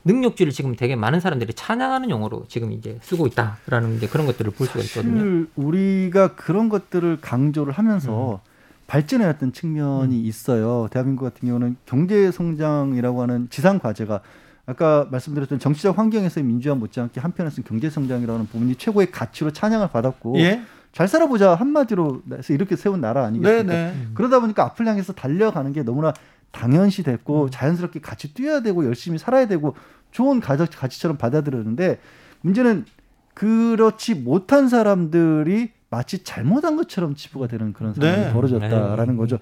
능력주의를 0.04 0.52
지금 0.52 0.76
되게 0.76 0.96
많은 0.96 1.20
사람들이 1.20 1.54
찬양하는 1.54 2.10
용어로 2.10 2.46
지금 2.48 2.72
이제 2.72 2.98
쓰고 3.04 3.28
있다라는 3.28 3.98
이제 3.98 4.08
그런 4.08 4.26
것들을 4.26 4.52
볼 4.54 4.66
수가 4.66 4.80
있거든요. 4.80 5.16
사실 5.16 5.48
우리가 5.56 6.34
그런 6.34 6.70
것들을 6.70 7.20
강조를 7.22 7.72
하면서 7.74 8.42
발전해왔던 8.88 9.54
측면이 9.54 10.20
있어요. 10.22 10.88
대한민국 10.90 11.26
같은 11.26 11.48
경우는 11.48 11.78
경제 11.86 12.32
성장이라고 12.32 13.22
하는 13.22 13.48
지상 13.52 13.78
과제가 13.78 14.22
아까 14.66 15.08
말씀드렸던 15.12 15.60
정치적 15.60 16.00
환경에서의 16.00 16.44
민주화 16.48 16.74
못지않게 16.74 17.20
한편에서는 17.20 17.64
경제 17.68 17.92
성장이라는 17.92 18.48
부분이 18.48 18.74
최고의 18.74 19.12
가치로 19.12 19.52
찬양을 19.52 19.90
받았고 19.90 20.40
예 20.40 20.64
잘 20.92 21.08
살아보자 21.08 21.56
한마디로 21.56 22.24
해서 22.34 22.54
이렇게 22.54 22.76
세운 22.76 23.02
나라 23.02 23.26
아니겠습니까? 23.26 23.74
네네 23.74 24.08
그러다 24.14 24.40
보니까 24.40 24.64
앞을 24.66 24.88
향해서 24.88 25.14
달려가는 25.14 25.72
게 25.74 25.84
너무나 25.84 26.14
당연시 26.52 27.04
됐고 27.04 27.46
음. 27.46 27.50
자연스럽게 27.52 28.02
같이 28.02 28.34
뛰어야 28.34 28.62
되고 28.62 28.86
열심히 28.86 29.18
살아야 29.18 29.48
되고 29.48 29.76
좋은 30.12 30.40
가치, 30.40 30.66
가치처럼 30.76 31.18
받아들였는데 31.18 32.00
문제는 32.42 32.86
그렇지 33.34 34.16
못한 34.16 34.68
사람들이 34.68 35.72
마치 35.90 36.24
잘못한 36.24 36.76
것처럼 36.76 37.16
치부가 37.16 37.48
되는 37.48 37.74
그런 37.74 37.94
상황이 37.94 38.26
네. 38.26 38.34
벌어졌다라는 38.34 39.14
네. 39.14 39.18
거죠. 39.18 39.40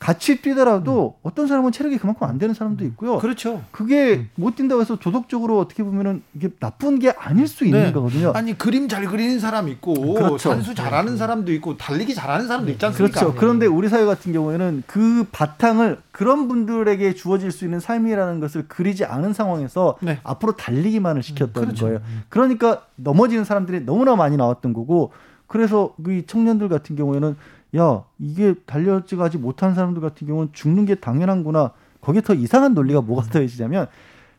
같이 0.00 0.40
뛰더라도 0.40 1.16
어떤 1.22 1.46
사람은 1.46 1.72
체력이 1.72 1.98
그만큼 1.98 2.26
안 2.26 2.38
되는 2.38 2.54
사람도 2.54 2.84
있고요. 2.86 3.18
그렇죠. 3.18 3.62
그게 3.70 4.26
못 4.34 4.56
뛴다고 4.56 4.80
해서 4.80 4.96
도덕적으로 4.96 5.58
어떻게 5.58 5.82
보면은 5.82 6.22
이게 6.34 6.48
나쁜 6.58 6.98
게 6.98 7.10
아닐 7.10 7.46
수 7.46 7.66
있는 7.66 7.84
네. 7.84 7.92
거거든요. 7.92 8.32
아니 8.34 8.56
그림 8.56 8.88
잘 8.88 9.04
그리는 9.04 9.38
사람 9.38 9.68
있고 9.68 10.14
그렇죠. 10.14 10.38
산수 10.38 10.74
잘하는 10.74 11.18
사람도 11.18 11.52
있고 11.52 11.76
달리기 11.76 12.14
잘하는 12.14 12.48
사람도 12.48 12.70
있지 12.72 12.86
않습니까? 12.86 13.20
그렇죠. 13.20 13.38
그런데 13.38 13.66
우리 13.66 13.90
사회 13.90 14.06
같은 14.06 14.32
경우에는 14.32 14.84
그 14.86 15.26
바탕을 15.30 15.98
그런 16.12 16.48
분들에게 16.48 17.12
주어질 17.14 17.52
수 17.52 17.66
있는 17.66 17.78
삶이라는 17.78 18.40
것을 18.40 18.68
그리지 18.68 19.04
않은 19.04 19.34
상황에서 19.34 19.98
네. 20.00 20.18
앞으로 20.24 20.52
달리기만을 20.52 21.22
시켰던 21.22 21.62
그렇죠. 21.62 21.84
거예요. 21.84 22.00
그러니까 22.30 22.84
넘어지는 22.96 23.44
사람들이 23.44 23.84
너무나 23.84 24.16
많이 24.16 24.38
나왔던 24.38 24.72
거고 24.72 25.12
그래서 25.46 25.92
그 26.02 26.24
청년들 26.26 26.68
같은 26.68 26.96
경우에는 26.96 27.36
야 27.76 28.04
이게 28.18 28.54
달려가지 28.66 29.38
못하는 29.38 29.74
사람들 29.74 30.02
같은 30.02 30.26
경우는 30.26 30.50
죽는 30.52 30.86
게 30.86 30.96
당연한구나. 30.96 31.72
거기에 32.00 32.22
더 32.22 32.34
이상한 32.34 32.74
논리가 32.74 33.00
뭐가 33.02 33.28
더해지냐면 33.30 33.86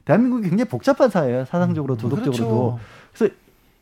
대한민국이 0.05 0.49
굉장히 0.49 0.69
복잡한 0.69 1.09
사회예요. 1.09 1.45
사상적으로 1.45 1.95
도덕적으로도. 1.95 2.37
그렇죠. 2.37 2.79
그래서 3.13 3.33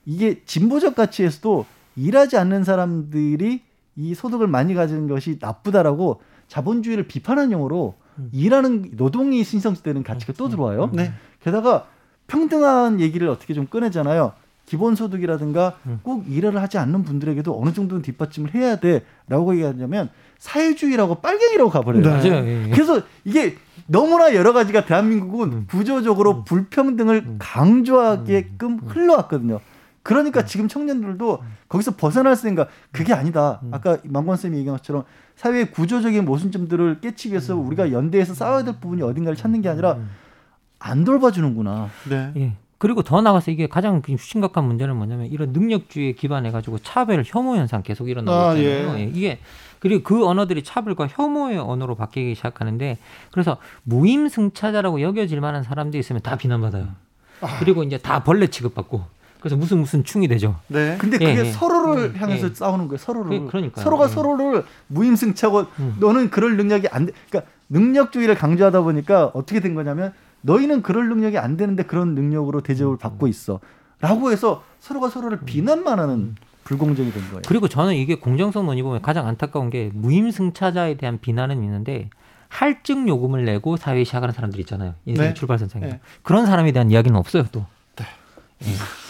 이게 0.05 0.43
진보적 0.45 0.95
가치에서도 0.95 1.65
일하지 1.95 2.37
않는 2.37 2.63
사람들이 2.63 3.61
이 3.95 4.15
소득을 4.15 4.47
많이 4.47 4.73
가지는 4.73 5.07
것이 5.07 5.37
나쁘다라고 5.41 6.21
자본주의를 6.47 7.07
비판한 7.07 7.51
용어로 7.51 7.95
일하는 8.31 8.91
노동이 8.95 9.43
신성시되는 9.43 10.03
가치가 10.03 10.33
또 10.33 10.49
들어와요. 10.49 10.89
네. 10.93 11.11
게다가 11.41 11.87
평등한 12.27 12.99
얘기를 12.99 13.27
어떻게 13.29 13.53
좀 13.53 13.67
꺼내잖아요. 13.67 14.33
기본소득이라든가 14.69 15.77
꼭 16.03 16.25
일을 16.29 16.61
하지 16.61 16.77
않는 16.77 17.03
분들에게도 17.03 17.59
어느 17.59 17.73
정도는 17.73 18.03
뒷받침을 18.03 18.53
해야 18.53 18.77
돼라고 18.77 19.53
얘기하냐면 19.53 20.09
사회주의라고 20.37 21.15
빨갱이라고 21.15 21.69
가버려요. 21.69 22.03
네. 22.03 22.09
맞아요. 22.09 22.45
예, 22.45 22.67
예. 22.67 22.69
그래서 22.69 23.01
이게 23.25 23.55
너무나 23.87 24.33
여러 24.35 24.53
가지가 24.53 24.85
대한민국은 24.85 25.65
구조적으로 25.67 26.43
불평등을 26.43 27.37
강조하게끔 27.39 28.79
흘러왔거든요. 28.85 29.59
그러니까 30.03 30.45
지금 30.45 30.67
청년들도 30.67 31.39
거기서 31.67 31.95
벗어날 31.95 32.35
생각 32.35 32.69
그게 32.91 33.13
아니다. 33.13 33.61
아까 33.71 33.97
망권 34.03 34.37
쌤이 34.37 34.57
얘기한 34.59 34.77
것처럼 34.77 35.03
사회의 35.35 35.71
구조적인 35.71 36.25
모순점들을 36.25 37.01
깨치기 37.01 37.33
위해서 37.33 37.55
우리가 37.57 37.91
연대해서 37.91 38.33
싸워야 38.33 38.63
될 38.63 38.75
부분이 38.79 39.01
어딘가를 39.01 39.35
찾는 39.35 39.61
게 39.61 39.69
아니라 39.69 39.97
안 40.79 41.03
돌봐주는구나. 41.03 41.89
네. 42.09 42.31
예. 42.37 42.53
그리고 42.79 43.03
더 43.03 43.21
나가서 43.21 43.51
이게 43.51 43.67
가장 43.67 44.01
심각한 44.17 44.63
문제는 44.63 44.95
뭐냐면 44.95 45.27
이런 45.27 45.51
능력주의에 45.51 46.13
기반해 46.13 46.49
가지고 46.51 46.79
차별 46.79 47.23
혐오 47.25 47.55
현상 47.57 47.83
계속 47.83 48.09
일어나고 48.09 48.35
아, 48.35 48.55
있잖아요. 48.55 48.97
예. 48.97 49.01
예. 49.01 49.03
이게 49.13 49.39
그리고 49.79 50.01
그 50.03 50.25
언어들이 50.25 50.63
차별과 50.63 51.07
혐오의 51.11 51.57
언어로 51.57 51.95
바뀌기 51.95 52.35
시작하는데 52.35 52.97
그래서 53.31 53.57
무임승차자라고 53.83 55.01
여겨질 55.01 55.41
만한 55.41 55.63
사람들이 55.63 55.99
있으면 55.99 56.21
다 56.21 56.37
비난받아요. 56.37 56.87
그리고 57.59 57.83
이제 57.83 57.97
다 57.97 58.23
벌레 58.23 58.47
취급받고 58.47 59.03
그래서 59.39 59.55
무슨 59.55 59.79
무슨 59.79 60.03
충이 60.03 60.27
되죠. 60.29 60.55
네. 60.67 60.97
근데 60.99 61.17
예, 61.21 61.33
그게 61.35 61.47
예. 61.47 61.51
서로를 61.51 62.05
음, 62.05 62.15
향해서 62.17 62.49
예. 62.49 62.53
싸우는 62.53 62.87
거예요. 62.87 62.97
서로를. 62.97 63.39
그- 63.41 63.47
그러니까요. 63.47 63.83
서로가 63.83 64.05
예. 64.05 64.09
서로를 64.09 64.65
무임승차고 64.87 65.65
음. 65.79 65.95
너는 65.99 66.29
그럴 66.29 66.55
능력이 66.57 66.87
안 66.91 67.05
돼. 67.05 67.11
그러니까 67.29 67.51
능력주의를 67.69 68.35
강조하다 68.35 68.81
보니까 68.81 69.31
어떻게 69.33 69.59
된 69.61 69.75
거냐면 69.75 70.13
너희는 70.41 70.81
그럴 70.81 71.09
능력이 71.09 71.37
안 71.37 71.57
되는데 71.57 71.83
그런 71.83 72.15
능력으로 72.15 72.61
대접을 72.61 72.97
받고 72.97 73.27
있어. 73.27 73.59
라고 74.01 74.31
해서 74.31 74.63
서로가 74.79 75.09
서로를 75.09 75.39
비난만 75.45 75.99
하는 75.99 76.35
불공정이 76.63 77.11
된 77.11 77.23
거예요. 77.29 77.41
그리고 77.47 77.67
저는 77.67 77.95
이게 77.95 78.15
공정성 78.15 78.65
논의 78.65 78.83
보면 78.83 79.01
가장 79.01 79.27
안타까운 79.27 79.69
게 79.69 79.91
무임승차자에 79.93 80.95
대한 80.95 81.19
비난은 81.19 81.63
있는데 81.63 82.09
할증 82.47 83.07
요금을 83.07 83.45
내고 83.45 83.75
사회에 83.77 84.03
시작하는 84.03 84.33
사람들 84.33 84.59
있잖아요. 84.61 84.95
인생 85.05 85.27
네. 85.29 85.33
출발선상에. 85.33 85.85
네. 85.85 85.99
그런 86.23 86.45
사람에 86.45 86.71
대한 86.71 86.89
이야기는 86.91 87.17
없어요, 87.17 87.45
또. 87.51 87.65
예. 88.63 88.67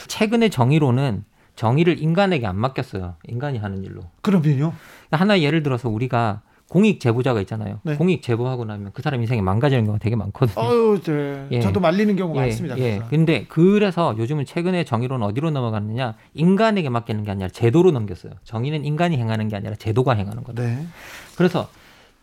최근의 0.08 0.50
정의론은 0.50 1.24
정의를 1.56 2.02
인간에게 2.02 2.46
안 2.46 2.56
맡겼어요. 2.58 3.16
인간이 3.28 3.58
하는 3.58 3.84
일로. 3.84 4.02
그러면요. 4.22 4.74
하나 5.12 5.40
예를 5.40 5.64
들어서 5.64 5.90
우리가 5.90 6.42
공익 6.70 7.00
제보자가 7.00 7.42
있잖아요. 7.42 7.80
네. 7.84 7.96
공익 7.96 8.22
제보하고 8.22 8.64
나면 8.64 8.92
그 8.94 9.02
사람 9.02 9.20
인생이 9.22 9.42
망가지는 9.42 9.86
경우가 9.86 10.00
되게 10.02 10.16
많거든요. 10.16 10.64
어유, 10.66 11.00
네. 11.04 11.48
예. 11.52 11.60
저도 11.62 11.80
말리는 11.80 12.16
경우가 12.16 12.42
예, 12.42 12.46
많습니다. 12.46 12.78
예. 12.78 12.82
그래서. 12.98 13.06
근데 13.10 13.46
그래서 13.50 14.16
요즘은 14.18 14.46
최근에 14.46 14.84
정의론은 14.86 15.26
어디로 15.26 15.50
넘어갔느냐? 15.52 16.16
인간에게 16.36 16.90
맡기는 16.90 17.24
게 17.24 17.32
아니라 17.32 17.50
제도로 17.50 17.92
넘겼어요. 17.92 18.34
정의는 18.44 18.86
인간이 18.86 19.18
행하는 19.18 19.48
게 19.48 19.56
아니라 19.56 19.76
제도가 19.76 20.14
행하는 20.14 20.44
거다. 20.44 20.62
네. 20.64 20.86
그래서 21.36 21.68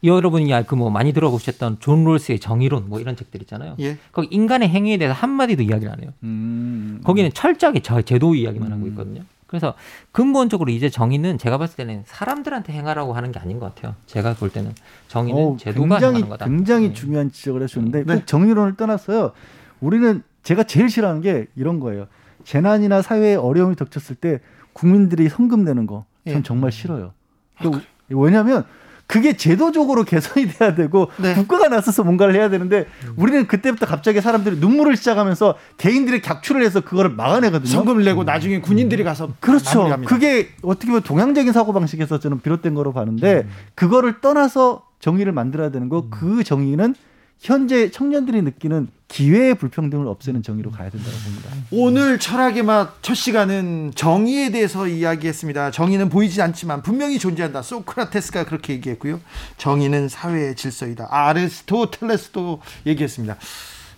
여러분이 0.05 0.49
그 0.67 0.77
뭐 0.77 0.91
많이 0.91 1.13
들어보셨던 1.13 1.79
존 1.81 2.05
롤스의 2.05 2.39
정의론 2.39 2.89
뭐 2.89 3.01
이런 3.01 3.17
책들 3.17 3.41
있잖아요. 3.43 3.75
예. 3.81 3.97
거기 4.13 4.29
인간의 4.31 4.69
행위에 4.69 4.99
대해서 4.99 5.15
한 5.19 5.31
마디도 5.31 5.63
이야기를 5.65 5.91
안 5.93 6.01
해요. 6.03 6.11
음. 6.23 7.01
거기는 7.03 7.33
철저하게 7.33 7.81
저- 7.81 8.03
제도 8.03 8.35
이야기만 8.35 8.71
하고 8.71 8.87
있거든요. 8.89 9.23
그래서 9.47 9.75
근본적으로 10.13 10.71
이제 10.73 10.89
정의는 10.91 11.39
제가 11.39 11.57
봤을 11.59 11.77
때는 11.77 12.03
사람들한테 12.07 12.73
행하라고 12.73 13.13
하는 13.13 13.31
게 13.33 13.39
아닌 13.39 13.61
것 13.61 13.75
같아요. 13.75 13.95
제가 14.07 14.35
볼 14.35 14.51
때는 14.51 14.75
정의는 15.09 15.43
어, 15.43 15.57
제도가 15.57 15.81
굉장히 15.89 16.17
행하는 16.17 16.29
거다. 16.29 16.45
굉장히 16.47 16.89
네. 16.89 16.95
중요한 16.95 17.31
지적을 17.31 17.63
해주는데 17.63 18.05
네. 18.05 18.15
꼭 18.17 18.27
정의론을 18.27 18.77
떠나서요. 18.77 19.33
우리는 19.81 20.23
제가 20.43 20.65
제일 20.65 20.91
싫어하는 20.91 21.21
게 21.21 21.47
이런 21.55 21.79
거예요. 21.81 22.07
재난이나 22.45 23.03
사회에 23.03 23.35
어려움이 23.37 23.77
닥쳤을 23.77 24.17
때 24.17 24.41
국민들이 24.73 25.29
성금 25.29 25.65
내는 25.65 25.87
거, 25.87 26.05
전 26.27 26.39
예. 26.39 26.43
정말 26.43 26.71
싫어요. 26.73 27.13
그- 27.61 27.81
왜냐하면 28.11 28.65
그게 29.07 29.37
제도적으로 29.37 30.03
개선이 30.05 30.49
돼야 30.49 30.75
되고 30.75 31.11
네. 31.19 31.35
국가가 31.35 31.69
나서서 31.69 32.03
뭔가를 32.03 32.35
해야 32.35 32.51
되는데 32.51 32.87
우리는 33.17 33.47
그때부터 33.47 33.87
갑자기 33.87 34.21
사람들이 34.21 34.57
눈물을 34.59 34.97
시작하면서 34.97 35.55
개인들이 35.79 36.21
격추를 36.23 36.63
해서 36.65 36.81
그거를 36.81 37.11
막아내거든요. 37.13 37.71
성금을 37.71 38.05
내고 38.05 38.25
나중에 38.25 38.61
군인들이 38.61 39.05
가서 39.05 39.31
그렇죠. 39.41 39.79
마무리합니다. 39.79 40.13
그게 40.15 40.49
어떻게 40.63 40.87
보면 40.89 41.03
동양적인 41.03 41.53
사고 41.53 41.73
방식에서 41.73 42.19
저는 42.19 42.41
비롯된 42.41 42.75
거로 42.75 42.93
봤는데 42.93 43.43
음. 43.47 43.51
그거를 43.77 44.21
떠나서 44.21 44.83
정의를 44.99 45.33
만들어야 45.33 45.71
되는 45.71 45.89
거 45.89 46.07
그 46.11 46.43
정의는 46.43 46.95
현재 47.39 47.91
청년들이 47.91 48.43
느끼는 48.43 48.89
기회의 49.09 49.55
불평등을 49.55 50.09
없애는 50.09 50.43
정의로 50.43 50.71
가야 50.73 50.91
된다고 50.91 51.17
봅니다. 51.19 51.51
오늘 51.71 52.19
철학의 52.19 52.65
맛 52.65 53.03
첫 53.03 53.15
시간은 53.15 53.93
정의에 53.95 54.51
대해서 54.51 54.89
이야기했습니다. 54.89 55.71
정의는 55.71 56.09
보이지 56.09 56.43
않지만 56.43 56.83
분명히 56.83 57.19
존재한다. 57.21 57.63
소크라테스가 57.63 58.47
그렇게 58.47 58.73
얘기했고요. 58.73 59.21
정의는 59.59 60.09
사회의 60.09 60.57
질서이다. 60.57 61.07
아리스토텔레스도 61.09 62.61
얘기했습니다. 62.87 63.37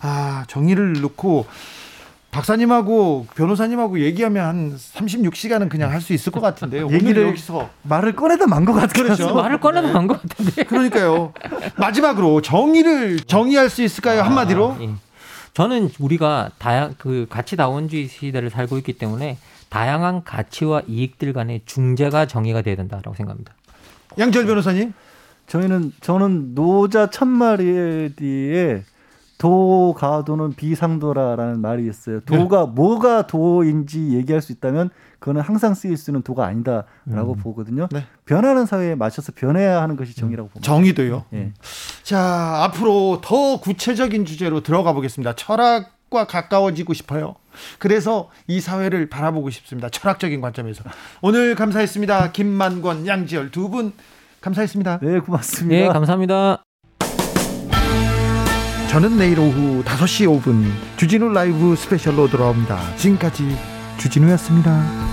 아, 0.01 0.45
정의를 0.49 1.01
놓고 1.01 1.47
박사님하고 2.31 3.27
변호사님하고 3.35 4.01
얘기하면 4.01 4.45
한 4.47 4.77
36시간은 4.77 5.69
그냥 5.69 5.91
할 5.91 6.01
수 6.01 6.13
있을 6.13 6.31
것 6.31 6.41
같은데요. 6.41 6.89
얘기를 6.93 7.27
여기서 7.27 7.69
말을 7.83 8.15
꺼내다 8.15 8.47
만 8.47 8.65
것 8.65 8.73
같아요. 8.75 9.05
그렇죠. 9.05 9.35
말을 9.35 9.61
꺼내면 9.61 9.97
안것 9.97 10.23
같은데. 10.23 10.65
그러니까요. 10.65 11.33
마지막으로 11.77 12.41
정의를 12.43 13.21
정의할 13.21 13.69
수 13.71 13.83
있을까요? 13.83 14.23
한마디로? 14.23 14.77
예. 14.81 14.91
저는 15.55 15.91
우리가 15.99 16.51
다양 16.59 16.95
그 16.99 17.27
가치 17.29 17.57
다원주의 17.57 18.07
시대를 18.09 18.51
살고 18.51 18.79
있기 18.79 18.93
때문에 18.93 19.39
다양한 19.71 20.23
가치와 20.23 20.83
이익들 20.87 21.33
간의 21.33 21.63
중재가 21.67 22.27
정의가 22.27 22.63
돼야 22.63 22.77
된다라고 22.77 23.15
생각합니다. 23.15 23.55
양철 24.19 24.47
변호사님. 24.47 24.93
저희는 25.49 25.93
저는 26.03 26.55
노자 26.55 27.09
천 27.11 27.27
마리 27.29 28.13
뒤에 28.15 28.83
도가도는 29.39 30.55
비상도라라는 30.55 31.61
말이 31.61 31.89
있어요. 31.89 32.21
도가 32.21 32.67
뭐가 32.67 33.27
도인지 33.29 34.11
얘기할 34.15 34.43
수 34.43 34.53
있다면 34.53 34.91
그거는 35.21 35.41
항상 35.41 35.75
쓰일 35.75 35.97
수 35.97 36.11
있는 36.11 36.23
도가 36.23 36.45
아니다라고 36.47 37.37
보거든요. 37.37 37.89
네. 37.93 38.05
변하는 38.25 38.67
사회에 38.67 38.95
맞춰서 38.97 39.33
변해야 39.35 39.81
하는 39.81 39.97
것이 39.97 40.15
정의라고 40.15 40.49
봅니다. 40.49 40.67
정의도요. 40.67 41.25
예. 41.35 41.53
자, 42.03 42.65
앞으로 42.65 43.21
더 43.23 43.61
구체적인 43.61 44.25
주제로 44.25 44.61
들어가 44.63 44.93
보겠습니다. 44.93 45.35
철학과 45.35 46.27
가까워지고 46.27 46.95
싶어요. 46.95 47.35
그래서 47.79 48.31
이 48.47 48.61
사회를 48.61 49.09
바라보고 49.09 49.51
싶습니다. 49.51 49.89
철학적인 49.89 50.41
관점에서. 50.41 50.85
오늘 51.23 51.55
감사했습니다. 51.55 52.33
김만권, 52.33 53.07
양지열 53.07 53.51
두 53.51 53.69
분 53.69 53.93
감사했습니다. 54.41 55.01
네, 55.03 55.19
고맙습니다. 55.19 55.77
예, 55.77 55.89
감사합니다. 55.89 56.63
저는 58.89 59.19
내일 59.19 59.39
오후 59.39 59.85
5시 59.85 60.41
5분 60.41 60.65
주진우 60.97 61.29
라이브 61.29 61.77
스페셜로 61.77 62.29
돌아옵니다. 62.29 62.97
지금까지 62.97 63.55
주진우였습니다. 63.99 65.08